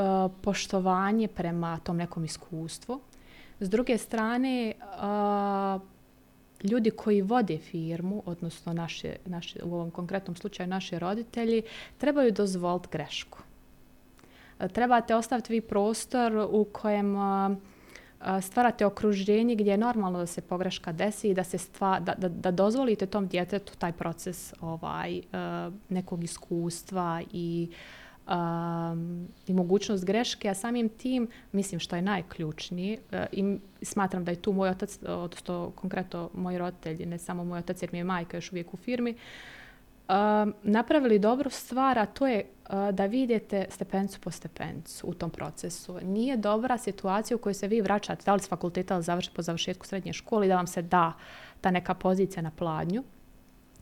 poštovanje 0.42 1.28
prema 1.28 1.78
tom 1.78 1.98
nekom 1.98 2.26
iskustvu. 2.26 3.02
S 3.60 3.70
druge 3.70 3.98
strane, 3.98 4.74
ljudi 6.64 6.92
koji 6.92 7.22
vode 7.22 7.58
firmu, 7.58 8.24
odnosno 8.26 8.74
naše, 8.74 9.16
naše, 9.26 9.60
u 9.64 9.74
ovom 9.74 9.92
konkretnom 9.92 10.36
slučaju 10.36 10.68
naši 10.68 11.00
roditelji, 11.00 11.62
trebaju 11.98 12.32
dozvoliti 12.32 12.88
grešku. 12.92 13.40
E, 14.60 14.68
trebate 14.68 15.16
ostaviti 15.16 15.54
vi 15.54 15.62
prostor 15.62 16.48
u 16.52 16.64
kojem 16.72 17.16
stvarate 18.42 18.86
okruženje 18.86 19.56
gdje 19.56 19.72
je 19.72 19.78
normalno 19.78 20.20
da 20.20 20.26
se 20.26 20.42
pogreška 20.42 20.92
desi 20.92 21.30
i 21.30 21.34
da, 21.34 21.44
se 21.44 21.58
stva, 21.58 22.00
da, 22.00 22.14
da, 22.18 22.30
da 22.30 22.52
dozvolite 22.52 23.06
tom 23.06 23.28
djetetu 23.28 23.74
taj 23.78 23.92
proces 23.92 24.54
ovaj, 24.62 25.18
e, 25.18 25.22
nekog 25.90 26.24
iskustva 26.24 27.22
i 27.34 27.70
um, 28.30 29.28
i 29.48 29.54
mogućnost 29.54 30.06
greške, 30.06 30.50
a 30.50 30.54
samim 30.54 30.90
tim, 30.90 31.28
mislim 31.52 31.80
što 31.80 31.96
je 31.96 32.02
najključniji 32.02 32.98
uh, 32.98 33.14
eh, 33.14 33.28
i 33.32 33.58
smatram 33.82 34.26
da 34.26 34.32
je 34.32 34.42
tu 34.42 34.54
moj 34.54 34.70
otac, 34.70 35.00
eh, 35.04 35.12
odnosno 35.12 35.72
konkretno 35.76 36.30
moj 36.34 36.58
roditelj, 36.58 37.06
ne 37.06 37.18
samo 37.18 37.44
moj 37.44 37.60
otac 37.60 37.82
jer 37.82 37.90
mi 37.92 37.98
je 37.98 38.04
majka 38.04 38.38
još 38.38 38.52
uvijek 38.52 38.74
u 38.74 38.78
firmi, 38.78 39.16
um, 40.10 40.54
napravili 40.64 41.20
dobru 41.20 41.50
stvar, 41.50 42.00
a 42.00 42.06
to 42.06 42.28
je 42.28 42.46
uh, 42.70 42.90
da 42.92 43.06
vidite 43.06 43.66
stepencu 43.70 44.20
po 44.22 44.32
stepencu 44.32 45.08
u 45.08 45.14
tom 45.14 45.30
procesu. 45.30 46.00
Nije 46.04 46.38
dobra 46.38 46.78
situacija 46.78 47.38
u 47.38 47.40
kojoj 47.40 47.54
se 47.54 47.68
vi 47.68 47.82
vraćate, 47.82 48.24
da 48.26 48.34
li 48.34 48.40
s 48.40 48.50
fakulteta 48.50 48.94
ili 48.94 49.04
završ, 49.04 49.30
po 49.30 49.42
završetku 49.42 49.86
srednje 49.86 50.14
škole 50.14 50.46
i 50.46 50.50
da 50.50 50.56
vam 50.56 50.68
se 50.68 50.82
da 50.82 51.14
ta 51.62 51.72
neka 51.72 51.94
pozicija 51.94 52.42
na 52.42 52.52
pladnju, 52.52 53.04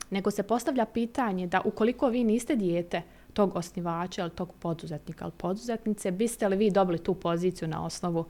nego 0.10 0.31
se 0.31 0.43
postavlja 0.43 0.86
pitanje 0.86 1.47
da 1.47 1.62
ukoliko 1.65 2.07
vi 2.07 2.23
niste 2.23 2.55
dijete, 2.55 3.01
tog 3.38 3.56
osnivača 3.56 4.21
ili 4.21 4.32
tog 4.32 4.54
poduzetnika 4.60 5.26
ili 5.26 5.34
poduzetnice, 5.38 6.12
biste 6.12 6.50
li 6.50 6.58
vi 6.58 6.71
dobili 6.71 6.97
tu 6.97 7.13
poziciju 7.13 7.67
na 7.67 7.86
osnovu 7.86 8.26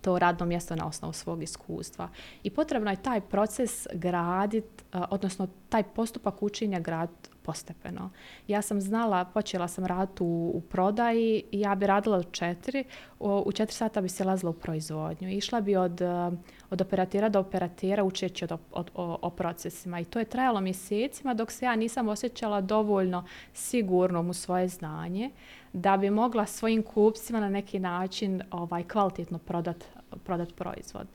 to 0.00 0.18
radno 0.18 0.46
mjesto 0.46 0.76
na 0.76 0.86
osnovu 0.86 1.12
svog 1.12 1.42
iskustva. 1.42 2.08
I 2.42 2.50
potrebno 2.50 2.90
je 2.90 3.02
taj 3.02 3.20
proces 3.20 3.86
graditi, 3.94 4.84
eh, 4.92 5.00
odnosno 5.10 5.48
taj 5.68 5.82
postupak 5.82 6.42
učenja 6.42 6.80
grad 6.80 7.10
postepeno. 7.42 8.10
Ja 8.48 8.62
sam 8.62 8.80
znala, 8.80 9.24
počela 9.24 9.68
sam 9.68 9.86
raditi 9.86 10.22
u, 10.22 10.52
u 10.54 10.60
prodaji 10.60 11.42
ja 11.52 11.74
bi 11.74 11.86
radila 11.86 12.18
u 12.18 12.22
četiri, 12.22 12.84
u, 13.20 13.52
četiri 13.52 13.74
sata 13.74 14.00
bi 14.00 14.08
se 14.08 14.24
lazila 14.24 14.50
u 14.50 14.54
proizvodnju. 14.54 15.30
Išla 15.30 15.60
bi 15.60 15.76
od, 15.76 16.00
eh, 16.00 16.30
od 16.70 16.80
operatera 16.80 17.28
do 17.28 17.40
operatera 17.40 18.04
učeći 18.04 18.44
od, 18.44 18.52
od, 18.72 18.90
o, 18.94 19.18
o 19.22 19.30
procesima 19.30 20.00
i 20.00 20.04
to 20.04 20.18
je 20.18 20.24
trajalo 20.24 20.60
mjesecima 20.60 21.34
dok 21.34 21.52
se 21.52 21.64
ja 21.64 21.76
nisam 21.76 22.08
osjećala 22.08 22.60
dovoljno 22.60 23.24
sigurnom 23.52 24.30
u 24.30 24.34
svoje 24.34 24.68
znanje 24.68 25.30
da 25.72 25.96
bi 25.96 26.10
mogla 26.10 26.46
svojim 26.46 26.82
kupcima 26.82 27.40
na 27.40 27.48
neki 27.48 27.78
način 27.78 28.42
ovaj 28.50 28.84
kvalitetno 28.84 29.38
prodat, 29.38 29.84
prodat 30.24 30.54
proizvod 30.54 31.06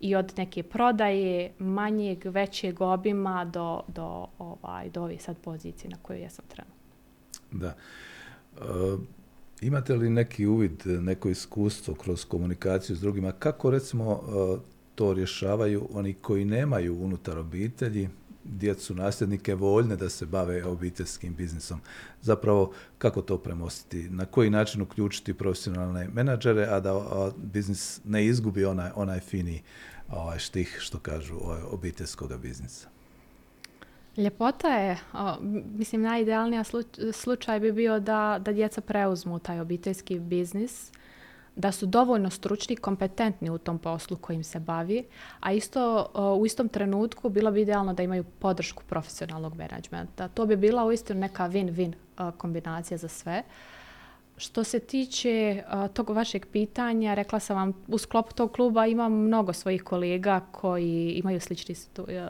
i 0.00 0.14
od 0.14 0.32
neke 0.36 0.62
prodaje 0.62 1.52
manjeg, 1.58 2.24
većeg 2.24 2.80
obima 2.80 3.44
do, 3.44 3.80
do, 3.88 4.26
ovaj, 4.38 4.90
do 4.90 5.02
ove 5.02 5.18
sad 5.18 5.36
pozicije 5.38 5.90
na 5.90 5.96
kojoj 6.02 6.22
ja 6.22 6.30
sam 6.30 6.44
trenutno. 6.48 6.76
Da. 7.52 7.68
E, 7.68 8.96
imate 9.60 9.94
li 9.94 10.10
neki 10.10 10.46
uvid, 10.46 10.82
neko 10.86 11.28
iskustvo 11.28 11.94
kroz 11.94 12.24
komunikaciju 12.24 12.96
s 12.96 13.00
drugima? 13.00 13.32
Kako 13.32 13.70
recimo 13.70 14.12
e, 14.12 14.56
to 14.94 15.12
rješavaju 15.12 15.88
oni 15.92 16.14
koji 16.14 16.44
nemaju 16.44 17.02
unutar 17.02 17.38
obitelji, 17.38 18.08
djecu, 18.48 18.94
nasljednike 18.94 19.54
voljne 19.54 19.96
da 19.96 20.08
se 20.08 20.26
bave 20.26 20.64
obiteljskim 20.64 21.34
biznisom. 21.34 21.80
Zapravo, 22.22 22.72
kako 22.98 23.22
to 23.22 23.38
premostiti? 23.38 24.10
Na 24.10 24.24
koji 24.26 24.50
način 24.50 24.82
uključiti 24.82 25.34
profesionalne 25.34 26.08
menadžere, 26.12 26.66
a 26.66 26.80
da 26.80 26.96
a 26.96 27.30
biznis 27.36 28.00
ne 28.04 28.26
izgubi 28.26 28.64
onaj, 28.64 28.90
onaj 28.94 29.20
fini 29.20 29.62
ovaj, 30.08 30.38
štih, 30.38 30.76
što 30.80 30.98
kažu, 30.98 31.34
ovaj, 31.34 31.62
obiteljskog 31.62 32.36
biznisa? 32.36 32.88
Ljepota 34.16 34.68
je, 34.68 34.98
o, 35.12 35.36
mislim, 35.74 36.02
najidealnija 36.02 36.64
slučaj 37.12 37.60
bi 37.60 37.72
bio 37.72 38.00
da, 38.00 38.38
da 38.40 38.52
djeca 38.52 38.80
preuzmu 38.80 39.38
taj 39.38 39.60
obiteljski 39.60 40.18
biznis 40.18 40.90
da 41.56 41.72
su 41.72 41.86
dovoljno 41.86 42.30
stručni 42.30 42.72
i 42.72 42.76
kompetentni 42.76 43.50
u 43.50 43.58
tom 43.58 43.78
poslu 43.78 44.16
kojim 44.16 44.44
se 44.44 44.60
bavi, 44.60 45.04
a 45.40 45.52
isto 45.52 46.06
u 46.40 46.46
istom 46.46 46.68
trenutku 46.68 47.28
bilo 47.28 47.50
bi 47.50 47.62
idealno 47.62 47.94
da 47.94 48.02
imaju 48.02 48.24
podršku 48.24 48.82
profesionalnog 48.88 49.56
menadžmenta. 49.56 50.28
To 50.28 50.46
bi 50.46 50.56
bila 50.56 50.84
uistinu 50.84 51.20
neka 51.20 51.48
win-win 51.48 51.92
e, 51.92 52.32
kombinacija 52.38 52.98
za 52.98 53.08
sve. 53.08 53.42
Što 54.36 54.64
se 54.64 54.80
tiče 54.80 55.30
e, 55.30 55.64
tog 55.94 56.10
vašeg 56.10 56.46
pitanja, 56.46 57.14
rekla 57.14 57.40
sam 57.40 57.56
vam, 57.56 57.72
u 57.88 57.98
sklopu 57.98 58.34
tog 58.34 58.52
kluba 58.52 58.86
imam 58.86 59.12
mnogo 59.12 59.52
svojih 59.52 59.82
kolega 59.82 60.40
koji 60.52 61.10
imaju 61.10 61.40
slični 61.40 61.74
e, 62.08 62.28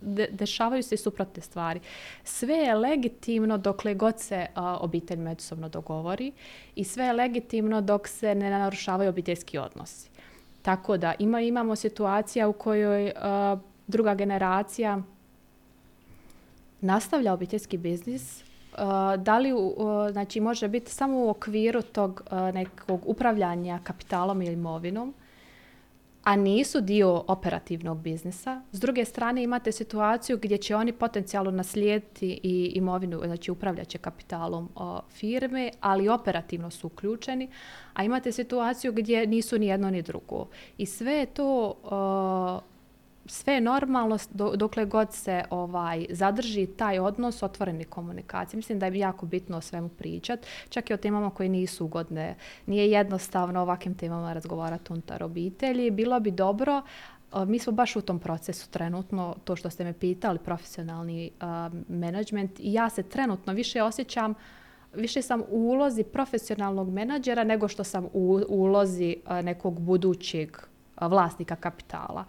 de, 0.00 0.28
dešavaju 0.32 0.82
se 0.82 0.96
suprotne 0.96 1.42
stvari. 1.42 1.80
Sve 2.24 2.54
je 2.54 2.74
legitimno 2.74 3.58
dokle 3.58 3.94
god 3.94 4.20
se 4.20 4.46
a, 4.54 4.76
obitelj 4.80 5.18
međusobno 5.18 5.68
dogovori 5.68 6.32
i 6.74 6.84
sve 6.84 7.04
je 7.04 7.12
legitimno 7.12 7.80
dok 7.80 8.08
se 8.08 8.34
ne 8.34 8.50
narušavaju 8.50 9.08
obiteljski 9.08 9.58
odnosi. 9.58 10.10
Tako 10.62 10.96
da 10.96 11.14
ima, 11.18 11.40
imamo 11.40 11.76
situacija 11.76 12.48
u 12.48 12.52
kojoj 12.52 13.12
a, 13.16 13.56
druga 13.86 14.14
generacija 14.14 15.02
nastavlja 16.80 17.32
obiteljski 17.32 17.78
biznis, 17.78 18.44
Uh, 18.74 18.80
da 19.22 19.38
li 19.38 19.52
uh, 19.52 19.66
znači 20.12 20.40
može 20.40 20.68
biti 20.68 20.90
samo 20.90 21.18
u 21.18 21.28
okviru 21.28 21.82
tog 21.82 22.22
uh, 22.26 22.54
nekog 22.54 23.00
upravljanja 23.06 23.78
kapitalom 23.84 24.42
ili 24.42 24.52
imovinom 24.52 25.14
a 26.24 26.36
nisu 26.36 26.80
dio 26.80 27.24
operativnog 27.26 27.98
biznisa. 27.98 28.62
S 28.72 28.80
druge 28.80 29.04
strane 29.04 29.42
imate 29.42 29.72
situaciju 29.72 30.38
gdje 30.42 30.58
će 30.58 30.76
oni 30.76 30.92
potencijalno 30.92 31.50
naslijediti 31.50 32.40
i 32.42 32.72
imovinu, 32.74 33.20
znači 33.24 33.50
upravljaće 33.50 33.98
kapitalom 33.98 34.68
o, 34.74 35.00
firme, 35.10 35.70
ali 35.80 36.08
operativno 36.08 36.70
su 36.70 36.86
uključeni, 36.86 37.50
a 37.94 38.04
imate 38.04 38.32
situaciju 38.32 38.92
gdje 38.92 39.26
nisu 39.26 39.58
ni 39.58 39.66
jedno 39.66 39.90
ni 39.90 40.02
drugo. 40.02 40.46
I 40.78 40.86
sve 40.86 41.12
je 41.12 41.26
to 41.26 41.74
o, 41.82 42.60
sve 43.26 43.54
je 43.54 43.60
normalno 43.60 44.18
dokle 44.56 44.84
god 44.84 45.12
se 45.12 45.44
ovaj 45.50 46.06
zadrži 46.10 46.66
taj 46.66 46.98
odnos 46.98 47.42
otvorene 47.42 47.84
komunikacije. 47.84 48.58
Mislim 48.58 48.78
da 48.78 48.86
je 48.86 48.98
jako 48.98 49.26
bitno 49.26 49.56
o 49.56 49.60
svemu 49.60 49.88
pričat, 49.88 50.46
čak 50.68 50.90
i 50.90 50.94
o 50.94 50.96
temama 50.96 51.30
koje 51.30 51.48
nisu 51.48 51.84
ugodne. 51.84 52.36
Nije 52.66 52.90
jednostavno 52.90 53.60
ovakvim 53.60 53.94
temama 53.94 54.32
razgovarati 54.32 54.92
unutar 54.92 55.22
obitelji. 55.22 55.90
Bilo 55.90 56.20
bi 56.20 56.30
dobro 56.30 56.82
mi 57.46 57.58
smo 57.58 57.72
baš 57.72 57.96
u 57.96 58.00
tom 58.00 58.18
procesu 58.18 58.70
trenutno, 58.70 59.34
to 59.44 59.56
što 59.56 59.70
ste 59.70 59.84
me 59.84 59.92
pitali, 59.92 60.38
profesionalni 60.38 61.30
management 61.88 62.60
i 62.60 62.72
ja 62.72 62.90
se 62.90 63.02
trenutno 63.02 63.52
više 63.52 63.82
osjećam 63.82 64.34
više 64.94 65.22
sam 65.22 65.40
u 65.40 65.58
ulozi 65.58 66.04
profesionalnog 66.04 66.90
menadžera 66.90 67.44
nego 67.44 67.68
što 67.68 67.84
sam 67.84 68.06
u 68.12 68.40
ulozi 68.48 69.16
nekog 69.42 69.80
budućeg 69.80 70.56
vlasnika 71.00 71.56
kapitala. 71.56 72.24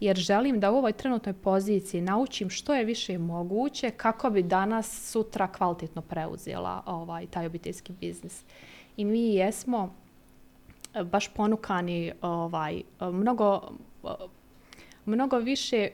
Jer 0.00 0.16
želim 0.16 0.60
da 0.60 0.70
u 0.70 0.76
ovoj 0.76 0.92
trenutnoj 0.92 1.32
poziciji 1.32 2.00
naučim 2.00 2.50
što 2.50 2.74
je 2.74 2.84
više 2.84 3.18
moguće 3.18 3.90
kako 3.90 4.30
bi 4.30 4.42
danas, 4.42 5.10
sutra 5.10 5.48
kvalitetno 5.48 6.02
preuzela 6.02 6.82
ovaj, 6.86 7.26
taj 7.26 7.46
obiteljski 7.46 7.92
biznis. 7.92 8.44
I 8.96 9.04
mi 9.04 9.34
jesmo 9.34 9.94
e, 10.94 11.04
baš 11.04 11.28
ponukani 11.28 12.12
ovaj, 12.22 12.82
mnogo 13.00 13.60
e, 14.04 14.08
mnogo 15.04 15.38
više 15.38 15.76
e, 15.76 15.90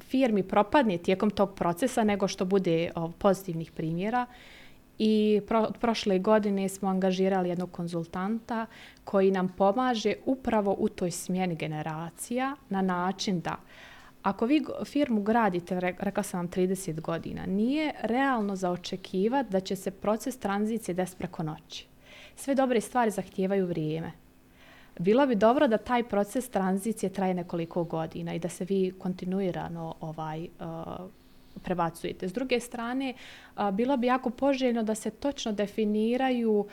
firmi 0.00 0.42
propadne 0.42 0.98
tijekom 0.98 1.30
tog 1.30 1.54
procesa 1.54 2.04
nego 2.04 2.28
što 2.28 2.44
bude 2.44 2.90
pozitivnih 3.18 3.72
primjera. 3.72 4.26
I 4.98 5.40
pro, 5.46 5.70
prošle 5.80 6.18
godine 6.18 6.68
smo 6.68 6.88
angažirali 6.88 7.48
jednog 7.48 7.70
konzultanta 7.70 8.66
koji 9.04 9.30
nam 9.30 9.48
pomaže 9.48 10.14
upravo 10.24 10.76
u 10.78 10.88
toj 10.88 11.10
smjeni 11.10 11.56
generacija 11.56 12.56
na 12.68 12.82
način 12.82 13.40
da 13.40 13.56
ako 14.26 14.46
vi 14.46 14.64
firmu 14.84 15.22
gradite, 15.22 15.80
rekla 15.80 16.22
sam 16.22 16.40
vam 16.40 16.48
30 16.48 17.00
godina, 17.00 17.46
nije 17.46 17.92
realno 18.02 18.56
za 18.56 18.70
očekivati 18.70 19.50
da 19.50 19.60
će 19.60 19.76
se 19.76 19.90
proces 19.90 20.38
tranzicije 20.38 20.94
desiti 20.94 21.18
preko 21.18 21.42
noći. 21.42 21.86
Sve 22.36 22.54
dobre 22.54 22.80
stvari 22.80 23.10
zahtijevaju 23.10 23.66
vrijeme. 23.66 24.12
Bilo 24.98 25.26
bi 25.26 25.34
dobro 25.34 25.68
da 25.68 25.78
taj 25.78 26.08
proces 26.08 26.50
tranzicije 26.50 27.12
traje 27.12 27.34
nekoliko 27.34 27.84
godina 27.84 28.34
i 28.34 28.38
da 28.38 28.48
se 28.48 28.64
vi 28.64 28.94
kontinuirano 28.98 29.94
ovaj, 30.00 30.42
uh, 30.42 31.10
prebacujete. 31.62 32.28
S 32.28 32.32
druge 32.32 32.60
strane, 32.60 33.14
bilo 33.72 33.96
bi 33.96 34.06
jako 34.06 34.30
poželjno 34.30 34.82
da 34.82 34.94
se 34.94 35.10
točno 35.10 35.52
definiraju 35.52 36.66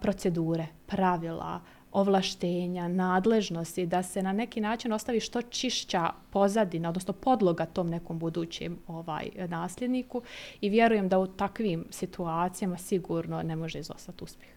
procedure, 0.00 0.66
pravila, 0.86 1.60
ovlaštenja, 1.92 2.88
nadležnosti, 2.88 3.86
da 3.86 4.02
se 4.02 4.22
na 4.22 4.32
neki 4.32 4.60
način 4.60 4.92
ostavi 4.92 5.20
što 5.20 5.42
čišća 5.42 6.10
pozadina, 6.30 6.88
odnosno 6.88 7.12
podloga 7.12 7.66
tom 7.66 7.90
nekom 7.90 8.18
budućem 8.18 8.78
ovaj, 8.86 9.30
nasljedniku 9.48 10.22
i 10.60 10.68
vjerujem 10.68 11.08
da 11.08 11.18
u 11.18 11.26
takvim 11.26 11.84
situacijama 11.90 12.78
sigurno 12.78 13.42
ne 13.42 13.56
može 13.56 13.78
izostati 13.78 14.24
uspjeh. 14.24 14.53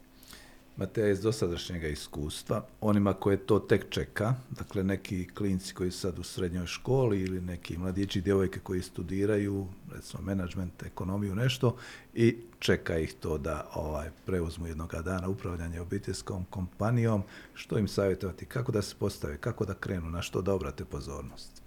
Mateja 0.77 1.07
iz 1.07 1.21
dosadašnjeg 1.21 1.83
iskustva, 1.83 2.65
onima 2.81 3.13
koje 3.13 3.37
to 3.37 3.59
tek 3.59 3.89
čeka, 3.89 4.33
dakle 4.49 4.83
neki 4.83 5.27
klinci 5.27 5.73
koji 5.73 5.91
su 5.91 5.99
sad 5.99 6.19
u 6.19 6.23
srednjoj 6.23 6.65
školi 6.65 7.21
ili 7.21 7.41
neki 7.41 7.77
mladići 7.77 8.21
djevojke 8.21 8.59
koji 8.59 8.81
studiraju, 8.81 9.67
recimo 9.91 10.23
menadžment, 10.23 10.83
ekonomiju, 10.83 11.35
nešto 11.35 11.75
i 12.13 12.37
čeka 12.59 12.97
ih 12.97 13.13
to 13.13 13.37
da 13.37 13.67
ovaj 13.73 14.09
preuzmu 14.25 14.67
jednog 14.67 14.95
dana 15.05 15.29
upravljanje 15.29 15.81
obiteljskom 15.81 16.45
kompanijom, 16.49 17.23
što 17.53 17.77
im 17.77 17.87
savjetovati, 17.87 18.45
kako 18.45 18.71
da 18.71 18.81
se 18.81 18.95
postave, 18.99 19.37
kako 19.37 19.65
da 19.65 19.73
krenu, 19.73 20.09
na 20.09 20.21
što 20.21 20.41
da 20.41 20.53
obrate 20.53 20.85
pozornost? 20.85 21.61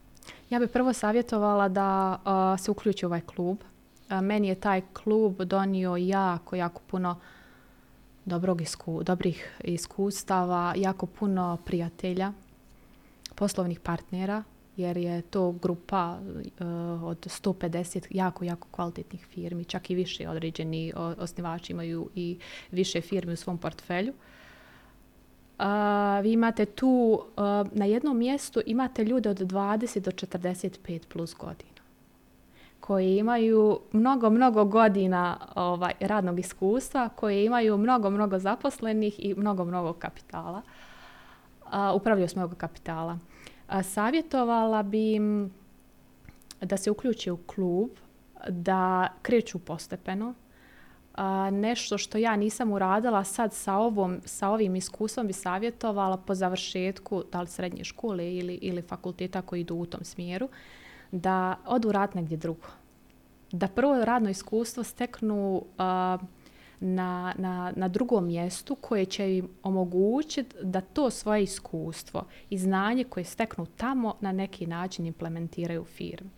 Ja 0.51 0.59
bih 0.59 0.69
prvo 0.73 0.93
savjetovala 0.93 1.69
da 1.69 2.21
uh, 2.25 2.65
se 2.65 2.71
uključi 2.71 3.07
ovaj 3.07 3.21
klub. 3.21 3.59
Uh, 3.59 4.21
meni 4.21 4.49
je 4.49 4.55
taj 4.55 4.83
klub 4.93 5.43
donio 5.43 5.97
jako, 5.97 6.57
jako 6.57 6.81
puno 6.87 7.11
uh, 7.11 7.40
dobrog 8.31 8.61
isku, 8.61 9.03
dobrih 9.03 9.59
iskustava, 9.65 10.75
jako 10.77 11.07
puno 11.07 11.59
prijatelja, 11.65 12.33
poslovnih 13.35 13.81
partnera, 13.81 14.43
jer 14.77 14.97
je 14.97 15.23
to 15.23 15.53
grupa 15.53 16.19
uh, 16.21 17.03
od 17.03 17.19
150 17.19 18.07
jako, 18.11 18.45
jako 18.45 18.69
kvalitetnih 18.71 19.27
firmi, 19.27 19.65
čak 19.65 19.91
i 19.91 19.95
više 19.95 20.29
određeni 20.29 20.93
osnivači 20.97 21.73
imaju 21.73 22.11
i 22.15 22.39
više 22.71 23.01
firmi 23.01 23.33
u 23.33 23.37
svom 23.37 23.59
portfelju. 23.59 24.13
Uh, 25.59 25.67
vi 26.23 26.33
imate 26.33 26.65
tu, 26.65 27.23
uh, 27.37 27.43
na 27.73 27.85
jednom 27.85 28.19
mjestu 28.19 28.61
imate 28.67 29.05
ljude 29.05 29.31
od 29.31 29.41
20 29.41 30.01
do 30.01 30.11
45 30.11 31.07
plus 31.09 31.35
godina 31.35 31.70
koji 32.91 33.17
imaju 33.17 33.81
mnogo, 33.93 34.31
mnogo 34.31 34.65
godina 34.65 35.39
ovaj, 35.55 35.93
radnog 36.01 36.39
iskustva, 36.39 37.09
koji 37.09 37.45
imaju 37.45 37.77
mnogo, 37.79 38.11
mnogo 38.11 38.39
zaposlenih 38.39 39.15
i 39.19 39.35
mnogo, 39.35 39.65
mnogo 39.65 39.93
kapitala. 39.93 40.63
A, 41.65 41.95
upravljaju 41.95 42.29
s 42.29 42.37
mnogo 42.37 42.55
kapitala. 42.55 43.19
A, 43.69 43.83
savjetovala 43.83 44.83
bi 44.83 45.13
im 45.13 45.53
da 46.61 46.77
se 46.77 46.91
uključe 46.91 47.33
u 47.33 47.37
klub, 47.37 47.91
da 48.49 49.09
kreću 49.23 49.59
postepeno. 49.59 50.35
A, 51.15 51.51
nešto 51.51 51.99
što 51.99 52.19
ja 52.19 52.37
nisam 52.37 52.73
uradila 52.73 53.25
sad 53.25 53.55
sa, 53.55 53.77
ovom, 53.77 54.21
sa 54.25 54.49
ovim 54.49 54.77
iskustvom 54.77 55.27
bi 55.27 55.33
savjetovala 55.33 56.17
po 56.17 56.35
završetku 56.35 57.23
da 57.33 57.41
li 57.41 57.47
srednje 57.47 57.85
škole 57.85 58.35
ili, 58.35 58.55
ili 58.55 58.83
fakulteta 58.83 59.43
koji 59.43 59.61
idu 59.61 59.75
u 59.75 59.87
tom 59.87 60.05
smjeru, 60.05 60.49
da 61.13 61.57
odu 61.67 61.93
rad 61.93 62.17
negdje 62.17 62.37
drugo 62.37 62.80
da 63.53 63.69
prvo 63.69 64.05
radno 64.05 64.31
iskustvo 64.31 64.85
steknu 64.85 65.57
uh, 65.57 66.29
na, 66.81 67.35
na, 67.39 67.73
na 67.77 67.89
drugom 67.89 68.27
mjestu 68.27 68.75
koje 68.75 69.05
će 69.05 69.37
im 69.37 69.49
omogućiti 69.63 70.57
da 70.63 70.81
to 70.81 71.11
svoje 71.11 71.43
iskustvo 71.43 72.25
i 72.51 72.59
znanje 72.59 73.05
koje 73.05 73.25
steknu 73.25 73.67
tamo 73.67 74.15
na 74.21 74.33
neki 74.33 74.67
način 74.67 75.07
implementiraju 75.07 75.83
u 75.83 75.85
firmi. 75.85 76.31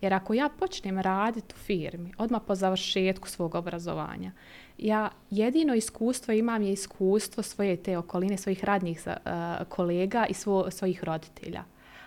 Jer 0.00 0.14
ako 0.14 0.34
ja 0.34 0.48
počnem 0.58 0.98
raditi 0.98 1.54
u 1.54 1.58
firmi 1.58 2.12
odmah 2.18 2.42
po 2.46 2.54
završetku 2.54 3.28
svog 3.28 3.54
obrazovanja, 3.54 4.32
ja 4.78 5.10
jedino 5.30 5.74
iskustvo 5.74 6.34
imam 6.34 6.62
je 6.62 6.72
iskustvo 6.72 7.42
svoje 7.42 7.76
te 7.76 7.98
okoline, 7.98 8.36
svojih 8.36 8.64
radnih 8.64 9.02
uh, 9.06 9.12
kolega 9.68 10.26
i 10.28 10.34
svo, 10.34 10.70
svojih 10.70 11.04
roditelja 11.04 11.64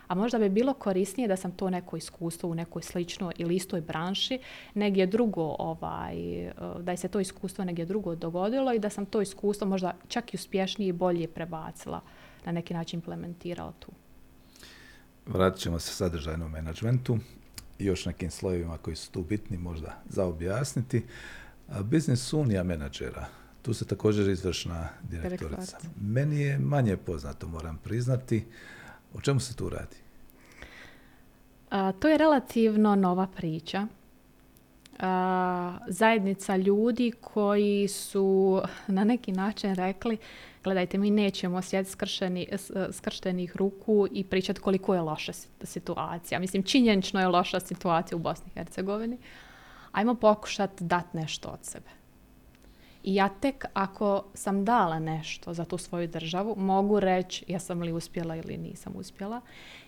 a 0.09 0.15
možda 0.15 0.39
bi 0.39 0.49
bilo 0.49 0.73
korisnije 0.73 1.27
da 1.27 1.37
sam 1.37 1.51
to 1.51 1.69
neko 1.69 1.97
iskustvo 1.97 2.49
u 2.49 2.55
nekoj 2.55 2.81
sličnoj 2.81 3.33
ili 3.37 3.55
istoj 3.55 3.81
branši 3.81 4.39
negdje 4.73 5.05
drugo, 5.05 5.55
ovaj, 5.59 6.47
eh, 6.47 6.53
da 6.79 6.91
je 6.91 6.97
se 6.97 7.07
to 7.07 7.19
iskustvo 7.19 7.65
negdje 7.65 7.85
drugo 7.85 8.15
dogodilo 8.15 8.73
i 8.73 8.79
da 8.79 8.89
sam 8.89 9.05
to 9.05 9.21
iskustvo 9.21 9.67
možda 9.67 9.95
čak 10.07 10.33
i 10.33 10.37
uspješnije 10.37 10.89
i 10.89 10.93
bolje 10.93 11.27
prebacila, 11.27 12.01
na 12.45 12.51
neki 12.51 12.73
način 12.73 12.97
implementirala 12.97 13.73
tu. 13.79 13.91
Vratit 15.25 15.61
ćemo 15.61 15.79
se 15.79 15.93
sadržajnom 15.93 16.51
menadžmentu 16.51 17.17
i 17.79 17.85
još 17.85 18.05
nekim 18.05 18.31
slojevima 18.31 18.77
koji 18.77 18.95
su 18.95 19.11
tu 19.11 19.23
bitni 19.23 19.57
možda 19.57 20.01
za 20.09 20.25
objasniti. 20.25 21.05
Biznis 21.83 22.33
unija 22.33 22.63
menadžera, 22.63 23.25
tu 23.61 23.73
se 23.73 23.85
također 23.85 24.29
izvršna 24.29 24.89
direktorica. 25.03 25.77
Meni 26.01 26.41
je 26.41 26.59
manje 26.59 26.97
poznato, 26.97 27.47
moram 27.47 27.77
priznati. 27.83 28.45
O 29.13 29.21
čemu 29.21 29.39
se 29.39 29.55
tu 29.55 29.69
radi? 29.69 29.95
A, 31.69 31.91
to 31.91 32.07
je 32.07 32.17
relativno 32.17 32.95
nova 32.95 33.27
priča. 33.27 33.87
A, 34.99 35.77
zajednica 35.87 36.57
ljudi 36.57 37.11
koji 37.21 37.87
su 37.87 38.61
na 38.87 39.03
neki 39.03 39.31
način 39.31 39.75
rekli 39.75 40.17
gledajte, 40.63 40.97
mi 40.97 41.11
nećemo 41.11 41.61
sjeti 41.61 41.89
skršeni, 41.89 42.47
skrštenih 42.91 43.55
ruku 43.55 44.07
i 44.11 44.23
pričati 44.23 44.59
koliko 44.59 44.95
je 44.95 45.01
loša 45.01 45.33
situacija. 45.63 46.39
Mislim, 46.39 46.63
činjenično 46.63 47.19
je 47.19 47.27
loša 47.27 47.59
situacija 47.59 48.15
u 48.15 48.19
Bosni 48.19 48.45
i 48.47 48.53
Hercegovini. 48.53 49.17
Ajmo 49.91 50.15
pokušati 50.15 50.83
dati 50.83 51.17
nešto 51.17 51.49
od 51.49 51.59
sebe. 51.61 51.98
I 53.03 53.15
ja 53.15 53.29
tek 53.29 53.65
ako 53.73 54.23
sam 54.33 54.65
dala 54.65 54.99
nešto 54.99 55.53
za 55.53 55.65
tu 55.65 55.77
svoju 55.77 56.07
državu, 56.07 56.55
mogu 56.57 56.99
reći 56.99 57.45
jesam 57.47 57.81
li 57.81 57.91
uspjela 57.91 58.35
ili 58.35 58.57
nisam 58.57 58.93
uspjela. 58.95 59.41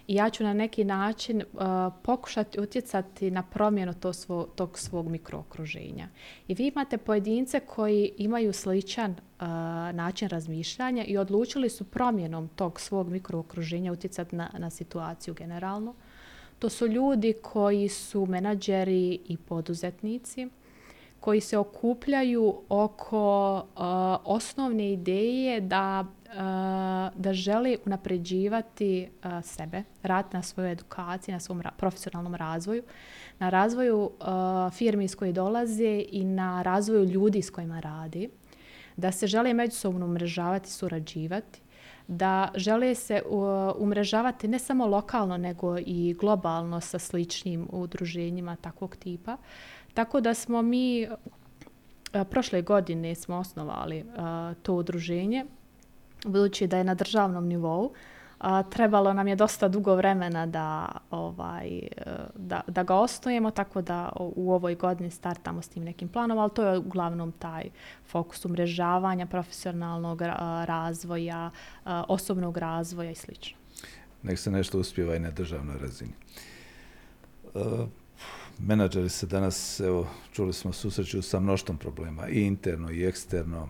I 0.08 0.15
ja 0.15 0.30
ću 0.30 0.43
na 0.43 0.54
neki 0.54 0.84
način 0.84 1.38
uh, 1.54 1.62
pokušati 2.04 2.60
utjecati 2.60 3.32
na 3.32 3.43
promjenu 3.43 3.93
to 3.93 4.13
svo, 4.13 4.43
tog 4.56 4.80
svog 4.80 5.08
mikrookruženja. 5.08 6.08
I 6.47 6.54
vi 6.54 6.67
imate 6.67 6.97
pojedince 6.97 7.60
koji 7.60 8.12
imaju 8.17 8.54
sličan 8.54 9.12
uh, 9.12 9.47
način 9.93 10.30
razmišljanja 10.30 11.04
i 11.04 11.17
odlučili 11.17 11.69
su 11.69 11.84
promjenom 11.84 12.47
tog 12.47 12.80
svog 12.80 13.10
mikrookruženja 13.10 13.91
utjecati 13.91 14.36
na, 14.36 14.50
na 14.58 14.69
situaciju 14.69 15.34
generalno. 15.34 15.93
To 16.60 16.69
su 16.69 16.88
ljudi 16.88 17.34
koji 17.41 17.89
su 17.89 18.26
menadžeri 18.26 19.19
i 19.28 19.38
poduzetnici 19.38 20.50
koji 21.22 21.42
se 21.42 21.58
okupljaju 21.58 22.62
oko 22.70 23.56
uh, 23.56 23.82
osnovne 24.24 24.94
ideje 24.94 25.62
da, 25.62 26.06
uh, 26.26 26.34
da 27.22 27.34
žele 27.34 27.78
unapređivati 27.86 29.10
uh, 29.24 29.32
sebe, 29.44 29.84
rad 30.04 30.26
na 30.32 30.42
svojoj 30.42 30.72
edukaciji, 30.72 31.34
na 31.34 31.40
svom 31.40 31.62
ra 31.62 31.72
profesionalnom 31.78 32.36
razvoju, 32.36 32.84
na 33.40 33.50
razvoju 33.50 34.00
uh, 34.00 34.74
firmi 34.74 35.06
iz 35.06 35.16
koje 35.16 35.32
dolaze 35.32 36.06
i 36.12 36.24
na 36.24 36.62
razvoju 36.62 37.04
ljudi 37.04 37.42
s 37.42 37.50
kojima 37.50 37.80
radi, 37.80 38.30
da 38.98 39.12
se 39.12 39.28
žele 39.28 39.54
međusobno 39.54 40.06
umrežavati, 40.06 40.72
surađivati, 40.72 41.62
da 42.08 42.52
žele 42.56 42.96
se 42.96 43.22
umrežavati 43.78 44.48
ne 44.48 44.60
samo 44.60 44.86
lokalno 44.86 45.38
nego 45.38 45.78
i 45.78 46.16
globalno 46.20 46.82
sa 46.82 47.00
sličnim 47.00 47.68
udruženjima 47.72 48.56
takvog 48.56 48.96
tipa. 48.96 49.38
Tako 49.93 50.21
da 50.21 50.34
smo 50.34 50.62
mi 50.62 51.08
prošle 52.30 52.62
godine 52.62 53.15
smo 53.15 53.38
osnovali 53.38 54.06
to 54.63 54.73
udruženje 54.73 55.45
budući 56.25 56.67
da 56.67 56.77
je 56.77 56.84
na 56.84 56.93
državnom 56.93 57.47
nivou 57.47 57.91
a, 58.41 58.63
trebalo 58.63 59.13
nam 59.13 59.27
je 59.27 59.36
dosta 59.36 59.67
dugo 59.67 59.95
vremena 59.95 60.45
da, 60.45 60.91
ovaj, 61.12 61.80
da, 62.36 62.62
da 62.67 62.84
ga 62.84 62.95
osnujemo, 62.95 63.51
tako 63.51 63.82
da 63.82 64.10
u 64.15 64.54
ovoj 64.54 64.75
godini 64.75 65.12
startamo 65.12 65.62
s 65.62 65.67
tim 65.67 65.84
nekim 65.84 66.08
planom, 66.08 66.38
ali 66.38 66.51
to 66.51 66.63
je 66.63 66.77
uglavnom 66.77 67.32
taj 67.32 67.69
fokus 68.08 68.45
umrežavanja, 68.45 69.25
profesionalnog 69.25 70.21
razvoja, 70.65 71.51
osobnog 71.86 72.58
razvoja 72.58 73.12
i 73.12 73.15
sl. 73.15 73.32
Nek 74.23 74.39
se 74.39 74.51
nešto 74.51 74.80
uspjeva 74.80 75.15
i 75.15 75.19
na 75.19 75.32
državnoj 75.32 75.77
razini. 75.77 76.13
Uh, 77.54 77.62
menadžeri 78.65 79.10
se 79.10 79.28
danas, 79.28 79.80
evo, 79.80 80.08
čuli 80.32 80.54
smo, 80.54 80.74
susreću 80.74 81.21
sa 81.21 81.39
mnoštom 81.39 81.78
problema, 81.78 82.28
i 82.28 82.41
interno 82.41 82.91
i 82.91 83.06
eksterno. 83.06 83.69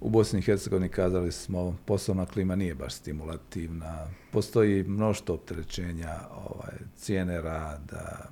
U 0.00 0.10
Bosni 0.10 0.38
i 0.38 0.42
Hercegovini 0.42 0.88
kazali 0.88 1.32
smo, 1.32 1.76
poslovna 1.84 2.26
klima 2.26 2.56
nije 2.56 2.74
baš 2.74 2.94
stimulativna, 2.94 4.06
postoji 4.32 4.84
mnošto 4.84 5.34
opterećenja, 5.34 6.14
ovaj, 6.34 6.74
cijene 6.96 7.40
rada, 7.40 8.28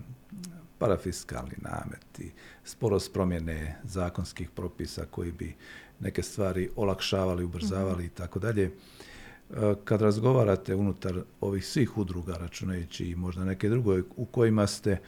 parafiskalni 0.78 1.56
nameti, 1.56 2.32
sporost 2.64 3.12
promjene 3.12 3.76
zakonskih 3.84 4.50
propisa 4.50 5.04
koji 5.10 5.32
bi 5.32 5.54
neke 6.00 6.22
stvari 6.22 6.70
olakšavali, 6.76 7.44
ubrzavali 7.44 8.02
-hmm. 8.02 8.06
i 8.06 8.14
tako 8.14 8.38
dalje. 8.38 8.70
E, 9.50 9.74
kad 9.84 10.02
razgovarate 10.02 10.74
unutar 10.74 11.22
ovih 11.40 11.66
svih 11.66 11.98
udruga, 11.98 12.36
računajući 12.40 13.06
i 13.06 13.16
možda 13.16 13.44
neke 13.44 13.68
druge 13.68 14.02
u 14.16 14.24
kojima 14.24 14.66
ste, 14.66 14.90
e, 14.90 14.98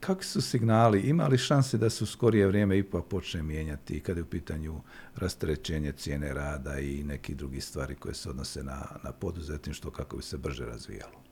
kakvi 0.00 0.24
su 0.24 0.40
signali, 0.40 1.00
ima 1.00 1.26
li 1.26 1.38
šanse 1.38 1.78
da 1.78 1.90
se 1.90 2.04
u 2.04 2.06
skorije 2.06 2.46
vrijeme 2.46 2.78
ipak 2.78 3.04
počne 3.04 3.42
mijenjati 3.42 4.00
kada 4.00 4.20
je 4.20 4.24
u 4.24 4.26
pitanju 4.26 4.80
rastrećenje 5.16 5.92
cijene 5.92 6.34
rada 6.34 6.78
i 6.78 7.04
neki 7.04 7.34
drugi 7.34 7.60
stvari 7.60 7.94
koje 7.94 8.14
se 8.14 8.30
odnose 8.30 8.62
na, 8.62 8.86
na 9.04 9.12
poduzetništvo 9.12 9.90
kako 9.90 10.16
bi 10.16 10.22
se 10.22 10.38
brže 10.38 10.64
razvijalo? 10.64 11.22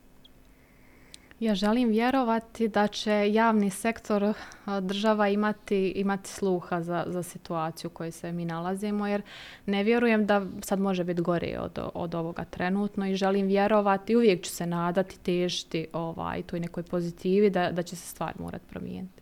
Ja 1.39 1.55
želim 1.55 1.89
vjerovati 1.89 2.67
da 2.67 2.87
će 2.87 3.33
javni 3.33 3.69
sektor 3.69 4.23
eh, 4.23 4.33
država 4.81 5.27
imati, 5.27 5.89
imati 5.95 6.29
sluha 6.29 6.81
za, 6.81 7.03
za 7.07 7.23
situaciju 7.23 7.87
u 7.87 7.93
kojoj 7.93 8.11
se 8.11 8.31
mi 8.31 8.45
nalazimo, 8.45 9.07
jer 9.07 9.21
ne 9.65 9.83
vjerujem 9.83 10.25
da 10.25 10.45
sad 10.61 10.79
može 10.79 11.03
biti 11.03 11.21
gore 11.21 11.59
od, 11.59 11.79
od 11.93 12.15
ovoga 12.15 12.43
trenutno 12.43 13.07
i 13.07 13.15
želim 13.15 13.47
vjerovati, 13.47 14.15
uvijek 14.15 14.43
ću 14.43 14.49
se 14.49 14.65
nadati, 14.65 15.19
težiti 15.19 15.87
ovaj, 15.93 16.41
toj 16.43 16.59
nekoj 16.59 16.83
pozitivi 16.83 17.49
da, 17.49 17.71
da 17.71 17.83
će 17.83 17.95
se 17.95 18.07
stvar 18.07 18.33
morat 18.39 18.61
promijeniti. 18.69 19.21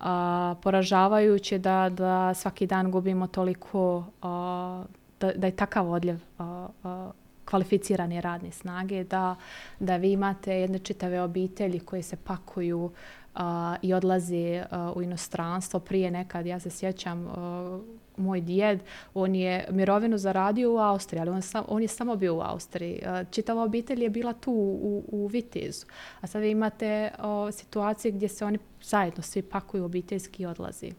A, 0.00 0.54
poražavajuće 0.62 1.58
da, 1.58 1.88
da 1.88 2.34
svaki 2.34 2.66
dan 2.66 2.90
gubimo 2.90 3.26
toliko, 3.26 4.04
a, 4.22 4.84
da, 5.20 5.32
da 5.32 5.46
je 5.46 5.56
takav 5.56 5.90
odljev 5.92 6.18
a, 6.38 6.68
a, 6.84 7.10
kvalificirane 7.48 8.20
radne 8.20 8.50
snage, 8.50 9.04
da, 9.04 9.36
da 9.80 9.96
vi 9.96 10.12
imate 10.12 10.52
jedne 10.52 10.78
čitave 10.78 11.22
obitelji 11.22 11.80
koje 11.80 12.02
se 12.02 12.16
pakuju 12.16 12.90
uh, 13.38 13.42
i 13.82 13.94
odlaze 13.94 14.64
uh, 14.70 14.96
u 14.96 15.02
inostranstvo. 15.02 15.80
Prije 15.80 16.10
nekad, 16.10 16.46
ja 16.46 16.60
se 16.60 16.70
sjećam, 16.70 17.26
uh, 17.26 17.80
moj 18.16 18.40
djed, 18.40 18.80
on 19.14 19.34
je 19.34 19.66
mirovinu 19.70 20.18
zaradio 20.18 20.74
u 20.74 20.78
Austriji, 20.78 21.20
ali 21.20 21.30
on, 21.30 21.42
sam, 21.42 21.64
on 21.68 21.82
je 21.82 21.88
samo 21.88 22.16
bio 22.16 22.36
u 22.36 22.40
Austriji. 22.40 23.02
Uh, 23.02 23.30
čitava 23.30 23.62
obitelj 23.62 24.02
je 24.02 24.10
bila 24.10 24.32
tu 24.32 24.52
u, 24.52 25.04
u 25.08 25.26
Vitezu. 25.26 25.86
A 26.20 26.26
sad 26.26 26.42
vi 26.42 26.50
imate 26.50 27.10
o, 27.22 27.52
situacije 27.52 28.12
gdje 28.12 28.28
se 28.28 28.44
oni 28.44 28.58
zajedno 28.82 29.22
svi 29.22 29.42
pakuju 29.42 29.84
obiteljski 29.84 30.42
i 30.42 30.46
odlazi. 30.46 30.92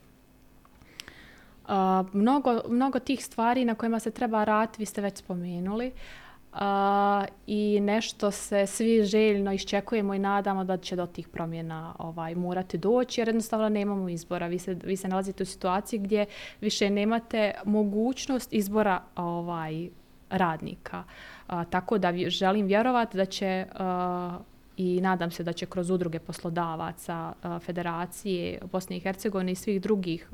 Uh, 1.63 1.73
mnogo, 2.13 2.61
mnogo 2.67 2.99
tih 2.99 3.25
stvari 3.25 3.65
na 3.65 3.75
kojima 3.75 3.99
se 3.99 4.11
treba 4.11 4.43
rati, 4.43 4.75
vi 4.79 4.85
ste 4.85 5.01
već 5.01 5.17
spomenuli. 5.17 5.87
Uh, 5.87 6.28
a, 6.53 7.25
i 7.47 7.79
nešto 7.81 8.31
se 8.31 8.65
svi 8.65 9.03
željno 9.03 9.53
iščekujemo 9.53 10.13
i 10.13 10.19
nadamo 10.19 10.63
da 10.63 10.77
će 10.77 10.95
do 10.95 11.05
tih 11.05 11.27
promjena 11.27 11.95
ovaj 11.97 12.35
morati 12.35 12.77
doći 12.77 13.21
jer 13.21 13.27
jednostavno 13.27 13.69
nemamo 13.69 14.09
izbora. 14.09 14.47
Vi 14.47 14.59
se, 14.59 14.77
vi 14.83 14.97
se 14.97 15.07
nalazite 15.07 15.43
u 15.43 15.45
situaciji 15.45 15.99
gdje 15.99 16.25
više 16.61 16.89
nemate 16.89 17.53
mogućnost 17.65 18.53
izbora 18.53 19.01
ovaj 19.15 19.89
radnika. 20.29 21.03
A, 21.47 21.65
tako 21.65 21.97
da 21.97 22.13
želim 22.29 22.65
vjerovati 22.65 23.17
da 23.17 23.25
će 23.25 23.65
a, 23.73 24.39
i 24.79 25.01
nadam 25.01 25.31
se 25.31 25.43
da 25.43 25.53
će 25.53 25.65
kroz 25.65 25.89
udruge 25.89 26.19
poslodavaca, 26.19 27.33
federacije 27.59 28.59
Bosne 28.71 28.97
i 28.97 28.99
Hercegovine 28.99 29.51
i 29.51 29.55
svih 29.55 29.81
drugih 29.81 30.29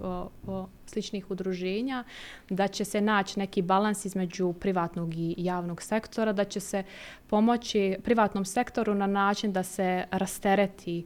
sličnih 0.86 1.31
udruženja, 1.31 2.03
da 2.49 2.67
će 2.67 2.86
se 2.86 3.01
naći 3.01 3.39
neki 3.39 3.62
balans 3.62 4.05
između 4.05 4.53
privatnog 4.53 5.15
i 5.15 5.36
javnog 5.38 5.81
sektora, 5.81 6.34
da 6.34 6.43
će 6.43 6.60
se 6.60 6.84
pomoći 7.27 7.97
privatnom 8.03 8.45
sektoru 8.45 8.95
na 8.95 9.08
način 9.08 9.53
da 9.53 9.63
se 9.63 10.05
rastereti 10.12 11.05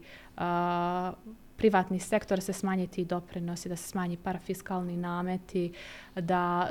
privatni 1.59 1.99
sektor 1.99 2.41
se 2.41 2.53
smanjiti 2.53 3.05
doprinosi, 3.05 3.69
da 3.69 3.75
se 3.75 3.87
smanji 3.87 4.17
parafiskalni 4.17 4.97
nameti, 4.97 5.73
da 6.15 6.67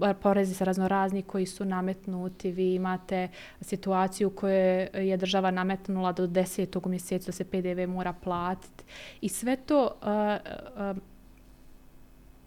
uh, 0.00 0.16
porezi 0.22 0.54
se 0.54 0.64
raznorazni 0.64 1.22
koji 1.22 1.46
su 1.46 1.64
nametnuti. 1.64 2.52
Vi 2.52 2.74
imate 2.74 3.28
situaciju 3.60 4.30
koju 4.30 4.54
je 4.94 5.16
država 5.16 5.50
nametnula 5.50 6.12
do 6.12 6.26
desetog 6.26 6.86
mjeseca 6.86 7.26
da 7.26 7.32
se 7.32 7.44
PDV 7.44 7.88
mora 7.88 8.12
platiti. 8.12 8.84
I 9.20 9.28
sve 9.28 9.56
to 9.56 9.84
uh, 9.84 10.90
uh, 10.90 11.02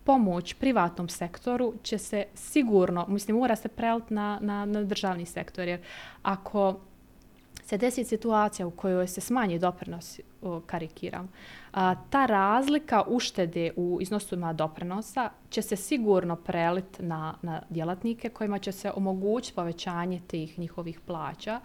pomoć 0.03 0.53
privatnom 0.53 1.09
sektoru 1.09 1.73
će 1.83 1.97
se 1.97 2.25
sigurno, 2.33 3.05
mislim, 3.07 3.37
mora 3.37 3.55
se 3.55 3.67
preliti 3.67 4.13
na, 4.13 4.39
na, 4.41 4.65
na 4.65 4.83
državni 4.83 5.25
sektor. 5.25 5.67
Jer 5.67 5.79
ako 6.23 6.79
se 7.63 7.77
desi 7.77 8.03
situacija 8.03 8.67
u 8.67 8.71
kojoj 8.71 9.07
se 9.07 9.21
smanji 9.21 9.59
doprinos, 9.59 10.19
karikiram, 10.65 11.29
a, 11.77 11.95
ta 12.09 12.25
razlika 12.25 13.03
uštede 13.07 13.71
u 13.75 13.97
iznosima 14.01 14.53
doprinosa 14.53 15.29
će 15.49 15.61
se 15.61 15.75
sigurno 15.75 16.35
prelit 16.35 16.99
na, 16.99 17.35
na 17.41 17.61
djelatnike 17.69 18.29
kojima 18.29 18.59
će 18.59 18.71
se 18.71 18.91
omogućiti 18.95 19.55
povećanje 19.55 20.21
tih 20.27 20.59
njihovih 20.59 20.99
plaća, 20.99 21.59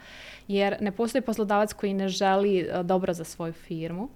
jer 0.48 0.76
ne 0.80 0.92
postoji 0.92 1.22
poslodavac 1.22 1.72
koji 1.72 1.94
ne 1.94 2.08
želi 2.08 2.58
e, 2.58 2.82
dobro 2.82 3.14
za 3.14 3.24
svoju 3.24 3.52
firmu. 3.52 4.08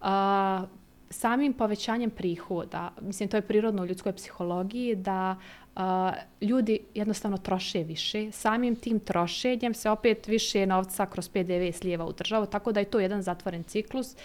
A, 0.00 0.64
samim 1.10 1.52
povećanjem 1.52 2.10
prihoda, 2.10 2.92
mislim 3.00 3.28
to 3.28 3.36
je 3.36 3.42
prirodno 3.42 3.82
u 3.82 3.86
ljudskoj 3.86 4.12
psihologiji, 4.12 4.94
da 4.94 5.36
a, 5.76 6.12
ljudi 6.40 6.80
jednostavno 6.94 7.36
troše 7.36 7.82
više. 7.82 8.30
Samim 8.32 8.76
tim 8.76 9.00
trošenjem 9.00 9.74
se 9.74 9.90
opet 9.90 10.26
više 10.26 10.66
novca 10.66 11.06
kroz 11.06 11.28
PDV 11.28 11.70
slijeva 11.72 12.06
u 12.06 12.12
državu, 12.12 12.46
tako 12.46 12.72
da 12.72 12.80
je 12.80 12.90
to 12.90 13.00
jedan 13.00 13.22
zatvoren 13.22 13.62
ciklus 13.62 14.16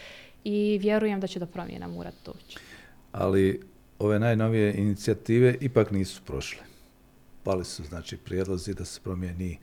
i 0.45 0.77
vjerujem 0.81 1.19
da 1.19 1.27
će 1.27 1.39
do 1.39 1.45
promjena 1.45 1.87
morat 1.87 2.13
doći. 2.25 2.57
Ali 3.11 3.61
ove 3.99 4.19
najnovije 4.19 4.73
inicijative 4.73 5.55
ipak 5.61 5.91
nisu 5.91 6.21
prošle. 6.25 6.63
Pali 7.43 7.65
su 7.65 7.83
znači 7.83 8.17
prijedlozi 8.17 8.73
da 8.73 8.85
se 8.85 8.99
promijeni 9.03 9.57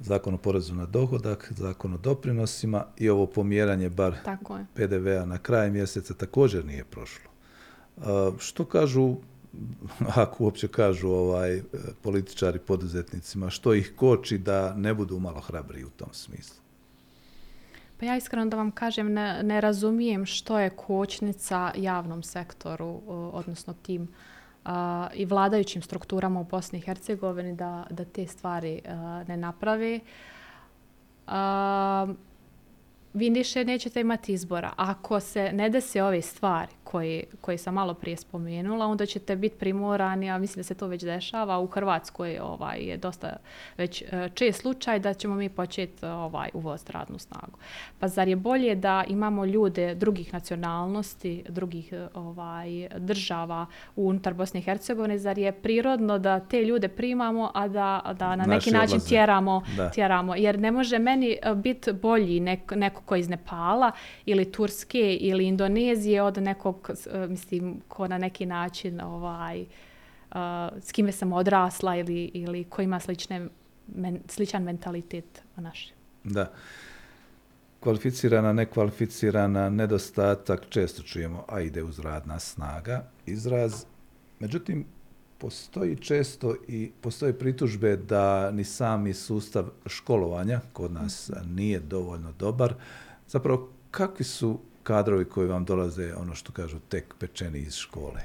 zakon 0.00 0.34
o 0.34 0.38
porezu 0.38 0.74
na 0.74 0.86
dohodak, 0.86 1.52
zakon 1.56 1.94
o 1.94 1.96
doprinosima 1.96 2.84
i 2.96 3.08
ovo 3.08 3.26
pomjeranje 3.26 3.90
bar 3.90 4.14
PDV-a 4.74 5.24
na 5.24 5.38
kraj 5.38 5.70
mjeseca 5.70 6.14
također 6.14 6.64
nije 6.64 6.84
prošlo. 6.84 7.30
što 8.38 8.64
kažu 8.64 9.16
ako 10.24 10.44
uopće 10.44 10.68
kažu 10.68 11.08
ovaj 11.08 11.62
političari 12.02 12.58
poduzetnicima, 12.58 13.50
što 13.50 13.74
ih 13.74 13.92
koči 13.96 14.38
da 14.38 14.74
ne 14.74 14.94
budu 14.94 15.18
malo 15.18 15.40
hrabri 15.40 15.84
u 15.84 15.90
tom 15.90 16.08
smislu? 16.12 16.63
Pa 18.04 18.08
ja 18.08 18.16
iskreno 18.16 18.46
da 18.46 18.56
vam 18.56 18.70
kažem, 18.70 19.12
ne, 19.12 19.42
ne 19.42 19.60
razumijem 19.60 20.26
što 20.26 20.58
je 20.58 20.70
kočnica 20.70 21.72
javnom 21.76 22.22
sektoru, 22.22 22.86
uh, 22.86 23.34
odnosno 23.34 23.74
tim 23.82 24.02
uh, 24.02 24.70
i 25.14 25.24
vladajućim 25.24 25.82
strukturama 25.82 26.40
u 26.40 26.44
Bosni 26.44 26.78
i 26.78 26.82
Hercegovini 26.82 27.56
da, 27.56 27.86
da 27.90 28.04
te 28.04 28.26
stvari 28.26 28.80
uh, 28.84 29.28
ne 29.28 29.36
naprave. 29.36 30.00
Uh, 31.26 31.32
vi 33.14 33.30
više 33.30 33.64
nećete 33.64 34.00
imati 34.00 34.32
izbora. 34.32 34.72
Ako 34.76 35.20
se 35.20 35.52
ne 35.52 35.70
desi 35.70 36.00
ove 36.00 36.22
stvari 36.22 36.72
koje, 36.94 37.24
koje 37.40 37.58
sam 37.58 37.74
malo 37.74 37.94
prije 37.94 38.16
spomenula, 38.16 38.86
onda 38.86 39.06
ćete 39.06 39.36
biti 39.36 39.56
primorani, 39.58 40.30
a 40.30 40.38
mislim 40.38 40.60
da 40.60 40.62
se 40.62 40.74
to 40.74 40.86
već 40.86 41.02
dešava, 41.02 41.58
u 41.58 41.66
Hrvatskoj 41.66 42.38
ovaj, 42.38 42.78
je 42.78 42.96
dosta 42.96 43.36
već 43.76 44.02
e, 44.02 44.28
čest 44.34 44.60
slučaj 44.60 44.98
da 44.98 45.14
ćemo 45.14 45.34
mi 45.34 45.48
početi 45.48 46.06
ovaj, 46.06 46.48
uvoziti 46.52 46.92
radnu 46.92 47.18
snagu. 47.18 47.58
Pa 47.98 48.08
zar 48.08 48.28
je 48.28 48.36
bolje 48.36 48.74
da 48.74 49.04
imamo 49.08 49.44
ljude 49.44 49.94
drugih 49.94 50.32
nacionalnosti, 50.32 51.44
drugih 51.48 51.92
e, 51.92 52.08
ovaj, 52.14 52.88
država 52.98 53.66
unutar 53.96 54.34
Bosne 54.34 54.60
i 54.60 54.62
Hercegovine, 54.62 55.18
zar 55.18 55.38
je 55.38 55.52
prirodno 55.52 56.18
da 56.18 56.40
te 56.40 56.64
ljude 56.64 56.88
primamo, 56.88 57.50
a 57.54 57.68
da, 57.68 58.14
da 58.18 58.36
na 58.36 58.44
neki 58.46 58.70
način 58.70 59.00
tjeramo, 59.08 59.62
tjeramo, 59.94 60.34
jer 60.34 60.58
ne 60.58 60.70
može 60.70 60.98
meni 60.98 61.38
e, 61.42 61.54
biti 61.54 61.92
bolji 61.92 62.40
neko, 62.40 62.74
neko 62.74 63.02
ko 63.02 63.16
iz 63.16 63.28
Nepala 63.28 63.92
ili 64.26 64.52
Turske 64.52 65.14
ili 65.14 65.46
Indonezije 65.46 66.22
od 66.22 66.42
nekog, 66.42 66.83
e, 66.90 67.26
mislim, 67.26 67.80
ko 67.88 68.08
na 68.08 68.18
neki 68.18 68.46
način 68.46 69.00
ovaj, 69.00 69.60
uh, 69.60 70.36
s 70.80 70.92
kime 70.92 71.12
sam 71.12 71.32
odrasla 71.32 71.96
ili, 71.96 72.24
ili 72.34 72.64
ko 72.64 72.82
ima 72.82 73.00
slične, 73.00 73.48
men, 73.94 74.20
sličan 74.28 74.62
mentalitet 74.62 75.42
naš. 75.56 75.92
Da. 76.24 76.52
Kvalificirana, 77.80 78.52
nekvalificirana, 78.52 79.70
nedostatak, 79.70 80.66
često 80.68 81.02
čujemo, 81.02 81.44
a 81.48 81.60
ide 81.60 81.82
uz 81.82 81.98
radna 81.98 82.38
snaga, 82.38 83.04
izraz. 83.26 83.84
Međutim, 84.40 84.86
postoji 85.38 85.96
često 85.96 86.54
i 86.68 86.90
postoje 87.00 87.38
pritužbe 87.38 87.96
da 87.96 88.50
ni 88.50 88.64
sami 88.64 89.14
sustav 89.14 89.68
školovanja 89.86 90.60
kod 90.72 90.92
nas 90.92 91.30
nije 91.46 91.80
dovoljno 91.80 92.32
dobar. 92.32 92.74
Zapravo, 93.28 93.68
kakvi 93.90 94.24
su 94.24 94.60
kadrovi 94.84 95.24
koji 95.24 95.48
vam 95.48 95.64
dolaze, 95.64 96.14
ono 96.16 96.34
što 96.34 96.52
kažu, 96.52 96.78
tek 96.88 97.14
pečeni 97.18 97.58
iz 97.58 97.74
škole? 97.74 98.20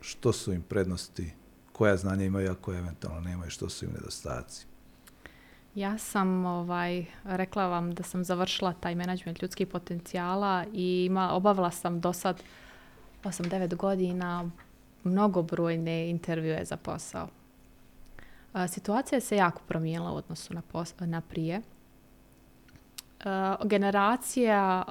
Što 0.00 0.32
su 0.32 0.52
im 0.52 0.62
prednosti? 0.62 1.32
Koja 1.72 1.96
znanja 1.96 2.24
imaju, 2.24 2.50
a 2.50 2.54
koja 2.54 2.78
eventualno 2.78 3.20
nemaju? 3.20 3.50
Što 3.50 3.68
su 3.68 3.84
im 3.84 3.92
nedostaci? 3.92 4.66
Ja 5.74 5.98
sam 5.98 6.44
ovaj, 6.46 7.04
rekla 7.24 7.66
vam 7.66 7.94
da 7.94 8.02
sam 8.02 8.24
završila 8.24 8.72
taj 8.72 8.94
menadžment 8.94 9.42
ljudskih 9.42 9.66
potencijala 9.66 10.64
i 10.72 11.04
ima, 11.04 11.32
obavila 11.32 11.70
sam 11.70 12.00
do 12.00 12.12
sad 12.12 12.42
8-9 13.24 13.74
godina 13.74 14.50
mnogobrojne 15.04 16.10
intervjue 16.10 16.64
za 16.64 16.76
posao. 16.76 17.28
Situacija 18.68 19.20
se 19.20 19.36
jako 19.36 19.62
promijenila 19.68 20.12
u 20.12 20.16
odnosu 20.16 20.54
na, 20.54 20.62
na 21.00 21.20
prije. 21.20 21.62
Eh, 23.24 23.56
Generacija, 23.64 24.84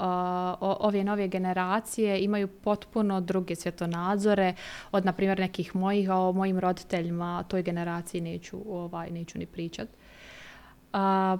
ove 0.59 1.03
nove 1.03 1.27
generacije 1.27 2.23
imaju 2.23 2.47
potpuno 2.47 3.21
druge 3.21 3.55
svjetonadzore 3.55 4.55
od, 4.91 5.05
na 5.05 5.13
primjer, 5.13 5.39
nekih 5.39 5.75
mojih, 5.75 6.09
a 6.09 6.15
o 6.15 6.31
mojim 6.31 6.59
roditeljima, 6.59 7.43
toj 7.43 7.63
generaciji 7.63 8.21
neću, 8.21 8.57
ovaj, 8.69 9.09
neću 9.09 9.39
ni 9.39 9.45
pričat. 9.45 9.87
A, 10.93 11.37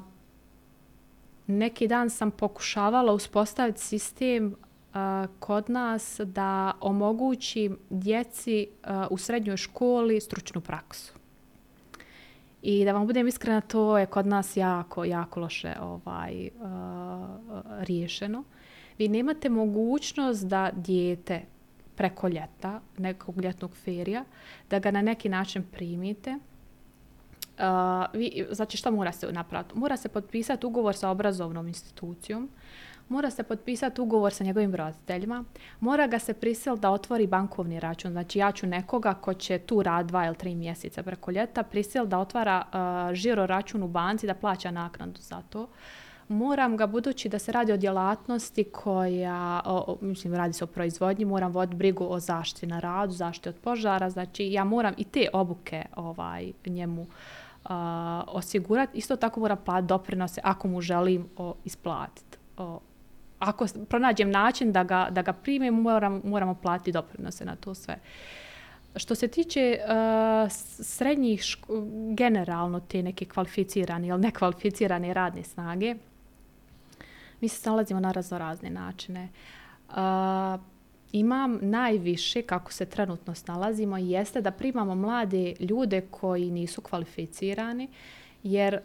Neki 1.51 1.87
dan 1.87 2.09
sam 2.09 2.31
pokušavala 2.31 3.13
uspostaviti 3.13 3.79
sistem 3.79 4.55
eh, 4.55 5.27
kod 5.39 5.69
nas 5.69 6.21
da 6.23 6.73
omogući 6.81 7.71
djeci 7.89 8.61
eh, 8.83 8.89
u 9.09 9.17
srednjoj 9.17 9.57
školi 9.57 10.21
stručnu 10.21 10.61
praksu. 10.61 11.13
I 12.61 12.85
da 12.85 12.91
vam 12.93 13.07
budem 13.07 13.27
iskrena, 13.27 13.61
to 13.61 13.97
je 13.97 14.05
kod 14.05 14.27
nas 14.27 14.57
jako, 14.57 15.03
jako 15.03 15.39
loše 15.39 15.73
ovaj, 15.81 16.49
uh, 16.59 16.69
riješeno. 17.79 18.43
Vi 18.97 19.07
nemate 19.07 19.49
mogućnost 19.49 20.47
da 20.47 20.71
dijete 20.73 21.41
preko 21.95 22.27
ljeta, 22.27 22.81
nekog 22.97 23.41
ljetnog 23.41 23.75
ferija, 23.75 24.23
da 24.69 24.79
ga 24.79 24.91
na 24.91 25.01
neki 25.01 25.29
način 25.29 25.63
primite. 25.71 26.31
Uh, 26.31 27.65
vi, 28.13 28.45
znači 28.51 28.77
šta 28.77 28.91
mora 28.91 29.11
se 29.11 29.31
napraviti? 29.31 29.77
Mora 29.77 29.97
se 29.97 30.09
potpisati 30.09 30.65
ugovor 30.65 30.95
sa 30.95 31.09
obrazovnom 31.09 31.67
institucijom, 31.67 32.49
mora 33.11 33.29
se 33.29 33.43
potpisati 33.43 34.01
ugovor 34.01 34.33
sa 34.33 34.43
njegovim 34.43 34.75
roditeljima, 34.75 35.43
mora 35.79 36.07
ga 36.07 36.19
se 36.19 36.33
prisil 36.33 36.75
da 36.75 36.91
otvori 36.91 37.27
bankovni 37.27 37.79
račun. 37.79 38.11
Znači 38.11 38.39
ja 38.39 38.51
ću 38.51 38.67
nekoga 38.67 39.13
ko 39.13 39.33
će 39.33 39.57
tu 39.59 39.83
rad 39.83 40.05
dva 40.05 40.25
ili 40.25 40.35
tri 40.35 40.55
mjeseca 40.55 41.03
preko 41.03 41.31
ljeta 41.31 41.63
prisil 41.63 42.05
da 42.05 42.19
otvara 42.19 42.63
uh, 42.65 43.15
žiro 43.15 43.45
račun 43.45 43.83
u 43.83 43.87
banci 43.87 44.27
da 44.27 44.33
plaća 44.33 44.71
naknadu 44.71 45.21
za 45.21 45.41
to. 45.49 45.67
Moram 46.27 46.77
ga, 46.77 46.87
budući 46.87 47.29
da 47.29 47.39
se 47.39 47.51
radi 47.51 47.73
o 47.73 47.77
djelatnosti 47.77 48.63
koja, 48.63 49.61
o, 49.65 49.75
o, 49.87 49.97
mislim, 50.01 50.33
radi 50.33 50.53
se 50.53 50.63
o 50.63 50.67
proizvodnji, 50.67 51.25
moram 51.25 51.51
voditi 51.51 51.75
brigu 51.75 52.05
o 52.09 52.19
zaštiti 52.19 52.67
na 52.67 52.79
radu, 52.79 53.13
zaštiti 53.13 53.49
od 53.49 53.55
požara, 53.55 54.09
znači 54.09 54.51
ja 54.51 54.63
moram 54.63 54.93
i 54.97 55.03
te 55.03 55.27
obuke 55.33 55.85
ovaj 55.95 56.51
njemu 56.65 57.01
uh, 57.01 57.69
osigurati. 58.27 58.97
Isto 58.97 59.15
tako 59.15 59.39
moram 59.39 59.57
platiti 59.65 59.87
doprinose 59.87 60.41
ako 60.43 60.67
mu 60.67 60.81
želim 60.81 61.27
o, 61.37 61.53
isplatiti 61.63 62.37
ako 63.41 63.67
pronađem 63.89 64.31
način 64.31 64.71
da 64.71 64.83
ga, 64.83 65.07
da 65.11 65.21
ga 65.21 65.33
primim, 65.33 65.73
moram, 65.73 66.21
moramo 66.23 66.53
platiti 66.55 66.91
doprinose 66.91 67.45
na 67.45 67.55
to 67.55 67.73
sve. 67.73 67.99
Što 68.95 69.15
se 69.15 69.27
tiče 69.27 69.77
uh, 69.79 70.51
srednjih 70.79 71.41
ško, 71.41 71.73
generalno 72.17 72.79
te 72.79 73.03
neke 73.03 73.25
kvalificirane 73.25 74.07
ili 74.07 74.19
nekvalificirane 74.19 75.13
radne 75.13 75.43
snage, 75.43 75.95
mi 77.41 77.47
se 77.47 77.69
nalazimo 77.69 77.99
na 77.99 78.11
razno 78.11 78.37
razne 78.37 78.69
načine. 78.69 79.29
Uh, 79.89 79.95
imam 81.11 81.59
najviše, 81.61 82.41
kako 82.41 82.71
se 82.73 82.85
trenutno 82.85 83.35
snalazimo, 83.35 83.97
jeste 83.97 84.41
da 84.41 84.51
primamo 84.51 84.95
mlade 84.95 85.53
ljude 85.59 86.01
koji 86.01 86.51
nisu 86.51 86.81
kvalificirani, 86.81 87.83
uh, 87.83 88.20
jer 88.43 88.73
uh, 88.75 88.81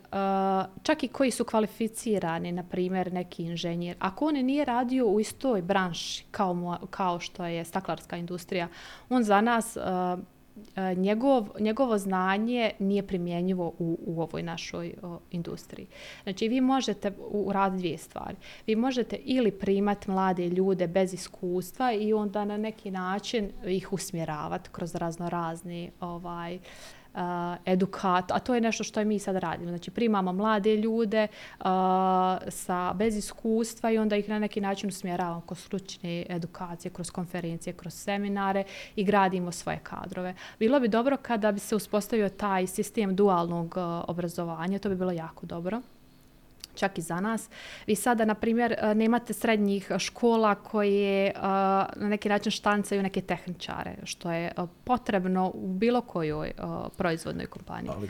čak 0.83 1.03
i 1.03 1.09
koji 1.09 1.31
su 1.31 1.45
kvalificirani, 1.45 2.53
na 2.53 2.63
primjer 2.63 3.13
neki 3.13 3.45
inženjer, 3.45 3.97
ako 3.99 4.27
on 4.27 4.35
nije 4.35 4.65
radio 4.65 5.07
u 5.07 5.21
istoj 5.21 5.63
branši 5.63 6.25
kao, 6.31 6.79
kao 6.91 7.21
što 7.21 7.45
je 7.45 7.65
staklarska 7.65 8.17
industrija, 8.17 8.69
on 9.09 9.23
za 9.23 9.41
nas, 9.41 9.77
uh, 9.77 9.83
uh, 10.57 10.99
njegov, 10.99 11.49
njegovo 11.61 11.99
znanje 11.99 12.71
nije 12.79 13.07
primjenjivo 13.07 13.73
u, 13.79 13.99
u 14.07 14.23
ovoj 14.23 14.43
našoj 14.43 14.95
uh, 15.03 15.17
industriji. 15.31 15.87
Znači, 16.23 16.49
vi 16.49 16.61
možete 16.61 17.13
uraditi 17.19 17.79
dvije 17.79 17.99
stvari. 17.99 18.37
Vi 18.67 18.77
možete 18.77 19.17
ili 19.25 19.51
primati 19.51 20.11
mlade 20.11 20.49
ljude 20.49 20.87
bez 20.87 21.15
iskustva 21.15 21.93
i 21.93 22.13
onda 22.13 22.45
na 22.45 22.57
neki 22.57 22.91
način 22.91 23.51
ih 23.67 23.93
usmjeravati 23.93 24.71
kroz 24.73 24.95
razno 24.95 25.29
razne 25.29 25.91
ovaj, 26.01 26.59
uh, 27.17 27.23
edukat, 27.65 28.31
a 28.31 28.39
to 28.39 28.55
je 28.55 28.61
nešto 28.61 28.85
što 28.85 29.01
je 29.01 29.07
mi 29.07 29.19
sad 29.19 29.37
radimo. 29.37 29.71
Znači 29.71 29.91
primamo 29.91 30.33
mlade 30.33 30.77
ljude 30.77 31.27
uh, 31.59 31.67
sa 32.49 32.93
bez 32.93 33.17
iskustva 33.17 33.91
i 33.91 33.99
onda 33.99 34.17
ih 34.17 34.29
na 34.29 34.39
neki 34.39 34.61
način 34.61 34.89
usmjeravamo 34.89 35.41
kroz 35.41 35.59
stručne 35.59 36.27
edukacije, 36.29 36.93
kroz 36.93 37.11
konferencije, 37.11 37.73
kroz 37.73 37.95
seminare 37.95 38.65
i 38.97 39.05
gradimo 39.05 39.53
svoje 39.53 39.79
kadrove. 39.83 40.35
Bilo 40.59 40.81
bi 40.81 40.89
dobro 40.89 41.17
kada 41.17 41.53
bi 41.53 41.61
se 41.61 41.77
uspostavio 41.77 42.29
taj 42.29 42.67
sistem 42.67 43.17
dualnog 43.17 43.75
uh, 43.77 43.83
obrazovanja, 44.09 44.79
to 44.79 44.89
bi 44.89 44.97
bilo 44.97 45.13
jako 45.13 45.47
dobro 45.47 45.83
čak 46.77 46.99
i 46.99 47.03
za 47.03 47.21
nas. 47.21 47.49
Vi 47.87 47.95
sada, 47.95 48.25
na 48.25 48.35
primjer, 48.35 48.73
e, 48.73 48.95
nemate 48.95 49.33
srednjih 49.33 49.91
škola 49.99 50.55
koje 50.55 51.27
e, 51.27 51.33
na 51.97 52.09
neki 52.09 52.29
način 52.29 52.53
štancaju 52.53 53.03
neke 53.03 53.21
tehničare, 53.21 53.97
što 54.05 54.33
je 54.33 54.47
e, 54.47 54.53
potrebno 54.85 55.51
u 55.55 55.69
bilo 55.69 56.01
kojoj 56.01 56.53
proizvodnoj 56.97 57.47
kompaniji. 57.47 57.91
Ali 57.97 58.09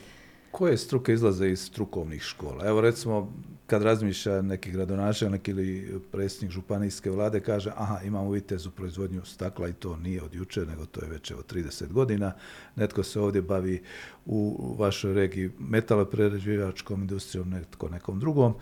koje 0.56 0.76
struke 0.76 1.12
izlaze 1.12 1.50
iz 1.50 1.60
strukovnih 1.60 2.22
škola? 2.22 2.66
Evo 2.66 2.80
recimo, 2.80 3.32
kad 3.66 3.82
razmišlja 3.82 4.42
neki 4.42 4.70
gradonačelnik 4.70 5.48
ili 5.48 6.00
predsjednik 6.12 6.50
županijske 6.50 7.10
vlade, 7.10 7.40
kaže, 7.40 7.70
aha, 7.76 8.00
imamo 8.04 8.30
vitez 8.30 8.66
u 8.66 8.70
proizvodnju 8.70 9.24
stakla 9.24 9.68
i 9.68 9.72
to 9.72 9.96
nije 9.96 10.22
od 10.22 10.34
juče, 10.34 10.66
nego 10.66 10.86
to 10.86 11.04
je 11.04 11.10
već 11.10 11.30
evo 11.30 11.42
30 11.52 11.92
godina. 11.92 12.32
Netko 12.76 13.02
se 13.02 13.20
ovdje 13.20 13.42
bavi 13.42 13.82
u 14.26 14.74
vašoj 14.78 15.14
regiji 15.14 15.50
metalopreređivačkom 15.58 17.00
industrijom, 17.00 17.50
netko 17.50 17.88
nekom 17.88 18.20
drugom. 18.20 18.54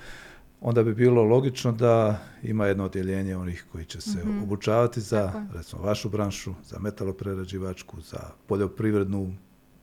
Onda 0.60 0.82
bi 0.82 0.94
bilo 0.94 1.22
logično 1.22 1.72
da 1.72 2.18
ima 2.42 2.66
jedno 2.66 2.84
odjeljenje 2.84 3.36
onih 3.36 3.64
koji 3.72 3.84
će 3.84 4.00
se 4.00 4.18
mm 4.18 4.28
-hmm. 4.28 4.42
obučavati 4.42 5.00
za, 5.00 5.46
recimo, 5.52 5.82
vašu 5.82 6.08
branšu, 6.08 6.54
za 6.64 6.78
metaloprerađivačku, 6.78 8.00
za 8.00 8.30
poljoprivrednu 8.46 9.34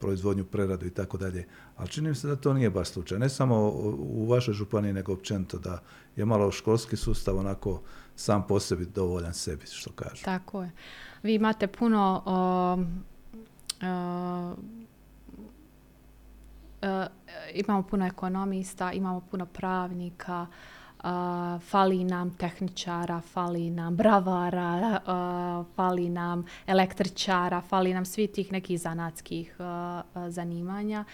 proizvodnju, 0.01 0.45
preradu 0.45 0.85
i 0.85 0.89
tako 0.89 1.17
dalje. 1.17 1.47
Ali 1.77 1.89
čini 1.89 2.09
mi 2.09 2.15
se 2.15 2.27
da 2.27 2.35
to 2.35 2.53
nije 2.53 2.69
baš 2.69 2.89
slučaj. 2.89 3.19
Ne 3.19 3.29
samo 3.29 3.69
u 3.97 4.27
vašoj 4.29 4.53
županiji, 4.53 4.93
nego 4.93 5.13
općenito 5.13 5.59
da 5.59 5.81
je 6.15 6.25
malo 6.25 6.51
školski 6.51 6.97
sustav 6.97 7.37
onako 7.37 7.81
sam 8.15 8.47
po 8.47 8.59
sebi 8.59 8.85
dovoljan 8.85 9.33
sebi, 9.33 9.65
što 9.65 9.91
kažu. 9.91 10.23
Tako 10.25 10.63
je. 10.63 10.71
Vi 11.23 11.33
imate 11.33 11.67
puno... 11.67 12.23
O, 12.25 12.77
o, 13.87 14.55
Uh, 16.81 16.87
imamo 17.53 17.83
puno 17.83 18.05
ekonomista, 18.05 18.91
imamo 18.91 19.21
puno 19.31 19.45
pravnika, 19.45 20.47
fali 21.59 22.03
nam 22.03 22.37
tehničara, 22.37 23.21
fali 23.21 23.69
nam 23.69 23.95
bravara, 23.95 24.99
fali 25.75 26.09
nam 26.09 26.45
električara, 26.67 27.61
fali 27.61 27.93
nam 27.93 28.05
svi 28.05 28.27
tih 28.27 28.51
nekih 28.51 28.79
zanatskih 28.79 29.57
zanimanja. 30.27 31.05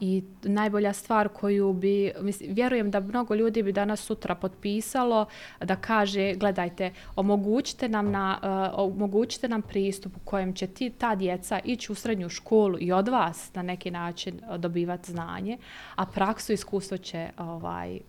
I 0.00 0.24
najbolja 0.42 0.92
stvar 0.92 1.28
koju 1.28 1.72
bi, 1.72 2.12
mislim, 2.20 2.54
vjerujem 2.54 2.90
da 2.90 3.00
mnogo 3.00 3.34
ljudi 3.34 3.62
bi 3.62 3.72
danas 3.72 4.00
sutra 4.00 4.34
potpisalo 4.34 5.26
da 5.60 5.76
kaže, 5.76 6.34
gledajte, 6.34 6.92
omogućite 7.16 7.88
nam, 7.88 8.10
na, 8.10 8.38
omogućite 8.74 9.48
nam 9.48 9.62
pristup 9.62 10.16
u 10.16 10.20
kojem 10.24 10.54
će 10.54 10.66
ti, 10.66 10.90
ta 10.90 11.14
djeca 11.14 11.60
ići 11.64 11.92
u 11.92 11.94
srednju 11.94 12.28
školu 12.28 12.76
i 12.80 12.92
od 12.92 13.08
vas 13.08 13.54
na 13.54 13.62
neki 13.62 13.90
način 13.90 14.40
dobivati 14.56 15.12
znanje, 15.12 15.58
a 15.94 16.06
praksu 16.06 16.52
iskustvo 16.52 16.96
će 16.96 17.28
ovaj, 17.38 18.00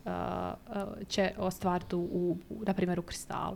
će 1.07 1.31
ostvariti 1.37 1.95
u, 1.95 2.37
na 2.49 2.73
primjer, 2.73 2.99
u 2.99 3.03
kristalu. 3.03 3.55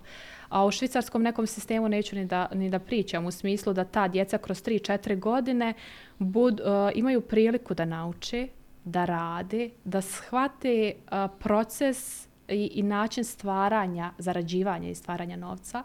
A 0.50 0.66
u 0.66 0.72
švicarskom 0.72 1.24
nekom 1.24 1.48
sistemu 1.48 1.90
neću 1.90 2.16
ni 2.16 2.26
da, 2.26 2.48
ni 2.54 2.70
da 2.70 2.80
pričam 2.80 3.26
u 3.26 3.32
smislu 3.32 3.74
da 3.74 3.84
ta 3.84 4.08
djeca 4.08 4.38
kroz 4.38 4.64
3-4 4.64 5.20
godine 5.20 5.74
bud, 6.18 6.60
uh, 6.60 6.68
imaju 6.96 7.22
priliku 7.22 7.74
da 7.74 7.86
nauče, 7.86 8.48
da 8.84 9.06
rade, 9.06 9.70
da 9.84 10.02
shvate 10.02 10.94
uh, 10.96 11.32
proces 11.40 12.27
i, 12.50 12.72
i 12.74 12.84
način 12.84 13.24
stvaranja, 13.24 14.12
zarađivanja 14.18 14.90
i 14.90 14.96
stvaranja 14.96 15.36
novca, 15.36 15.84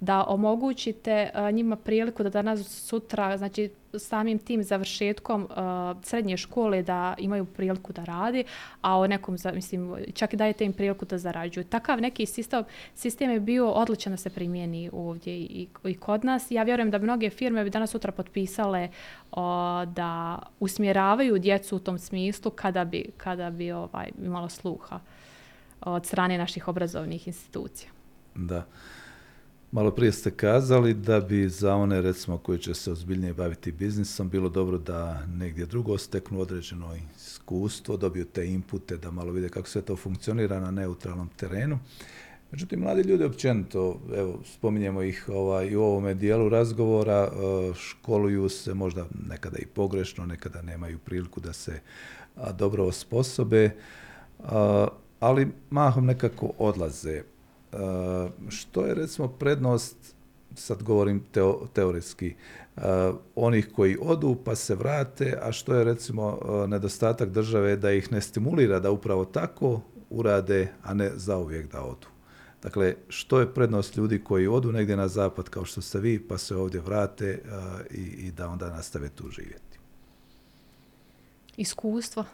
da 0.00 0.24
omogućite 0.28 1.30
a, 1.34 1.50
njima 1.50 1.76
priliku 1.76 2.22
da 2.22 2.30
danas 2.30 2.68
sutra, 2.68 3.38
znači 3.38 3.70
samim 3.98 4.38
tim 4.38 4.62
završetkom 4.62 5.48
a, 5.50 5.94
srednje 6.02 6.36
škole 6.36 6.82
da 6.82 7.14
imaju 7.18 7.44
priliku 7.44 7.92
da 7.92 8.04
radi, 8.04 8.44
a 8.80 8.98
o 8.98 9.06
nekom, 9.06 9.36
mislim, 9.54 9.96
čak 10.14 10.32
i 10.32 10.36
dajete 10.36 10.64
im 10.64 10.72
priliku 10.72 11.04
da 11.04 11.18
zarađuju. 11.18 11.64
Takav 11.64 12.00
neki 12.00 12.26
sistem, 12.26 12.64
sistem 12.94 13.30
je 13.30 13.40
bio 13.40 13.70
odličan 13.70 14.12
da 14.12 14.16
se 14.16 14.30
primijeni 14.30 14.90
ovdje 14.92 15.36
i, 15.36 15.68
i 15.84 15.94
kod 15.94 16.24
nas. 16.24 16.50
Ja 16.50 16.62
vjerujem 16.62 16.90
da 16.90 16.98
mnoge 16.98 17.30
firme 17.30 17.64
bi 17.64 17.70
danas 17.70 17.90
sutra 17.90 18.12
potpisale 18.12 18.88
o, 19.30 19.84
da 19.86 20.38
usmjeravaju 20.60 21.38
djecu 21.38 21.76
u 21.76 21.80
tom 21.80 21.98
smislu 21.98 22.50
kada 22.50 22.84
bi, 22.84 23.10
kada 23.16 23.50
bi 23.50 23.72
ovaj, 23.72 24.10
imalo 24.24 24.48
sluha 24.48 25.00
od 25.86 26.06
strane 26.06 26.38
naših 26.38 26.68
obrazovnih 26.68 27.26
institucija. 27.26 27.90
Da. 28.34 28.66
Malo 29.72 29.90
prije 29.90 30.12
ste 30.12 30.30
kazali 30.30 30.94
da 30.94 31.20
bi 31.20 31.48
za 31.48 31.74
one, 31.74 32.00
recimo, 32.00 32.38
koji 32.38 32.58
će 32.58 32.74
se 32.74 32.92
ozbiljnije 32.92 33.34
baviti 33.34 33.72
biznisom, 33.72 34.30
bilo 34.30 34.48
dobro 34.48 34.78
da 34.78 35.26
negdje 35.26 35.66
drugo 35.66 35.98
steknu 35.98 36.40
određeno 36.40 36.96
iskustvo, 37.16 37.96
dobiju 37.96 38.24
te 38.24 38.46
inpute, 38.46 38.96
da 38.96 39.10
malo 39.10 39.32
vide 39.32 39.48
kako 39.48 39.68
sve 39.68 39.82
to 39.82 39.96
funkcionira 39.96 40.60
na 40.60 40.70
neutralnom 40.70 41.28
terenu. 41.36 41.78
Međutim, 42.50 42.80
mladi 42.80 43.02
ljudi 43.02 43.24
općenito, 43.24 44.00
evo, 44.16 44.40
spominjemo 44.44 45.02
ih 45.02 45.28
ovaj, 45.28 45.66
i 45.66 45.76
u 45.76 45.82
ovome 45.82 46.14
dijelu 46.14 46.48
razgovora, 46.48 47.30
e, 47.32 47.74
školuju 47.74 48.48
se 48.48 48.74
možda 48.74 49.06
nekada 49.28 49.58
i 49.58 49.66
pogrešno, 49.66 50.26
nekada 50.26 50.62
nemaju 50.62 50.98
priliku 50.98 51.40
da 51.40 51.52
se 51.52 51.80
dobro 52.58 52.84
osposobe, 52.84 53.70
ali 55.22 55.48
mahom 55.70 56.06
nekako 56.06 56.50
odlaze. 56.58 57.22
Uh, 57.72 57.78
što 58.48 58.86
je 58.86 58.94
recimo 58.94 59.28
prednost, 59.28 59.96
sad 60.54 60.82
govorim 60.82 61.22
teo, 61.32 61.66
teoretski, 61.72 62.34
uh, 62.76 62.82
onih 63.34 63.68
koji 63.76 63.98
odu 64.00 64.36
pa 64.44 64.54
se 64.54 64.74
vrate, 64.74 65.38
a 65.42 65.52
što 65.52 65.74
je 65.74 65.84
recimo 65.84 66.38
uh, 66.42 66.68
nedostatak 66.68 67.30
države 67.30 67.76
da 67.76 67.92
ih 67.92 68.12
ne 68.12 68.20
stimulira 68.20 68.80
da 68.80 68.90
upravo 68.90 69.24
tako 69.24 69.80
urade, 70.10 70.72
a 70.82 70.94
ne 70.94 71.10
zauvijek 71.14 71.72
da 71.72 71.82
odu. 71.82 72.06
Dakle, 72.62 72.94
što 73.08 73.40
je 73.40 73.54
prednost 73.54 73.96
ljudi 73.96 74.24
koji 74.24 74.46
odu 74.46 74.72
negdje 74.72 74.96
na 74.96 75.08
zapad 75.08 75.48
kao 75.48 75.64
što 75.64 75.80
ste 75.80 75.98
vi, 76.00 76.18
pa 76.28 76.38
se 76.38 76.56
ovdje 76.56 76.80
vrate 76.80 77.42
uh, 77.44 77.80
i, 77.90 78.02
i 78.02 78.30
da 78.32 78.48
onda 78.48 78.70
nastave 78.70 79.08
tu 79.08 79.30
živjeti? 79.30 79.78
Iskustvo. 81.56 82.24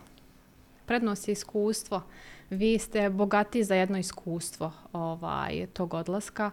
Prednost 0.86 1.28
je 1.28 1.32
iskustvo. 1.32 1.96
Uh, 1.96 2.02
vi 2.50 2.78
ste 2.78 3.10
bogati 3.10 3.64
za 3.64 3.74
jedno 3.74 3.98
iskustvo 3.98 4.72
ovaj, 4.92 5.66
tog 5.66 5.94
odlaska. 5.94 6.50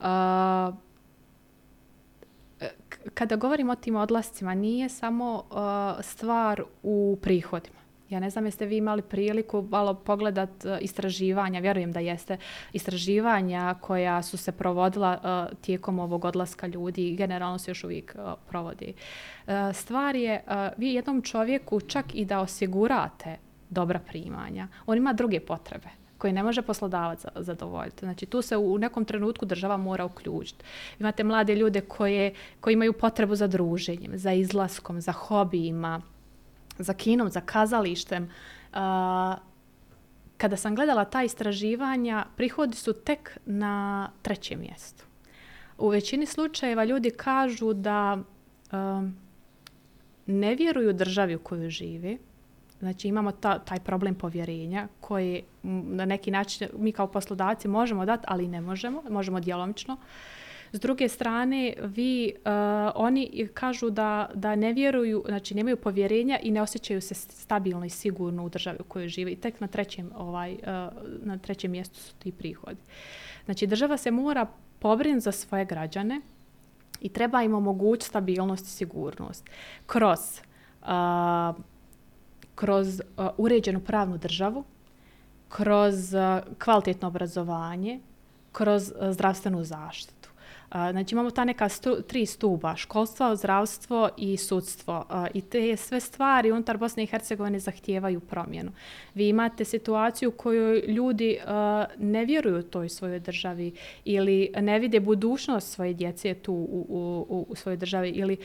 Uh, 0.00 0.06
kada 3.14 3.36
govorimo 3.36 3.72
o 3.72 3.76
tim 3.76 3.96
odlascima, 3.96 4.54
nije 4.54 4.88
samo 4.88 5.34
uh, 5.50 6.04
stvar 6.04 6.62
u 6.82 7.18
prihodima. 7.22 7.80
Ja 8.08 8.20
ne 8.20 8.30
znam 8.30 8.44
jeste 8.44 8.66
vi 8.66 8.76
imali 8.76 9.02
priliku 9.02 9.62
malo 9.70 9.94
pogledat 9.94 10.64
uh, 10.64 10.76
istraživanja, 10.80 11.60
vjerujem 11.60 11.92
da 11.92 12.00
jeste, 12.00 12.36
istraživanja 12.72 13.74
koja 13.80 14.22
su 14.22 14.36
se 14.36 14.52
provodila 14.52 15.18
uh, 15.52 15.58
tijekom 15.60 15.98
ovog 15.98 16.24
odlaska 16.24 16.66
ljudi 16.66 17.08
i 17.08 17.16
generalno 17.16 17.58
se 17.58 17.70
još 17.70 17.84
uvijek 17.84 18.16
uh, 18.18 18.32
provodi. 18.48 18.94
Uh, 19.46 19.52
stvar 19.74 20.16
je, 20.16 20.44
uh, 20.46 20.52
vi 20.76 20.94
jednom 20.94 21.22
čovjeku 21.22 21.80
čak 21.80 22.14
i 22.14 22.24
da 22.24 22.40
osigurate 22.40 23.36
dobra 23.70 23.98
primanja. 23.98 24.68
On 24.86 24.98
ima 24.98 25.12
druge 25.12 25.40
potrebe 25.40 25.88
koje 26.18 26.32
ne 26.32 26.42
može 26.42 26.62
poslodavac 26.62 27.24
zadovoljiti. 27.36 28.04
Znači 28.06 28.26
tu 28.26 28.42
se 28.42 28.56
u 28.56 28.78
nekom 28.78 29.04
trenutku 29.04 29.46
država 29.46 29.76
mora 29.76 30.04
uključiti. 30.04 30.64
Imate 30.98 31.24
mlade 31.24 31.54
ljude 31.54 31.80
koje, 31.80 32.34
koji 32.60 32.74
imaju 32.74 32.92
potrebu 32.92 33.36
za 33.36 33.46
druženjem, 33.46 34.18
za 34.18 34.32
izlaskom, 34.32 35.00
za 35.00 35.12
hobijima, 35.12 36.02
za 36.78 36.94
kinom, 36.94 37.30
za 37.30 37.40
kazalištem. 37.40 38.24
Uh, 38.24 38.78
kada 40.36 40.56
sam 40.56 40.74
gledala 40.74 41.04
ta 41.04 41.22
istraživanja, 41.22 42.26
prihodi 42.36 42.76
su 42.76 42.92
tek 42.92 43.38
na 43.46 44.10
trećem 44.22 44.60
mjestu. 44.60 45.04
U 45.78 45.88
većini 45.88 46.26
slučajeva 46.26 46.84
ljudi 46.84 47.10
kažu 47.10 47.72
da 47.72 48.18
um, 48.72 49.16
ne 50.26 50.54
vjeruju 50.54 50.92
državi 50.92 51.34
u 51.34 51.38
kojoj 51.38 51.70
živi, 51.70 52.18
Znači 52.80 53.08
imamo 53.08 53.32
ta, 53.32 53.58
taj 53.58 53.80
problem 53.80 54.14
povjerenja 54.14 54.88
koji 55.00 55.42
na 55.62 56.04
neki 56.04 56.30
način 56.30 56.68
mi 56.78 56.92
kao 56.92 57.06
poslodavci 57.06 57.68
možemo 57.68 58.06
dati, 58.06 58.24
ali 58.28 58.48
ne 58.48 58.60
možemo, 58.60 59.02
možemo 59.10 59.40
djelomično. 59.40 59.96
S 60.72 60.80
druge 60.80 61.08
strane, 61.08 61.74
vi, 61.82 62.32
uh, 62.36 62.42
oni 62.94 63.48
kažu 63.54 63.90
da, 63.90 64.30
da 64.34 64.54
ne 64.54 64.72
vjeruju, 64.72 65.24
znači 65.26 65.54
nemaju 65.54 65.76
povjerenja 65.76 66.38
i 66.42 66.50
ne 66.50 66.62
osjećaju 66.62 67.00
se 67.00 67.14
stabilno 67.14 67.84
i 67.84 67.90
sigurno 67.90 68.44
u 68.44 68.48
državi 68.48 68.78
u 68.80 68.84
kojoj 68.84 69.08
žive. 69.08 69.32
I 69.32 69.36
tek 69.36 69.60
na 69.60 69.66
trećem, 69.66 70.10
ovaj, 70.16 70.52
uh, 70.52 70.58
na 71.22 71.38
trećem 71.38 71.70
mjestu 71.70 72.00
su 72.00 72.14
ti 72.14 72.32
prihodi. 72.32 72.80
Znači 73.44 73.66
država 73.66 73.96
se 73.96 74.10
mora 74.10 74.46
pobrinuti 74.78 75.24
za 75.24 75.32
svoje 75.32 75.64
građane 75.64 76.20
i 77.00 77.08
treba 77.08 77.42
im 77.42 77.54
omogućiti 77.54 78.06
stabilnost 78.06 78.66
i 78.66 78.70
sigurnost. 78.70 79.50
Kroz 79.86 80.40
uh, 80.82 80.88
kroz 82.60 83.00
uh, 83.00 83.26
uređenu 83.38 83.80
pravnu 83.80 84.18
državu, 84.18 84.64
kroz 85.48 86.14
uh, 86.14 86.20
kvalitetno 86.64 87.08
obrazovanje, 87.08 88.00
kroz 88.52 88.90
uh, 88.90 89.12
zdravstvenu 89.12 89.64
zaštitu. 89.64 90.19
Znači 90.70 91.14
imamo 91.14 91.30
ta 91.30 91.44
neka 91.44 91.68
stu, 91.68 92.02
tri 92.02 92.26
stuba, 92.26 92.76
školstvo, 92.76 93.36
zdravstvo 93.36 94.08
i 94.16 94.36
sudstvo. 94.36 95.04
I 95.34 95.40
te 95.40 95.76
sve 95.76 96.00
stvari 96.00 96.52
unutar 96.52 96.76
Bosne 96.76 97.02
i 97.02 97.06
Hercegovine 97.06 97.58
zahtijevaju 97.58 98.20
promjenu. 98.20 98.72
Vi 99.14 99.28
imate 99.28 99.64
situaciju 99.64 100.28
u 100.28 100.32
kojoj 100.32 100.80
ljudi 100.86 101.38
ne 101.98 102.24
vjeruju 102.24 102.62
toj 102.62 102.88
svojoj 102.88 103.20
državi 103.20 103.72
ili 104.04 104.52
ne 104.60 104.78
vide 104.78 105.00
budućnost 105.00 105.72
svoje 105.72 105.94
djece 105.94 106.34
tu 106.34 106.52
u, 106.52 106.86
u, 107.28 107.46
u 107.48 107.54
svojoj 107.56 107.76
državi 107.76 108.10
ili 108.10 108.36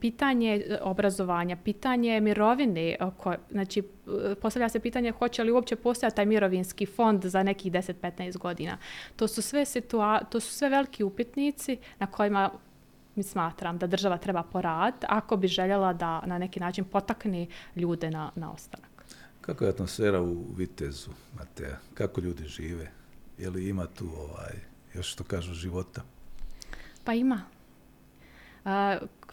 pitanje 0.00 0.64
obrazovanja, 0.82 1.56
pitanje 1.56 2.20
mirovine, 2.20 2.96
koje, 3.16 3.38
znači 3.50 3.82
postavlja 4.40 4.68
se 4.68 4.80
pitanje 4.80 5.10
hoće 5.10 5.44
li 5.44 5.50
uopće 5.50 5.76
postojati 5.76 6.16
taj 6.16 6.26
mirovinski 6.26 6.86
fond 6.86 7.24
za 7.24 7.42
nekih 7.42 7.72
10-15 7.72 8.38
godina. 8.38 8.78
To 9.16 9.28
su 9.28 9.42
sve 9.42 9.64
situa 9.64 10.20
to 10.24 10.40
su 10.40 10.52
sve 10.52 10.68
veliki 10.68 10.99
upitnici 11.04 11.78
na 11.98 12.06
kojima 12.06 12.50
mi 13.16 13.22
smatram 13.22 13.78
da 13.78 13.86
država 13.86 14.18
treba 14.18 14.42
porad 14.42 14.94
ako 15.08 15.36
bi 15.36 15.48
željela 15.48 15.92
da 15.92 16.22
na 16.26 16.38
neki 16.38 16.60
način 16.60 16.84
potakne 16.84 17.46
ljude 17.76 18.10
na, 18.10 18.30
na 18.34 18.52
ostanak. 18.52 18.90
Kako 19.40 19.64
je 19.64 19.70
atmosfera 19.70 20.22
u 20.22 20.44
Vitezu, 20.56 21.10
Mateja? 21.38 21.76
Kako 21.94 22.20
ljudi 22.20 22.44
žive? 22.44 22.90
Je 23.38 23.50
li 23.50 23.68
ima 23.68 23.86
tu 23.86 24.08
ovaj, 24.18 24.54
još 24.94 25.12
što 25.12 25.24
kažu 25.24 25.54
života? 25.54 26.02
Pa 27.04 27.12
ima. 27.12 27.42
Uh, 28.64 28.70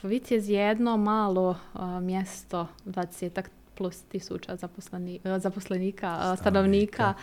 Vitez 0.03 0.49
je 0.49 0.59
jedno 0.59 0.97
malo 0.97 1.49
uh, 1.49 1.81
mjesto, 2.01 2.67
20 2.85 3.41
plus 3.77 4.01
tisuća 4.01 4.55
zaposleni, 4.55 5.19
e, 5.23 5.39
zaposlenika, 5.39 6.33
e, 6.33 6.37
stanovnika. 6.37 7.13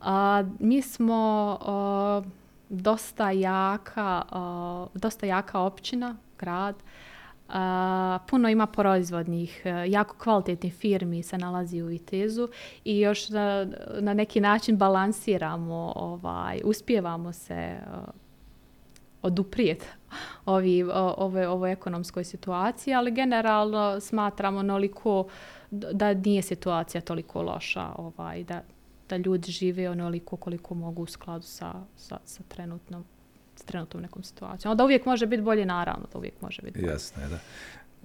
A, 0.00 0.44
mi 0.58 0.82
smo 0.82 1.58
e, 2.24 2.47
dosta 2.68 3.30
jaka, 3.30 4.22
uh, 4.32 5.00
dosta 5.00 5.26
jaka 5.26 5.60
općina, 5.60 6.16
grad. 6.38 6.74
E, 7.48 7.52
puno 8.28 8.48
ima 8.48 8.66
proizvodnih, 8.66 9.62
uh, 9.64 9.92
jako 9.92 10.16
kvalitetnih 10.16 10.74
firmi 10.74 11.22
se 11.22 11.38
nalazi 11.38 11.82
u 11.82 11.86
Vitezu 11.86 12.48
i 12.84 13.00
još 13.00 13.28
na, 13.28 13.66
na 14.00 14.14
neki 14.14 14.40
način 14.40 14.76
balansiramo, 14.76 15.92
ovaj, 15.96 16.60
uspijevamo 16.64 17.32
se 17.32 17.54
e, 17.54 17.80
uh, 17.92 18.08
oduprijet 19.22 19.86
ovi, 20.46 20.82
ove, 21.16 21.48
ovoj 21.48 21.72
ekonomskoj 21.72 22.24
situaciji, 22.24 22.94
ali 22.94 23.10
generalno 23.10 24.00
smatramo 24.00 24.62
noliko 24.62 25.26
da 25.70 26.14
nije 26.14 26.42
situacija 26.42 27.00
toliko 27.00 27.42
loša, 27.42 27.88
ovaj, 27.96 28.44
da, 28.44 28.62
da 29.08 29.16
ljudi 29.16 29.52
žive 29.52 29.90
onoliko 29.90 30.36
koliko 30.36 30.74
mogu 30.74 31.02
u 31.02 31.06
skladu 31.06 31.44
sa, 31.44 31.74
sa, 31.96 32.18
sa 32.24 32.42
trenutnom 32.48 33.04
s 33.58 33.64
trenutnom 33.64 34.02
nekom 34.02 34.22
situacijom. 34.22 34.76
Da 34.76 34.84
uvijek 34.84 35.06
može 35.06 35.26
biti 35.26 35.42
bolje, 35.42 35.66
naravno, 35.66 36.06
da 36.12 36.18
uvijek 36.18 36.34
može 36.40 36.62
biti 36.62 36.80
bolje. 36.80 36.92
Jasno 36.92 37.22
je, 37.22 37.28
da. 37.28 37.38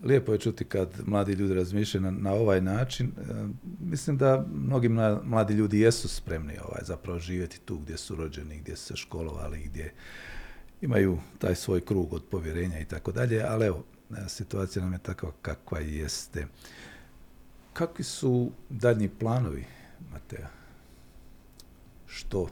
Lijepo 0.04 0.34
je 0.34 0.40
čuti 0.40 0.66
kad 0.66 0.90
mladi 1.06 1.34
ljudi 1.34 1.54
razmišljaju 1.54 2.02
na, 2.02 2.12
na 2.12 2.32
ovaj 2.32 2.62
način. 2.62 3.08
E, 3.08 3.34
mislim 3.80 4.18
da 4.18 4.46
mnogi 4.54 4.90
mladi 5.24 5.54
ljudi 5.54 5.80
jesu 5.80 6.08
spremni 6.08 6.54
ovaj, 6.66 6.82
zapravo 6.82 7.20
živjeti 7.20 7.60
tu 7.60 7.78
gdje 7.78 7.98
su 7.98 8.16
rođeni, 8.16 8.60
gdje 8.60 8.76
su 8.76 8.86
se 8.86 8.96
školovali, 8.96 9.64
gdje 9.66 9.94
imaju 10.82 11.20
taj 11.40 11.56
svoj 11.56 11.82
krug 11.82 12.14
od 12.14 12.24
povjerenja 12.32 12.80
i 12.80 12.86
tako 12.86 13.12
dalje, 13.12 13.44
ali 13.48 13.66
evo, 13.66 13.84
e, 14.12 14.30
situacija 14.30 14.84
nam 14.84 14.94
je 14.94 15.00
takva 15.00 15.32
kakva 15.42 15.80
jeste. 15.80 16.48
Kakvi 17.74 18.04
su 18.04 18.52
daljnji 18.70 19.10
planovi, 19.10 19.66
Mateja? 20.12 20.63
Što 22.16 22.48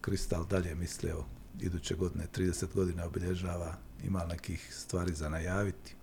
Kristal 0.00 0.46
dalje 0.46 0.74
misle 0.74 1.14
o 1.14 1.24
iduće 1.60 1.94
godine, 1.94 2.26
30 2.36 2.74
godina 2.74 3.06
obilježava, 3.06 3.74
ima 4.04 4.24
nekih 4.24 4.74
stvari 4.74 5.14
za 5.14 5.28
najaviti? 5.28 5.94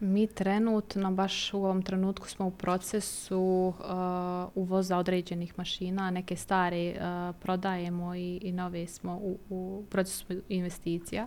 Mi 0.00 0.26
trenutno, 0.26 1.12
baš 1.12 1.54
u 1.54 1.64
ovom 1.64 1.82
trenutku 1.82 2.28
smo 2.28 2.46
u 2.46 2.50
procesu 2.50 3.40
uh, 3.40 3.74
uvoza 4.54 4.98
određenih 4.98 5.58
mašina, 5.58 6.10
neke 6.10 6.36
stare 6.36 6.94
uh, 6.94 7.36
prodajemo 7.42 8.14
i, 8.14 8.36
i 8.42 8.52
nove 8.52 8.86
smo 8.86 9.16
u, 9.16 9.38
u 9.48 9.84
procesu 9.90 10.24
investicija. 10.48 11.26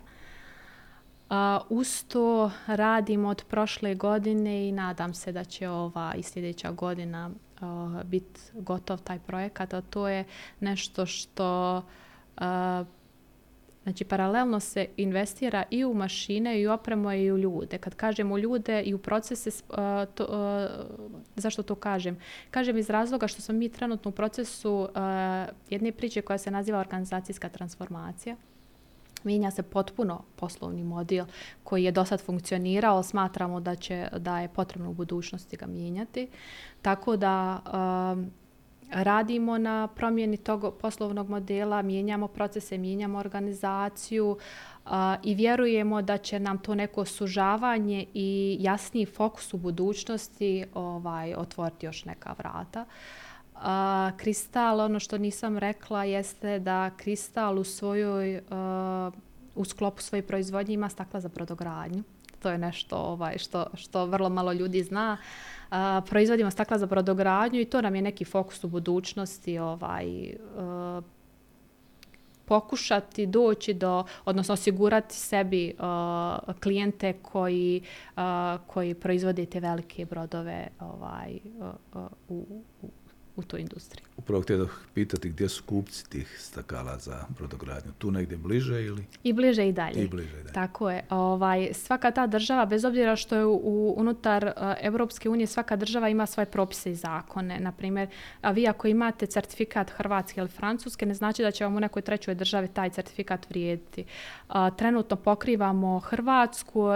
Uh, 1.30 1.36
uz 1.70 2.04
to 2.08 2.52
radimo 2.68 3.30
od 3.30 3.44
prošle 3.50 3.96
godine 3.96 4.68
i 4.68 4.72
nadam 4.72 5.14
se 5.14 5.32
da 5.32 5.44
će 5.44 5.70
ova 5.70 6.14
i 6.18 6.24
sljedeća 6.24 6.72
godina 6.72 7.32
Eh, 7.62 7.66
uh, 7.66 8.04
biti 8.04 8.40
gotov 8.54 9.02
taj 9.02 9.20
projekat, 9.20 9.74
a 9.74 9.82
to 9.82 10.08
je 10.08 10.26
nešto 10.60 11.06
što 11.06 11.78
uh, 12.38 12.88
Znači, 13.86 14.04
paralelno 14.04 14.60
se 14.60 14.88
investira 14.98 15.64
i 15.70 15.86
u 15.86 15.94
mašine, 15.94 16.62
i 16.62 16.68
u 16.68 16.72
opremu, 16.72 17.12
i 17.12 17.32
u 17.32 17.38
ljude. 17.38 17.78
Kad 17.78 17.96
kažem 17.96 18.32
u 18.32 18.40
ljude 18.40 18.82
i 18.82 18.94
u 18.94 18.98
procese, 18.98 19.50
uh, 19.50 19.76
to, 20.16 20.24
uh, 20.24 20.86
zašto 21.36 21.64
to 21.64 21.76
kažem? 21.76 22.18
Kažem 22.52 22.78
iz 22.78 22.90
razloga 22.90 23.28
što 23.28 23.42
smo 23.42 23.56
mi 23.56 23.70
trenutno 23.70 24.10
u 24.10 24.12
procesu 24.12 24.74
uh, 24.74 24.90
jedne 25.70 25.92
priče 25.92 26.22
koja 26.22 26.38
se 26.38 26.52
naziva 26.52 26.80
organizacijska 26.80 27.50
transformacija. 27.50 28.36
Mijenja 29.26 29.52
se 29.52 29.64
potpuno 29.64 30.24
poslovni 30.36 30.84
model 30.84 31.26
koji 31.64 31.84
je 31.84 31.92
do 31.92 32.06
sad 32.06 32.22
funkcionirao, 32.22 33.04
smatramo 33.04 33.60
da, 33.60 33.76
će, 33.76 34.08
da 34.18 34.40
je 34.40 34.48
potrebno 34.48 34.90
u 34.90 34.94
budućnosti 34.94 35.58
ga 35.58 35.66
mijenjati. 35.66 36.28
Tako 36.82 37.18
da... 37.18 37.62
um, 38.14 38.32
radimo 38.92 39.58
na 39.58 39.88
promjeni 39.88 40.38
tog 40.38 40.74
poslovnog 40.82 41.30
modela, 41.30 41.82
mijenjamo 41.82 42.28
procese, 42.28 42.78
mijenjamo 42.78 43.20
organizaciju 43.20 44.38
a, 44.86 45.16
i 45.24 45.36
vjerujemo 45.36 46.02
da 46.02 46.18
će 46.18 46.40
nam 46.40 46.58
to 46.58 46.76
neko 46.76 47.06
sužavanje 47.06 48.06
i 48.14 48.58
jasniji 48.60 49.06
fokus 49.06 49.54
u 49.54 49.58
budućnosti 49.58 50.66
ovaj 50.74 51.34
otvoriti 51.34 51.86
još 51.86 52.06
neka 52.06 52.36
vrata. 52.38 52.86
A, 53.56 54.12
kristal, 54.18 54.80
ono 54.80 55.00
što 55.00 55.18
nisam 55.18 55.58
rekla, 55.58 56.04
jeste 56.04 56.60
da 56.60 56.90
kristal 56.98 57.60
u 57.60 57.64
svojoj 57.64 58.42
a, 58.50 59.12
u 59.56 59.66
sklopu 59.66 60.02
svoje 60.02 60.22
proizvodnje 60.22 60.74
ima 60.74 60.90
stakla 60.90 61.20
za 61.20 61.30
brodogradnju. 61.30 62.04
To 62.42 62.50
je 62.50 62.58
nešto 62.58 62.98
ovaj 62.98 63.38
što, 63.38 63.66
što 63.74 64.06
vrlo 64.06 64.30
malo 64.30 64.54
ljudi 64.54 64.84
zna. 64.84 65.18
A, 65.70 66.02
proizvodimo 66.10 66.52
stakla 66.52 66.78
za 66.78 66.86
brodogradnju 66.86 67.60
i 67.60 67.66
to 67.66 67.82
nam 67.82 67.96
je 67.96 68.02
neki 68.02 68.26
fokus 68.26 68.64
u 68.64 68.68
budućnosti 68.68 69.60
ovaj 69.60 70.36
a, 70.58 71.02
pokušati 72.46 73.26
doći 73.26 73.74
do, 73.74 74.04
odnosno 74.26 74.54
osigurati 74.54 75.16
sebi 75.16 75.74
uh, 75.80 76.56
klijente 76.64 77.14
koji, 77.22 77.82
uh, 78.18 78.22
koji 78.68 78.94
proizvode 78.94 79.46
te 79.46 79.60
velike 79.60 80.06
brodove 80.06 80.68
ovaj, 80.80 81.40
uh, 81.60 81.68
uh, 81.94 82.08
u, 82.30 82.46
u, 82.82 82.90
u 83.36 83.44
toj 83.44 83.62
industriji. 83.62 84.06
Upravo 84.18 84.42
htio 84.42 84.58
da 84.58 84.66
pitati 84.94 85.30
gdje 85.30 85.50
su 85.50 85.64
kupci 85.64 86.10
tih 86.10 86.38
stakala 86.40 86.98
za 87.00 87.24
brodogradnju. 87.38 87.92
Tu 87.98 88.12
negdje 88.12 88.38
bliže 88.38 88.86
ili? 88.86 89.06
I 89.24 89.34
bliže 89.34 89.68
i 89.68 89.72
dalje. 89.72 90.04
I 90.04 90.08
bliže 90.08 90.40
i 90.40 90.44
dalje. 90.44 90.54
Tako 90.54 90.90
je. 90.92 91.06
Ovaj, 91.10 91.70
svaka 91.74 92.12
ta 92.12 92.28
država, 92.28 92.66
bez 92.66 92.86
obzira 92.86 93.16
što 93.16 93.36
je 93.36 93.46
u, 93.46 93.94
unutar 93.98 94.46
uh, 94.46 94.74
Evropske 94.82 95.30
unije, 95.30 95.48
svaka 95.48 95.76
država 95.76 96.10
ima 96.10 96.26
svoje 96.26 96.46
propise 96.46 96.92
i 96.92 96.96
zakone. 96.96 97.60
Naprimjer, 97.60 98.08
a 98.42 98.52
vi 98.52 98.68
ako 98.68 98.88
imate 98.88 99.26
certifikat 99.26 99.90
Hrvatske 99.90 100.42
ili 100.42 100.50
Francuske, 100.50 101.06
ne 101.06 101.14
znači 101.14 101.44
da 101.44 101.52
će 101.52 101.64
vam 101.64 101.76
u 101.76 101.80
nekoj 101.80 102.02
trećoj 102.02 102.36
državi 102.36 102.68
taj 102.68 102.90
certifikat 102.90 103.50
vrijediti. 103.50 104.06
Uh, 104.50 104.56
trenutno 104.78 105.18
pokrivamo 105.18 106.00
Hrvatsku, 106.00 106.82
uh, 106.82 106.96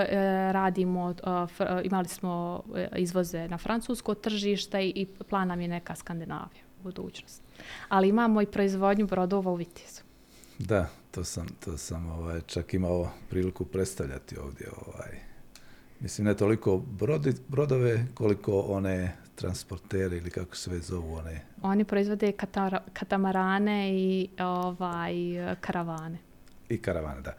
radimo, 0.52 1.06
uh, 1.06 1.50
fr, 1.50 1.64
imali 1.84 2.08
smo 2.08 2.64
izvoze 2.96 3.48
na 3.48 3.58
francusko 3.58 4.14
tržište 4.14 4.84
i, 4.88 5.08
plan 5.30 5.48
nam 5.48 5.62
je 5.62 5.68
neka 5.68 5.96
Skandinavija 6.30 6.64
budućnost. 6.84 7.42
Ali 7.90 8.10
imamo 8.10 8.42
i 8.42 8.46
proizvodnju 8.46 9.08
brodova 9.08 9.52
u 9.52 9.56
Vitizu. 9.56 10.02
Da, 10.60 10.90
to 11.12 11.24
sam, 11.24 11.48
to 11.66 11.78
sam 11.78 12.10
ovaj, 12.10 12.42
čak 12.42 12.74
imao 12.74 13.12
priliku 13.30 13.66
predstavljati 13.66 14.38
ovdje. 14.38 14.68
Ovaj. 14.88 15.20
Mislim, 16.00 16.28
ne 16.28 16.38
toliko 16.38 16.78
brodi, 16.78 17.34
brodove, 17.48 18.06
koliko 18.14 18.60
one 18.60 19.16
transportere 19.36 20.18
ili 20.18 20.30
kako 20.30 20.56
se 20.56 20.72
već 20.72 20.84
zovu 20.84 21.14
one. 21.14 21.46
Oni 21.62 21.86
proizvode 21.86 22.32
katara, 22.32 22.84
katamarane 22.94 23.94
i 23.94 24.30
ovaj, 24.40 25.14
karavane. 25.62 26.18
I 26.70 26.78
karavane, 26.78 27.22
da. 27.22 27.34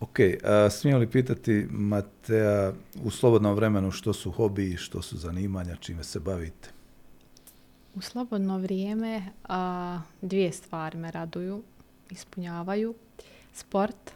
Ok, 0.00 0.18
a, 0.44 0.70
smijem 0.70 0.98
li 0.98 1.10
pitati 1.10 1.66
Matea 1.70 2.72
u 3.04 3.10
slobodnom 3.10 3.54
vremenu 3.54 3.90
što 3.90 4.12
su 4.12 4.30
hobi, 4.30 4.76
što 4.76 5.02
su 5.02 5.18
zanimanja, 5.18 5.76
čime 5.76 6.04
se 6.04 6.20
bavite? 6.20 6.75
U 7.96 8.00
slobodno 8.00 8.58
vrijeme 8.58 9.22
a, 9.48 10.00
dvije 10.22 10.52
stvari 10.52 10.98
me 10.98 11.10
raduju, 11.10 11.62
ispunjavaju. 12.10 12.94
Sport 13.52 14.12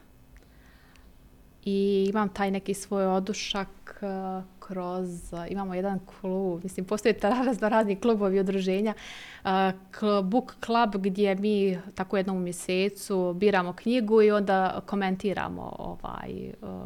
i 1.64 2.06
imam 2.10 2.28
taj 2.28 2.50
neki 2.50 2.74
svoj 2.74 3.06
odušak 3.06 4.02
a, 4.02 4.42
kroz, 4.58 5.34
a, 5.34 5.46
imamo 5.46 5.74
jedan 5.74 5.98
klub, 5.98 6.60
mislim 6.62 6.86
postoje 6.86 7.18
razno 7.22 7.68
razni 7.68 7.96
klubovi 7.96 8.36
i 8.36 8.40
odruženja, 8.40 8.94
a, 9.44 9.72
book 10.24 10.56
club 10.64 10.96
gdje 10.96 11.34
mi 11.34 11.78
tako 11.94 12.16
jednom 12.16 12.36
u 12.36 12.40
mjesecu 12.40 13.34
biramo 13.36 13.72
knjigu 13.72 14.22
i 14.22 14.30
onda 14.30 14.80
komentiramo 14.86 15.74
ovaj, 15.78 16.52
a, 16.62 16.84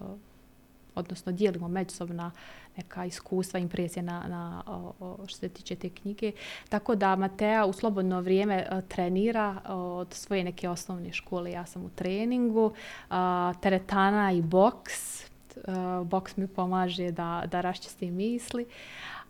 odnosno 0.95 1.33
dijelimo 1.33 1.69
međusobna 1.69 2.31
neka 2.77 3.05
iskustva, 3.05 3.61
impresije 3.61 4.03
na, 4.03 4.25
na, 4.29 4.63
o, 4.67 5.19
što 5.27 5.39
se 5.39 5.49
tiče 5.49 5.77
te 5.77 5.91
knjige. 5.91 6.33
Tako 6.69 6.95
da 6.95 7.17
Matea 7.17 7.67
u 7.67 7.73
slobodno 7.73 8.21
vrijeme 8.21 8.67
a, 8.71 8.81
trenira 8.81 9.61
od 9.67 10.15
svoje 10.15 10.45
neke 10.45 10.69
osnovne 10.69 11.13
škole. 11.13 11.51
Ja 11.51 11.67
sam 11.67 11.85
u 11.85 11.89
treningu, 11.89 12.73
a, 13.11 13.53
teretana 13.61 14.33
i 14.33 14.43
boks. 14.43 15.25
A, 15.67 16.03
boks 16.07 16.37
mi 16.37 16.47
pomaže 16.47 17.11
da, 17.11 17.43
da 17.51 17.61
raščistim 17.61 18.15
misli. 18.15 18.67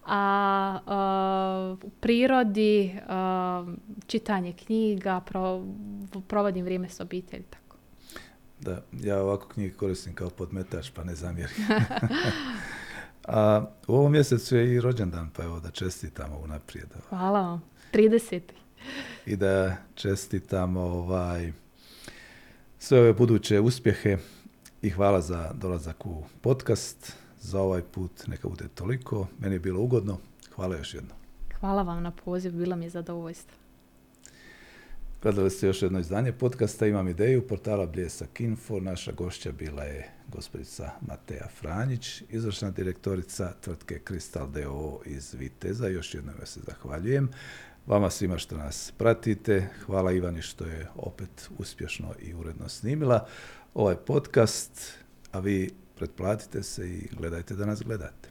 A, 0.07 0.79
a 0.87 1.77
u 1.83 1.91
prirodi 2.01 2.95
a, 3.09 3.67
čitanje 4.07 4.53
knjiga, 4.53 5.21
pro, 5.21 5.65
provodim 6.29 6.65
vrijeme 6.65 6.89
s 6.89 7.01
obitelji. 7.01 7.45
Tako. 7.51 7.77
Da, 8.61 8.83
ja 8.93 9.23
ovako 9.23 9.49
knjige 9.49 9.75
koristim 9.75 10.15
kao 10.15 10.31
podmetač, 10.31 10.91
pa 10.91 11.05
ne 11.05 11.15
zamjerim. 11.15 11.57
A 13.29 13.65
u 13.87 13.95
ovom 13.95 14.13
mjesecu 14.13 14.57
je 14.57 14.75
i 14.75 14.81
rođendan, 14.81 15.31
pa 15.37 15.45
evo 15.45 15.61
da 15.61 15.71
čestitamo 15.71 16.39
unaprijed. 16.45 16.89
Hvala 17.09 17.41
vam. 17.41 17.63
30. 17.93 18.41
I 19.27 19.37
da 19.37 19.77
čestitamo 19.95 20.81
ovaj, 20.81 21.53
sve 22.79 23.01
ove 23.01 23.13
buduće 23.13 23.61
uspjehe 23.61 24.19
i 24.83 24.91
hvala 24.91 25.21
za 25.21 25.53
dolazak 25.53 26.07
u 26.07 26.25
podcast. 26.41 27.13
Za 27.41 27.61
ovaj 27.61 27.83
put 27.83 28.27
neka 28.27 28.49
bude 28.49 28.69
toliko. 28.69 29.27
Meni 29.39 29.55
je 29.55 29.61
bilo 29.61 29.81
ugodno. 29.81 30.19
Hvala 30.55 30.77
još 30.77 30.95
jedno. 30.95 31.15
Hvala 31.61 31.83
vam 31.83 32.03
na 32.03 32.11
poziv, 32.11 32.53
bilo 32.53 32.77
mi 32.77 32.85
je 32.85 32.91
zadovoljstvo. 32.91 33.64
Gledali 35.25 35.51
ste 35.51 35.67
još 35.67 35.83
jedno 35.83 36.01
izdanje 36.01 36.33
podcasta, 36.33 36.87
imam 36.87 37.09
ideju, 37.09 37.49
portala 37.49 37.87
Bljesak 37.87 38.41
Info. 38.41 38.81
Naša 38.81 39.13
gošća 39.13 39.53
bila 39.53 39.83
je 39.83 40.11
gospođica 40.29 40.91
Mateja 41.01 41.49
Franjić, 41.61 42.23
izvršna 42.29 42.71
direktorica 42.71 43.53
tvrtke 43.61 43.99
Kristal 43.99 44.51
DO 44.51 45.01
iz 45.07 45.35
Viteza. 45.35 45.89
Još 45.89 46.15
jednom 46.15 46.35
se 46.45 46.61
zahvaljujem. 46.67 47.29
Vama 47.87 48.11
svima 48.11 48.39
što 48.39 48.57
nas 48.57 48.93
pratite. 48.99 49.69
Hvala 49.87 50.13
Ivani 50.13 50.43
što 50.43 50.65
je 50.65 50.89
opet 50.97 51.49
uspješno 51.59 52.15
i 52.23 52.35
uredno 52.35 52.69
snimila 52.69 53.27
ovaj 53.75 53.97
podcast, 53.97 54.93
a 55.33 55.39
vi 55.39 55.71
pretplatite 55.97 56.63
se 56.63 56.89
i 56.89 57.09
gledajte 57.19 57.55
da 57.55 57.67
nas 57.67 57.83
gledate. 57.83 58.24